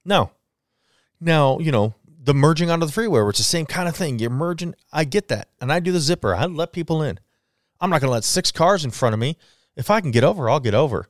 No. 0.05 0.31
Now, 1.21 1.59
you 1.59 1.73
know, 1.73 1.95
the 2.07 2.35
merging 2.35 2.71
onto 2.71 2.87
the 2.87 2.93
freeway, 2.93 3.21
where 3.21 3.31
it's 3.31 3.39
the 3.39 3.45
same 3.45 3.67
kind 3.67 3.89
of 3.89 3.97
thing. 3.97 4.19
You're 4.19 4.31
merging. 4.31 4.75
I 4.93 5.05
get 5.05 5.29
that. 5.29 5.49
And 5.61 5.73
I 5.73 5.81
do 5.81 5.93
the 5.93 6.01
zipper. 6.01 6.35
I 6.35 6.45
let 6.47 6.73
people 6.73 7.03
in. 7.03 7.19
I'm 7.81 7.91
not 7.91 8.01
going 8.01 8.09
to 8.09 8.15
let 8.15 8.25
six 8.25 8.51
cars 8.51 8.85
in 8.85 8.91
front 8.91 9.15
of 9.15 9.19
me. 9.19 9.37
If 9.77 9.91
I 9.91 10.01
can 10.01 10.11
get 10.11 10.25
over, 10.25 10.49
I'll 10.49 10.61
get 10.61 10.75
over. 10.75 11.09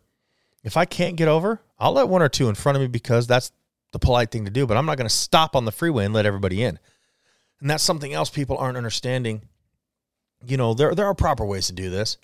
If 0.62 0.76
I 0.76 0.86
can't 0.86 1.16
get 1.16 1.28
over, 1.28 1.60
I'll 1.78 1.92
let 1.92 2.08
one 2.08 2.22
or 2.22 2.28
two 2.28 2.48
in 2.48 2.54
front 2.54 2.76
of 2.76 2.82
me 2.82 2.88
because 2.88 3.26
that's 3.26 3.52
the 3.92 3.98
polite 3.98 4.30
thing 4.30 4.44
to 4.44 4.50
do. 4.50 4.66
But 4.66 4.76
I'm 4.76 4.86
not 4.86 4.96
going 4.96 5.08
to 5.08 5.14
stop 5.14 5.54
on 5.54 5.64
the 5.64 5.72
freeway 5.72 6.04
and 6.04 6.14
let 6.14 6.26
everybody 6.26 6.62
in. 6.62 6.78
And 7.60 7.70
that's 7.70 7.84
something 7.84 8.12
else 8.12 8.30
people 8.30 8.56
aren't 8.56 8.76
understanding. 8.76 9.42
You 10.46 10.56
know, 10.56 10.74
there, 10.74 10.94
there 10.94 11.06
are 11.06 11.14
proper 11.14 11.44
ways 11.44 11.66
to 11.68 11.72
do 11.72 11.90
this. 11.90 12.18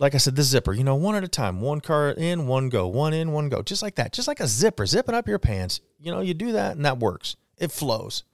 Like 0.00 0.14
I 0.14 0.18
said, 0.18 0.34
the 0.34 0.42
zipper, 0.42 0.72
you 0.72 0.82
know, 0.82 0.94
one 0.94 1.14
at 1.14 1.24
a 1.24 1.28
time, 1.28 1.60
one 1.60 1.82
car 1.82 2.08
in, 2.10 2.46
one 2.46 2.70
go, 2.70 2.88
one 2.88 3.12
in, 3.12 3.32
one 3.32 3.50
go, 3.50 3.60
just 3.60 3.82
like 3.82 3.96
that, 3.96 4.14
just 4.14 4.26
like 4.26 4.40
a 4.40 4.46
zipper, 4.46 4.86
zipping 4.86 5.14
up 5.14 5.28
your 5.28 5.38
pants. 5.38 5.82
You 5.98 6.10
know, 6.10 6.20
you 6.20 6.32
do 6.32 6.52
that 6.52 6.74
and 6.74 6.86
that 6.86 6.98
works, 6.98 7.36
it 7.58 7.70
flows. 7.70 8.24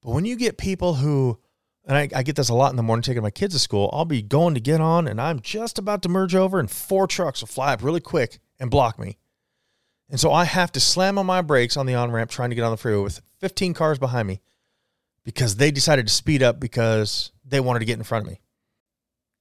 But 0.00 0.12
when 0.12 0.24
you 0.24 0.36
get 0.36 0.56
people 0.56 0.94
who, 0.94 1.40
and 1.84 1.96
I, 1.96 2.08
I 2.14 2.22
get 2.22 2.36
this 2.36 2.50
a 2.50 2.54
lot 2.54 2.70
in 2.70 2.76
the 2.76 2.84
morning 2.84 3.02
taking 3.02 3.24
my 3.24 3.32
kids 3.32 3.52
to 3.54 3.58
school, 3.58 3.90
I'll 3.92 4.04
be 4.04 4.22
going 4.22 4.54
to 4.54 4.60
get 4.60 4.80
on 4.80 5.08
and 5.08 5.20
I'm 5.20 5.40
just 5.40 5.76
about 5.76 6.02
to 6.02 6.08
merge 6.08 6.36
over 6.36 6.60
and 6.60 6.70
four 6.70 7.08
trucks 7.08 7.40
will 7.40 7.48
fly 7.48 7.72
up 7.72 7.82
really 7.82 8.00
quick 8.00 8.38
and 8.60 8.70
block 8.70 8.96
me. 8.96 9.18
And 10.08 10.20
so 10.20 10.32
I 10.32 10.44
have 10.44 10.70
to 10.72 10.80
slam 10.80 11.18
on 11.18 11.26
my 11.26 11.42
brakes 11.42 11.76
on 11.76 11.86
the 11.86 11.96
on 11.96 12.12
ramp 12.12 12.30
trying 12.30 12.50
to 12.50 12.56
get 12.56 12.62
on 12.62 12.70
the 12.70 12.76
freeway 12.76 13.02
with 13.02 13.20
15 13.40 13.74
cars 13.74 13.98
behind 13.98 14.28
me 14.28 14.40
because 15.24 15.56
they 15.56 15.72
decided 15.72 16.06
to 16.06 16.12
speed 16.12 16.44
up 16.44 16.60
because 16.60 17.32
they 17.44 17.58
wanted 17.58 17.80
to 17.80 17.86
get 17.86 17.98
in 17.98 18.04
front 18.04 18.24
of 18.24 18.30
me. 18.30 18.40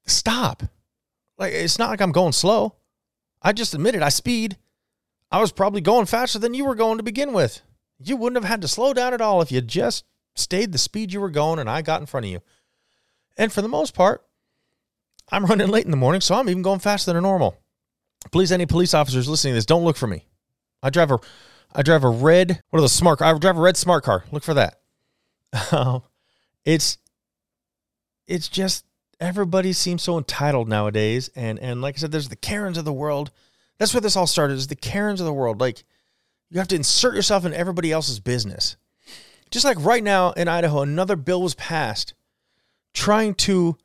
Stop. 0.07 0.63
Like 1.37 1.53
it's 1.53 1.79
not 1.79 1.89
like 1.89 2.01
I'm 2.01 2.11
going 2.11 2.33
slow. 2.33 2.75
I 3.41 3.53
just 3.53 3.73
admitted 3.73 4.01
I 4.01 4.09
speed. 4.09 4.57
I 5.31 5.39
was 5.39 5.51
probably 5.51 5.81
going 5.81 6.05
faster 6.05 6.39
than 6.39 6.53
you 6.53 6.65
were 6.65 6.75
going 6.75 6.97
to 6.97 7.03
begin 7.03 7.33
with. 7.33 7.61
You 7.99 8.15
wouldn't 8.15 8.41
have 8.41 8.49
had 8.49 8.61
to 8.61 8.67
slow 8.67 8.93
down 8.93 9.13
at 9.13 9.21
all 9.21 9.41
if 9.41 9.51
you 9.51 9.61
just 9.61 10.05
stayed 10.35 10.71
the 10.71 10.77
speed 10.77 11.11
you 11.11 11.19
were 11.19 11.29
going 11.29 11.59
and 11.59 11.69
I 11.69 11.81
got 11.81 11.99
in 11.99 12.07
front 12.07 12.25
of 12.25 12.31
you. 12.31 12.41
And 13.37 13.51
for 13.51 13.61
the 13.61 13.67
most 13.67 13.93
part, 13.93 14.23
I'm 15.29 15.45
running 15.45 15.67
late 15.67 15.85
in 15.85 15.91
the 15.91 15.97
morning, 15.97 16.21
so 16.21 16.35
I'm 16.35 16.49
even 16.49 16.61
going 16.61 16.79
faster 16.79 17.11
than 17.11 17.23
normal. 17.23 17.57
Please, 18.31 18.51
any 18.51 18.65
police 18.65 18.93
officers 18.93 19.27
listening 19.27 19.51
to 19.51 19.55
this, 19.55 19.65
don't 19.65 19.83
look 19.83 19.97
for 19.97 20.07
me. 20.07 20.25
I 20.81 20.89
drive 20.89 21.11
a, 21.11 21.19
I 21.73 21.81
drive 21.81 22.03
a 22.03 22.09
red. 22.09 22.61
What 22.69 22.79
are 22.79 22.81
the 22.81 22.89
smart? 22.89 23.21
I 23.21 23.37
drive 23.37 23.57
a 23.57 23.61
red 23.61 23.77
smart 23.77 24.03
car. 24.03 24.23
Look 24.31 24.43
for 24.43 24.53
that. 24.53 24.79
Um, 25.71 26.03
it's, 26.65 26.97
it's 28.27 28.49
just 28.49 28.83
everybody 29.19 29.73
seems 29.73 30.03
so 30.03 30.17
entitled 30.17 30.67
nowadays, 30.67 31.29
and 31.35 31.59
and 31.59 31.81
like 31.81 31.95
I 31.95 31.99
said, 31.99 32.11
there's 32.11 32.29
the 32.29 32.35
Karens 32.35 32.77
of 32.77 32.85
the 32.85 32.93
world. 32.93 33.31
That's 33.77 33.93
where 33.93 34.01
this 34.01 34.15
all 34.15 34.27
started. 34.27 34.55
Is 34.55 34.67
the 34.67 34.75
Karens 34.75 35.19
of 35.19 35.25
the 35.25 35.33
world 35.33 35.61
like 35.61 35.83
you 36.49 36.59
have 36.59 36.67
to 36.69 36.75
insert 36.75 37.15
yourself 37.15 37.45
in 37.45 37.53
everybody 37.53 37.91
else's 37.91 38.19
business. 38.19 38.77
Just 39.51 39.65
like 39.65 39.77
right 39.83 40.03
now 40.03 40.31
in 40.31 40.47
Idaho, 40.47 40.81
another 40.81 41.15
bill 41.15 41.41
was 41.41 41.55
passed 41.55 42.13
trying 42.93 43.33
to 43.35 43.77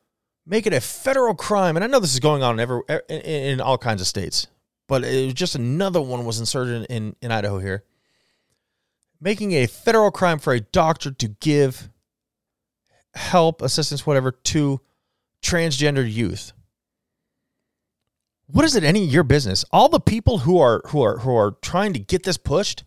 make 0.45 0.65
it 0.65 0.73
a 0.73 0.81
federal 0.81 1.35
crime. 1.35 1.75
And 1.75 1.83
I 1.83 1.87
know 1.87 1.99
this 1.99 2.13
is 2.13 2.19
going 2.19 2.43
on 2.43 2.55
in, 2.55 2.59
every, 2.59 2.81
in, 3.09 3.61
all 3.61 3.77
kinds 3.77 4.01
of 4.01 4.07
states, 4.07 4.47
but 4.87 5.03
it 5.03 5.25
was 5.25 5.33
just 5.33 5.55
another 5.55 6.01
one 6.01 6.25
was 6.25 6.39
inserted 6.39 6.87
in, 6.89 7.15
in 7.21 7.31
Idaho 7.31 7.59
here. 7.59 7.83
Making 9.21 9.53
a 9.53 9.67
federal 9.67 10.11
crime 10.11 10.39
for 10.39 10.53
a 10.53 10.59
doctor 10.59 11.11
to 11.11 11.27
give 11.27 11.89
help, 13.13 13.61
assistance, 13.61 14.05
whatever, 14.05 14.31
to 14.31 14.81
transgender 15.43 16.11
youth. 16.11 16.53
What 18.47 18.65
is 18.65 18.75
it 18.75 18.83
any 18.83 19.05
of 19.05 19.11
your 19.11 19.23
business? 19.23 19.63
All 19.71 19.89
the 19.89 19.99
people 19.99 20.39
who 20.39 20.59
are 20.59 20.81
who 20.87 21.01
are 21.01 21.19
who 21.19 21.35
are 21.35 21.51
trying 21.61 21.93
to 21.93 21.99
get 21.99 22.23
this 22.23 22.37
pushed 22.37 22.83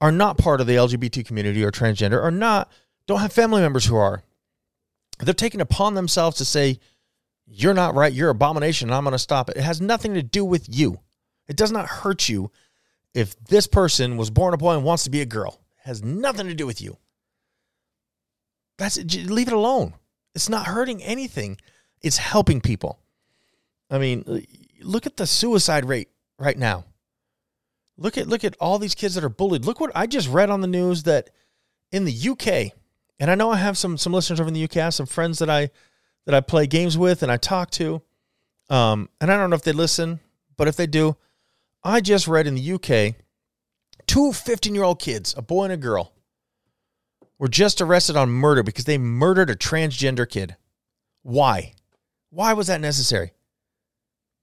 are 0.00 0.12
not 0.12 0.38
part 0.38 0.60
of 0.60 0.66
the 0.66 0.76
LGBT 0.76 1.26
community 1.26 1.62
or 1.62 1.70
transgender, 1.70 2.22
or 2.22 2.30
not 2.30 2.70
don't 3.06 3.20
have 3.20 3.32
family 3.32 3.60
members 3.60 3.86
who 3.86 3.96
are. 3.96 4.22
They're 5.18 5.34
taking 5.34 5.60
upon 5.60 5.94
themselves 5.94 6.38
to 6.38 6.44
say, 6.44 6.78
You're 7.46 7.74
not 7.74 7.94
right, 7.94 8.12
you're 8.12 8.30
an 8.30 8.36
abomination, 8.36 8.88
and 8.88 8.94
I'm 8.94 9.04
gonna 9.04 9.18
stop 9.18 9.50
it. 9.50 9.56
It 9.56 9.62
has 9.62 9.80
nothing 9.80 10.14
to 10.14 10.22
do 10.22 10.44
with 10.44 10.66
you. 10.68 11.00
It 11.48 11.56
does 11.56 11.72
not 11.72 11.86
hurt 11.86 12.28
you 12.28 12.50
if 13.14 13.38
this 13.44 13.66
person 13.66 14.16
was 14.16 14.30
born 14.30 14.54
a 14.54 14.56
boy 14.56 14.74
and 14.74 14.84
wants 14.84 15.04
to 15.04 15.10
be 15.10 15.20
a 15.20 15.26
girl. 15.26 15.60
It 15.84 15.88
has 15.88 16.02
nothing 16.02 16.46
to 16.46 16.54
do 16.54 16.66
with 16.66 16.80
you. 16.80 16.96
That's 18.78 18.96
leave 18.96 19.48
it 19.48 19.52
alone. 19.52 19.94
It's 20.34 20.48
not 20.48 20.66
hurting 20.66 21.02
anything. 21.02 21.58
It's 22.02 22.18
helping 22.18 22.60
people. 22.60 22.98
I 23.90 23.98
mean, 23.98 24.46
look 24.80 25.06
at 25.06 25.16
the 25.16 25.26
suicide 25.26 25.84
rate 25.84 26.08
right 26.38 26.56
now. 26.56 26.84
Look 27.96 28.16
at 28.16 28.28
look 28.28 28.44
at 28.44 28.56
all 28.60 28.78
these 28.78 28.94
kids 28.94 29.14
that 29.16 29.24
are 29.24 29.28
bullied. 29.28 29.64
Look 29.64 29.80
what 29.80 29.92
I 29.94 30.06
just 30.06 30.28
read 30.28 30.48
on 30.48 30.60
the 30.60 30.66
news 30.66 31.02
that 31.02 31.30
in 31.92 32.04
the 32.04 32.28
UK, 32.30 32.72
and 33.18 33.30
I 33.30 33.34
know 33.34 33.50
I 33.50 33.56
have 33.56 33.76
some 33.76 33.98
some 33.98 34.12
listeners 34.12 34.40
over 34.40 34.48
in 34.48 34.54
the 34.54 34.64
UK, 34.64 34.92
some 34.92 35.06
friends 35.06 35.40
that 35.40 35.50
I 35.50 35.70
that 36.24 36.34
I 36.34 36.40
play 36.40 36.66
games 36.66 36.96
with 36.96 37.22
and 37.22 37.30
I 37.30 37.36
talk 37.36 37.70
to. 37.72 38.02
Um, 38.70 39.08
and 39.20 39.30
I 39.30 39.36
don't 39.36 39.50
know 39.50 39.56
if 39.56 39.62
they 39.62 39.72
listen, 39.72 40.20
but 40.56 40.68
if 40.68 40.76
they 40.76 40.86
do, 40.86 41.16
I 41.82 42.00
just 42.00 42.28
read 42.28 42.46
in 42.46 42.54
the 42.54 42.72
UK, 42.72 43.16
two 44.06 44.32
15 44.32 44.74
year 44.74 44.84
old 44.84 45.00
kids, 45.00 45.34
a 45.36 45.42
boy 45.42 45.64
and 45.64 45.72
a 45.72 45.76
girl, 45.76 46.12
were 47.40 47.48
just 47.48 47.80
arrested 47.80 48.16
on 48.16 48.28
murder 48.28 48.62
because 48.62 48.84
they 48.84 48.98
murdered 48.98 49.48
a 49.48 49.56
transgender 49.56 50.28
kid. 50.28 50.56
Why? 51.22 51.72
Why 52.28 52.52
was 52.52 52.66
that 52.66 52.82
necessary? 52.82 53.32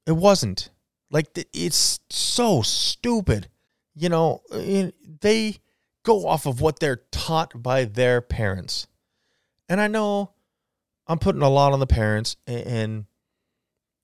It 0.07 0.13
wasn't. 0.13 0.71
Like, 1.11 1.27
it's 1.53 1.99
so 2.09 2.63
stupid. 2.63 3.49
You 3.93 4.09
know, 4.09 4.41
eh, 4.51 4.89
they 5.21 5.57
go 6.03 6.27
off 6.27 6.47
of 6.47 6.59
what 6.59 6.79
they're 6.79 7.03
taught 7.11 7.61
by 7.61 7.85
their 7.85 8.19
parents. 8.19 8.87
And 9.69 9.79
I 9.79 9.87
know 9.87 10.31
I'm 11.05 11.19
putting 11.19 11.41
a 11.43 11.49
lot 11.49 11.73
on 11.73 11.79
the 11.79 11.87
parents 11.87 12.35
and 12.47 13.05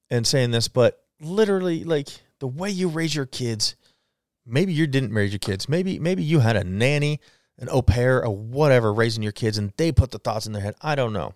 and 0.09 0.27
saying 0.27 0.51
this, 0.51 0.67
but 0.67 1.03
literally 1.19 1.83
like 1.83 2.09
the 2.39 2.47
way 2.47 2.69
you 2.69 2.89
raise 2.89 3.15
your 3.15 3.25
kids, 3.25 3.75
maybe 4.45 4.73
you 4.73 4.85
didn't 4.85 5.13
raise 5.13 5.31
your 5.31 5.39
kids. 5.39 5.67
Maybe 5.67 5.97
maybe 5.99 6.23
you 6.23 6.39
had 6.39 6.55
a 6.55 6.63
nanny 6.63 7.19
an 7.63 7.69
au 7.71 7.81
pair 7.81 8.23
or 8.23 8.35
whatever 8.35 8.93
raising 8.93 9.23
your 9.23 9.31
kids 9.31 9.57
and 9.57 9.73
they 9.77 9.91
put 9.91 10.11
the 10.11 10.19
thoughts 10.19 10.45
in 10.45 10.53
their 10.53 10.61
head. 10.61 10.75
I 10.81 10.95
don't 10.95 11.13
know. 11.13 11.33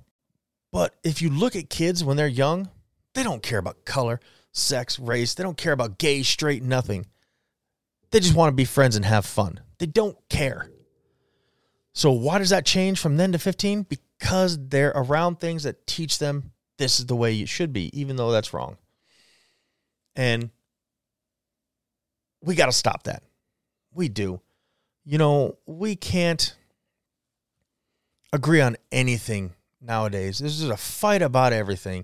But 0.72 0.94
if 1.04 1.22
you 1.22 1.30
look 1.30 1.56
at 1.56 1.70
kids 1.70 2.04
when 2.04 2.18
they're 2.18 2.28
young, 2.28 2.70
they 3.14 3.24
don't 3.24 3.42
care 3.42 3.58
about 3.58 3.86
color, 3.86 4.20
sex, 4.52 5.00
race. 5.00 5.34
They 5.34 5.44
don't 5.44 5.58
care 5.58 5.72
about 5.72 5.98
gay, 5.98 6.22
straight, 6.24 6.62
nothing. 6.62 7.08
They 8.12 8.20
just 8.20 8.36
want 8.36 8.52
to 8.52 8.56
be 8.56 8.66
friends 8.66 8.96
and 8.96 9.06
have 9.06 9.26
fun. 9.26 9.62
They 9.80 9.86
don't 9.86 10.18
care. 10.30 10.70
So 11.94 12.12
why 12.12 12.38
does 12.38 12.52
that 12.52 12.66
change 12.66 13.00
from 13.00 13.18
then 13.18 13.32
to 13.32 13.40
15? 13.40 13.84
Because 13.84 14.60
they're 14.68 14.94
around 14.94 15.40
things 15.40 15.64
that 15.64 15.88
teach 15.88 16.20
them 16.20 16.52
this 16.78 17.00
is 17.00 17.08
the 17.08 17.16
way 17.16 17.40
it 17.40 17.50
should 17.50 17.74
be, 17.74 17.90
even 18.00 18.18
though 18.18 18.32
that's 18.32 18.54
wrong. 18.54 18.78
And 20.16 20.52
we 22.44 22.54
got 22.54 22.68
to 22.68 22.72
stop 22.72 23.04
that. 23.04 23.24
We 23.94 24.10
do 24.10 24.42
you 25.08 25.18
know, 25.18 25.58
we 25.66 25.96
can't 25.96 26.54
agree 28.34 28.60
on 28.60 28.76
anything 28.92 29.54
nowadays. 29.80 30.40
This 30.40 30.60
is 30.60 30.68
a 30.70 30.76
fight 30.76 31.22
about 31.22 31.54
everything. 31.54 32.04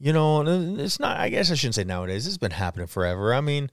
You 0.00 0.12
know, 0.12 0.42
it's 0.76 0.98
not, 0.98 1.16
I 1.16 1.28
guess 1.28 1.52
I 1.52 1.54
shouldn't 1.54 1.76
say 1.76 1.84
nowadays. 1.84 2.24
This 2.24 2.32
has 2.32 2.38
been 2.38 2.50
happening 2.50 2.88
forever. 2.88 3.32
I 3.32 3.40
mean, 3.40 3.70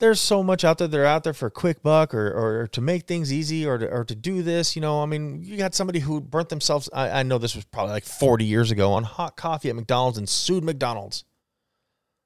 there's 0.00 0.18
so 0.18 0.42
much 0.42 0.64
out 0.64 0.78
there. 0.78 0.88
They're 0.88 1.06
out 1.06 1.22
there 1.22 1.32
for 1.32 1.46
a 1.46 1.50
quick 1.52 1.80
buck 1.80 2.12
or, 2.12 2.32
or 2.32 2.66
to 2.66 2.80
make 2.80 3.06
things 3.06 3.32
easy 3.32 3.64
or 3.64 3.78
to, 3.78 3.88
or 3.88 4.04
to 4.04 4.16
do 4.16 4.42
this. 4.42 4.74
You 4.74 4.82
know, 4.82 5.00
I 5.00 5.06
mean, 5.06 5.40
you 5.44 5.56
got 5.56 5.76
somebody 5.76 6.00
who 6.00 6.20
burnt 6.20 6.48
themselves. 6.48 6.90
I, 6.92 7.20
I 7.20 7.22
know 7.22 7.38
this 7.38 7.54
was 7.54 7.64
probably 7.66 7.92
like 7.92 8.04
40 8.04 8.46
years 8.46 8.72
ago 8.72 8.94
on 8.94 9.04
hot 9.04 9.36
coffee 9.36 9.70
at 9.70 9.76
McDonald's 9.76 10.18
and 10.18 10.28
sued 10.28 10.64
McDonald's. 10.64 11.22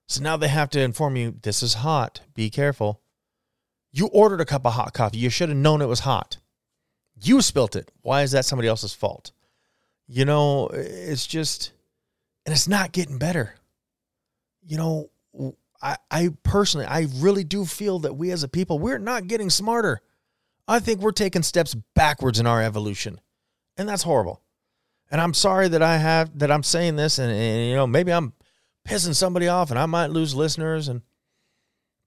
So 0.09 0.23
now 0.23 0.39
they 0.39 0.49
have 0.49 0.71
to 0.71 0.81
inform 0.81 1.17
you 1.17 1.37
this 1.43 1.63
is 1.63 1.75
hot. 1.75 2.23
Be 2.35 2.49
careful. 2.49 3.02
You 3.93 4.07
ordered 4.07 4.41
a 4.41 4.45
cup 4.45 4.67
of 4.67 4.73
hot 4.73 4.95
coffee. 4.95 5.19
You 5.19 5.31
should 5.31 5.51
have 5.51 5.59
known 5.59 5.83
it 5.83 5.89
was 5.89 6.01
hot. 6.01 6.39
You 7.23 7.43
spilt 7.43 7.77
it. 7.77 7.91
Why 8.01 8.23
is 8.23 8.33
that 8.33 8.45
somebody 8.45 8.69
else's 8.69 8.95
fault? 8.95 9.33
You 10.09 10.25
know, 10.25 10.69
it's 10.69 11.27
just, 11.27 11.73
and 12.47 12.53
it's 12.53 12.69
not 12.69 12.93
getting 12.93 13.19
better. 13.19 13.55
You 14.65 14.77
know, 14.77 15.11
I, 15.83 15.97
I 16.11 16.31
personally, 16.43 16.87
I 16.87 17.07
really 17.17 17.45
do 17.45 17.65
feel 17.65 18.01
that 18.01 18.15
we 18.15 18.31
as 18.31 18.43
a 18.43 18.49
people, 18.49 18.79
we're 18.79 18.99
not 18.99 19.27
getting 19.27 19.51
smarter. 19.51 20.01
I 20.67 20.79
think 20.79 21.01
we're 21.01 21.13
taking 21.13 21.43
steps 21.43 21.75
backwards 21.95 22.41
in 22.41 22.47
our 22.47 22.63
evolution. 22.63 23.21
And 23.77 23.89
that's 23.89 24.05
horrible. 24.05 24.41
And 25.11 25.21
I'm 25.21 25.35
sorry 25.35 25.69
that 25.69 25.83
I 25.83 25.99
have 25.99 26.39
that 26.39 26.51
I'm 26.51 26.63
saying 26.63 26.97
this 26.97 27.19
and, 27.19 27.31
and 27.31 27.69
you 27.69 27.75
know, 27.75 27.87
maybe 27.87 28.13
I'm 28.13 28.33
pissing 28.89 29.15
somebody 29.15 29.49
off 29.49 29.71
and 29.71 29.79
I 29.79 29.87
might 29.87 30.11
lose 30.11 30.35
listeners 30.35 30.89
and 30.89 31.03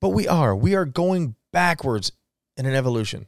but 0.02 0.10
we 0.10 0.28
are. 0.28 0.56
We 0.56 0.76
are 0.76 0.86
going 0.86 1.36
backwards 1.56 2.12
in 2.58 2.66
an 2.66 2.76
evolution. 2.76 3.28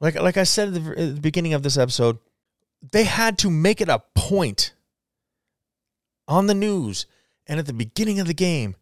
Like 0.00 0.14
like 0.14 0.36
I 0.36 0.44
said 0.44 0.68
at 0.68 0.74
the, 0.74 0.90
at 0.90 1.14
the 1.16 1.20
beginning 1.20 1.54
of 1.54 1.64
this 1.64 1.76
episode, 1.76 2.18
they 2.92 3.02
had 3.02 3.36
to 3.38 3.50
make 3.50 3.80
it 3.80 3.88
a 3.88 4.02
point 4.14 4.72
on 6.28 6.46
the 6.46 6.54
news 6.54 7.06
and 7.48 7.58
at 7.58 7.66
the 7.66 7.72
beginning 7.72 8.20
of 8.20 8.28
the 8.28 8.32
game 8.32 8.76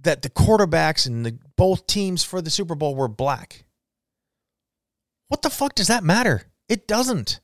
that 0.00 0.22
the 0.22 0.30
quarterbacks 0.30 1.04
and 1.04 1.26
the 1.26 1.36
both 1.56 1.88
teams 1.88 2.22
for 2.22 2.40
the 2.40 2.48
Super 2.48 2.76
Bowl 2.76 2.94
were 2.94 3.08
black. 3.08 3.64
What 5.26 5.42
the 5.42 5.50
fuck 5.50 5.74
does 5.74 5.88
that 5.88 6.04
matter? 6.04 6.44
It 6.68 6.86
doesn't. 6.86 7.40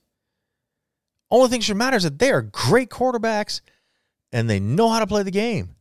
Only 1.29 1.49
thing 1.49 1.61
should 1.61 1.77
matter 1.77 1.97
is 1.97 2.05
that 2.05 2.21
they 2.21 2.31
are 2.31 2.43
great 2.43 2.89
quarterbacks 2.89 3.62
and 4.31 4.49
they 4.49 4.61
know 4.61 4.89
how 4.91 5.01
to 5.01 5.09
play 5.09 5.25
the 5.25 5.33
game. 5.33 5.75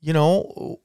You 0.00 0.12
know, 0.12 0.80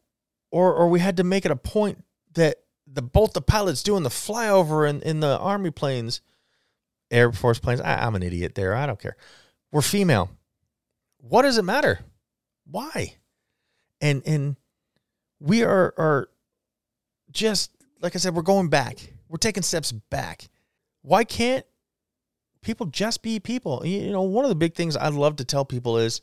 or 0.51 0.75
or 0.75 0.89
we 0.89 0.99
had 0.99 1.17
to 1.17 1.23
make 1.23 1.43
it 1.43 1.51
a 1.51 1.55
point 1.55 2.03
that 2.35 2.57
the 2.97 3.01
both 3.03 3.33
the 3.33 3.41
pilots 3.41 3.83
doing 3.83 4.01
the 4.01 4.09
flyover 4.09 4.89
in, 4.89 5.01
in 5.03 5.19
the 5.19 5.37
army 5.37 5.69
planes, 5.69 6.21
Air 7.11 7.31
Force 7.31 7.59
planes. 7.59 7.79
I, 7.79 8.05
I'm 8.05 8.15
an 8.15 8.23
idiot 8.23 8.55
there. 8.55 8.73
I 8.73 8.87
don't 8.87 8.99
care. 8.99 9.15
We're 9.71 9.83
female. 9.83 10.31
What 11.19 11.43
does 11.43 11.59
it 11.59 11.63
matter? 11.63 11.99
Why? 12.65 13.15
And 14.01 14.23
and 14.25 14.57
we 15.39 15.63
are 15.63 15.93
are 15.97 16.29
just 17.31 17.71
like 18.01 18.15
I 18.15 18.19
said, 18.19 18.33
we're 18.33 18.41
going 18.41 18.69
back. 18.69 18.97
We're 19.29 19.37
taking 19.37 19.63
steps 19.63 19.91
back. 19.91 20.49
Why 21.03 21.23
can't 21.23 21.65
people 22.61 22.87
just 22.87 23.21
be 23.21 23.39
people? 23.39 23.85
You 23.85 24.11
know, 24.11 24.23
one 24.23 24.43
of 24.43 24.49
the 24.49 24.55
big 24.55 24.73
things 24.73 24.97
I 24.97 25.09
love 25.09 25.35
to 25.35 25.45
tell 25.45 25.65
people 25.65 25.99
is 25.99 26.21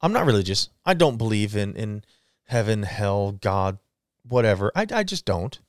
I'm 0.00 0.12
not 0.12 0.24
religious. 0.24 0.70
I 0.86 0.94
don't 0.94 1.18
believe 1.18 1.54
in 1.54 1.76
in 1.76 2.02
heaven, 2.44 2.82
hell, 2.82 3.32
God, 3.32 3.78
whatever. 4.22 4.72
I, 4.74 4.86
I 4.90 5.02
just 5.02 5.26
don't. 5.26 5.60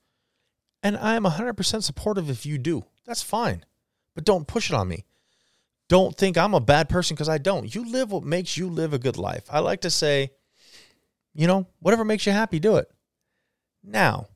And 0.84 0.98
I 0.98 1.16
am 1.16 1.24
100% 1.24 1.82
supportive 1.82 2.30
if 2.30 2.46
you 2.46 2.58
do. 2.58 2.84
That's 3.06 3.24
fine. 3.24 3.64
But 4.14 4.26
don't 4.26 4.48
push 4.48 4.70
it 4.70 4.76
on 4.76 4.90
me. 4.90 5.06
Don't 5.90 6.16
think 6.16 6.38
I'm 6.38 6.54
a 6.54 6.60
bad 6.60 6.90
person 6.90 7.16
because 7.16 7.30
I 7.30 7.38
don't. 7.38 7.74
You 7.74 7.90
live 7.90 8.12
what 8.12 8.24
makes 8.24 8.58
you 8.58 8.70
live 8.70 8.94
a 8.94 9.00
good 9.00 9.18
life. 9.18 9.46
I 9.50 9.60
like 9.60 9.82
to 9.82 9.90
say, 9.90 10.32
you 11.34 11.48
know, 11.48 11.68
whatever 11.80 12.06
makes 12.06 12.26
you 12.26 12.34
happy, 12.34 12.60
do 12.60 12.76
it. 12.76 12.92
Now, 13.84 14.28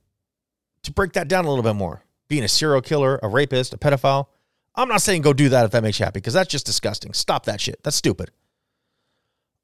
to 0.83 0.91
break 0.91 1.13
that 1.13 1.27
down 1.27 1.45
a 1.45 1.49
little 1.49 1.63
bit 1.63 1.75
more, 1.75 2.03
being 2.27 2.43
a 2.43 2.47
serial 2.47 2.81
killer, 2.81 3.19
a 3.21 3.27
rapist, 3.27 3.73
a 3.73 3.77
pedophile, 3.77 4.27
I'm 4.75 4.89
not 4.89 5.01
saying 5.01 5.23
go 5.23 5.33
do 5.33 5.49
that 5.49 5.65
if 5.65 5.71
that 5.71 5.83
makes 5.83 5.99
you 5.99 6.05
happy 6.05 6.19
because 6.19 6.33
that's 6.33 6.49
just 6.49 6.65
disgusting. 6.65 7.13
Stop 7.13 7.45
that 7.45 7.59
shit. 7.59 7.81
That's 7.83 7.95
stupid. 7.95 8.31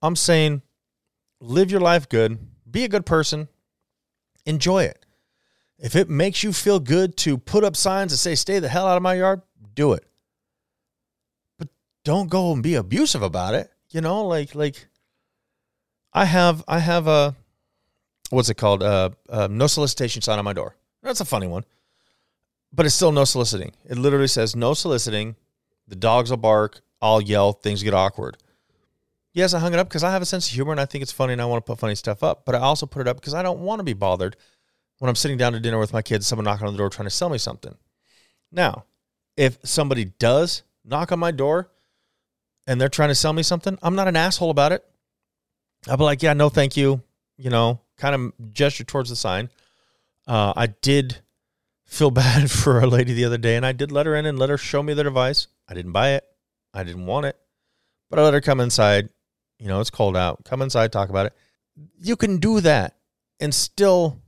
I'm 0.01 0.15
saying 0.15 0.63
live 1.39 1.71
your 1.71 1.79
life 1.79 2.09
good, 2.09 2.39
be 2.69 2.83
a 2.83 2.89
good 2.89 3.05
person, 3.05 3.47
enjoy 4.45 4.83
it. 4.83 5.02
If 5.83 5.97
it 5.97 6.09
makes 6.09 6.43
you 6.43 6.53
feel 6.53 6.79
good 6.79 7.17
to 7.17 7.37
put 7.37 7.65
up 7.65 7.75
signs 7.75 8.13
that 8.13 8.17
say, 8.17 8.35
stay 8.35 8.59
the 8.59 8.69
hell 8.69 8.87
out 8.87 8.95
of 8.95 9.03
my 9.03 9.15
yard, 9.15 9.41
do 9.75 9.91
it. 9.91 10.05
But 11.59 11.67
don't 12.05 12.29
go 12.29 12.53
and 12.53 12.63
be 12.63 12.75
abusive 12.75 13.21
about 13.21 13.53
it. 13.53 13.69
You 13.89 13.99
know, 13.99 14.25
like, 14.25 14.55
like, 14.55 14.87
I 16.13 16.23
have, 16.23 16.63
I 16.69 16.79
have 16.79 17.07
a, 17.07 17.35
what's 18.29 18.47
it 18.47 18.55
called? 18.55 18.81
Uh, 18.81 19.09
uh, 19.27 19.49
no 19.51 19.67
solicitation 19.67 20.21
sign 20.21 20.39
on 20.39 20.45
my 20.45 20.53
door. 20.53 20.77
That's 21.01 21.19
a 21.19 21.25
funny 21.25 21.47
one, 21.47 21.65
but 22.71 22.85
it's 22.85 22.95
still 22.95 23.11
no 23.11 23.25
soliciting. 23.25 23.73
It 23.83 23.97
literally 23.97 24.29
says 24.29 24.55
no 24.55 24.73
soliciting. 24.73 25.35
The 25.89 25.97
dogs 25.97 26.29
will 26.29 26.37
bark. 26.37 26.79
I'll 27.01 27.19
yell. 27.19 27.51
Things 27.51 27.83
get 27.83 27.93
awkward. 27.93 28.37
Yes, 29.33 29.53
I 29.53 29.59
hung 29.59 29.73
it 29.73 29.79
up 29.79 29.89
because 29.89 30.05
I 30.05 30.11
have 30.11 30.21
a 30.21 30.25
sense 30.25 30.47
of 30.47 30.53
humor 30.53 30.71
and 30.71 30.79
I 30.79 30.85
think 30.85 31.01
it's 31.01 31.11
funny 31.11 31.33
and 31.33 31.41
I 31.41 31.45
want 31.45 31.65
to 31.65 31.69
put 31.69 31.79
funny 31.79 31.95
stuff 31.95 32.23
up. 32.23 32.45
But 32.45 32.55
I 32.55 32.59
also 32.59 32.85
put 32.85 33.01
it 33.01 33.07
up 33.09 33.17
because 33.17 33.33
I 33.33 33.43
don't 33.43 33.59
want 33.59 33.79
to 33.79 33.83
be 33.83 33.91
bothered 33.91 34.37
when 35.03 35.09
I'm 35.09 35.17
sitting 35.17 35.35
down 35.35 35.51
to 35.51 35.59
dinner 35.59 35.79
with 35.79 35.91
my 35.91 36.01
kids, 36.01 36.25
someone 36.25 36.45
knocking 36.45 36.65
on 36.65 36.71
the 36.71 36.77
door 36.77 36.89
trying 36.89 37.07
to 37.07 37.13
sell 37.13 37.27
me 37.27 37.37
something. 37.37 37.75
Now, 38.53 38.85
if 39.35 39.57
somebody 39.65 40.05
does 40.05 40.63
knock 40.85 41.11
on 41.11 41.19
my 41.19 41.31
door 41.31 41.69
and 42.67 42.79
they're 42.79 42.87
trying 42.87 43.09
to 43.09 43.15
sell 43.15 43.33
me 43.33 43.43
something, 43.43 43.77
I'm 43.83 43.95
not 43.95 44.07
an 44.07 44.15
asshole 44.15 44.49
about 44.49 44.71
it. 44.71 44.81
I'll 45.89 45.97
be 45.97 46.05
like, 46.05 46.23
yeah, 46.23 46.31
no, 46.31 46.47
thank 46.47 46.77
you. 46.77 47.01
You 47.35 47.49
know, 47.49 47.81
kind 47.97 48.15
of 48.15 48.53
gesture 48.53 48.85
towards 48.85 49.09
the 49.09 49.17
sign. 49.17 49.49
Uh, 50.25 50.53
I 50.55 50.67
did 50.67 51.17
feel 51.85 52.09
bad 52.25 52.49
for 52.49 52.79
a 52.79 52.87
lady 52.87 53.13
the 53.13 53.25
other 53.25 53.37
day 53.37 53.57
and 53.57 53.65
I 53.65 53.73
did 53.73 53.91
let 53.91 54.05
her 54.05 54.15
in 54.15 54.25
and 54.25 54.39
let 54.39 54.49
her 54.49 54.57
show 54.57 54.81
me 54.81 54.93
the 54.93 55.03
device. 55.03 55.47
I 55.67 55.73
didn't 55.73 55.91
buy 55.91 56.11
it. 56.11 56.23
I 56.73 56.85
didn't 56.85 57.07
want 57.07 57.25
it, 57.25 57.37
but 58.09 58.19
I 58.19 58.21
let 58.23 58.35
her 58.35 58.39
come 58.39 58.61
inside. 58.61 59.09
You 59.59 59.67
know, 59.67 59.81
it's 59.81 59.89
cold 59.89 60.15
out. 60.15 60.45
Come 60.45 60.61
inside, 60.61 60.93
talk 60.93 61.09
about 61.09 61.25
it. 61.25 61.33
You 61.99 62.15
can 62.15 62.37
do 62.37 62.61
that 62.61 62.95
and 63.41 63.53
still 63.53 64.22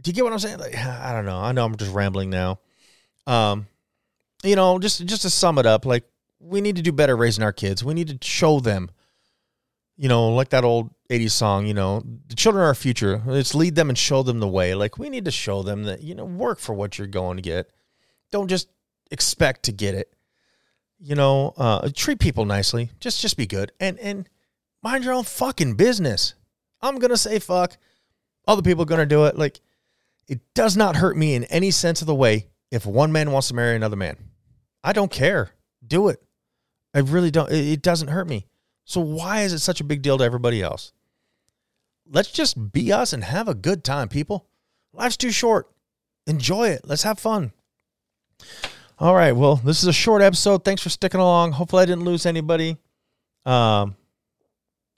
do 0.00 0.10
you 0.10 0.14
get 0.14 0.24
what 0.24 0.32
I'm 0.32 0.38
saying? 0.38 0.58
Like, 0.58 0.76
I 0.78 1.12
don't 1.12 1.26
know. 1.26 1.38
I 1.38 1.52
know 1.52 1.64
I'm 1.64 1.76
just 1.76 1.92
rambling 1.92 2.30
now. 2.30 2.60
Um, 3.26 3.66
you 4.42 4.56
know, 4.56 4.78
just 4.78 5.04
just 5.06 5.22
to 5.22 5.30
sum 5.30 5.58
it 5.58 5.66
up, 5.66 5.84
like 5.84 6.04
we 6.40 6.60
need 6.60 6.76
to 6.76 6.82
do 6.82 6.92
better 6.92 7.16
raising 7.16 7.44
our 7.44 7.52
kids. 7.52 7.84
We 7.84 7.94
need 7.94 8.08
to 8.08 8.26
show 8.26 8.60
them, 8.60 8.90
you 9.96 10.08
know, 10.08 10.28
like 10.30 10.50
that 10.50 10.64
old 10.64 10.90
80s 11.10 11.32
song, 11.32 11.66
you 11.66 11.74
know, 11.74 12.02
the 12.28 12.36
children 12.36 12.64
are 12.64 12.68
our 12.68 12.74
future. 12.74 13.22
Let's 13.26 13.54
lead 13.54 13.74
them 13.74 13.88
and 13.88 13.98
show 13.98 14.22
them 14.22 14.40
the 14.40 14.48
way. 14.48 14.74
Like 14.74 14.98
we 14.98 15.08
need 15.08 15.24
to 15.24 15.30
show 15.30 15.62
them 15.62 15.84
that, 15.84 16.02
you 16.02 16.14
know, 16.14 16.24
work 16.24 16.60
for 16.60 16.74
what 16.74 16.98
you're 16.98 17.06
going 17.06 17.36
to 17.36 17.42
get. 17.42 17.70
Don't 18.30 18.48
just 18.48 18.68
expect 19.10 19.64
to 19.64 19.72
get 19.72 19.94
it. 19.94 20.12
You 21.00 21.14
know, 21.14 21.54
uh, 21.56 21.88
treat 21.94 22.18
people 22.18 22.44
nicely. 22.44 22.90
Just 23.00 23.20
just 23.20 23.36
be 23.36 23.46
good. 23.46 23.72
And 23.80 23.98
and 23.98 24.28
mind 24.82 25.04
your 25.04 25.14
own 25.14 25.24
fucking 25.24 25.74
business. 25.74 26.34
I'm 26.80 26.98
gonna 26.98 27.16
say 27.16 27.38
fuck. 27.38 27.76
Other 28.46 28.62
people 28.62 28.82
are 28.82 28.86
gonna 28.86 29.06
do 29.06 29.24
it. 29.26 29.38
Like 29.38 29.60
it 30.28 30.40
does 30.54 30.76
not 30.76 30.96
hurt 30.96 31.16
me 31.16 31.34
in 31.34 31.44
any 31.44 31.70
sense 31.70 32.00
of 32.00 32.06
the 32.06 32.14
way 32.14 32.48
if 32.70 32.84
one 32.84 33.12
man 33.12 33.32
wants 33.32 33.48
to 33.48 33.54
marry 33.54 33.74
another 33.74 33.96
man. 33.96 34.16
I 34.84 34.92
don't 34.92 35.10
care. 35.10 35.50
Do 35.86 36.08
it. 36.08 36.22
I 36.94 37.00
really 37.00 37.30
don't. 37.30 37.50
It 37.50 37.82
doesn't 37.82 38.08
hurt 38.08 38.28
me. 38.28 38.46
So 38.84 39.00
why 39.00 39.42
is 39.42 39.52
it 39.52 39.58
such 39.58 39.80
a 39.80 39.84
big 39.84 40.02
deal 40.02 40.18
to 40.18 40.24
everybody 40.24 40.62
else? 40.62 40.92
Let's 42.10 42.30
just 42.30 42.72
be 42.72 42.92
us 42.92 43.12
and 43.12 43.22
have 43.22 43.48
a 43.48 43.54
good 43.54 43.84
time, 43.84 44.08
people. 44.08 44.46
Life's 44.92 45.16
too 45.16 45.30
short. 45.30 45.70
Enjoy 46.26 46.68
it. 46.68 46.82
Let's 46.84 47.02
have 47.02 47.18
fun. 47.18 47.52
All 48.98 49.14
right. 49.14 49.32
Well, 49.32 49.56
this 49.56 49.82
is 49.82 49.88
a 49.88 49.92
short 49.92 50.22
episode. 50.22 50.64
Thanks 50.64 50.82
for 50.82 50.88
sticking 50.88 51.20
along. 51.20 51.52
Hopefully, 51.52 51.82
I 51.82 51.86
didn't 51.86 52.04
lose 52.04 52.26
anybody. 52.26 52.78
Um, 53.44 53.94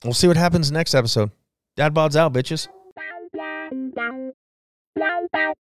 we'll 0.03 0.13
see 0.13 0.27
what 0.27 0.37
happens 0.37 0.71
next 0.71 0.95
episode. 0.95 1.31
Dad 1.75 1.93
bods 1.93 2.15
out, 2.15 2.33
bitches. 2.33 2.67
Bye 4.95 5.27
bye. 5.31 5.60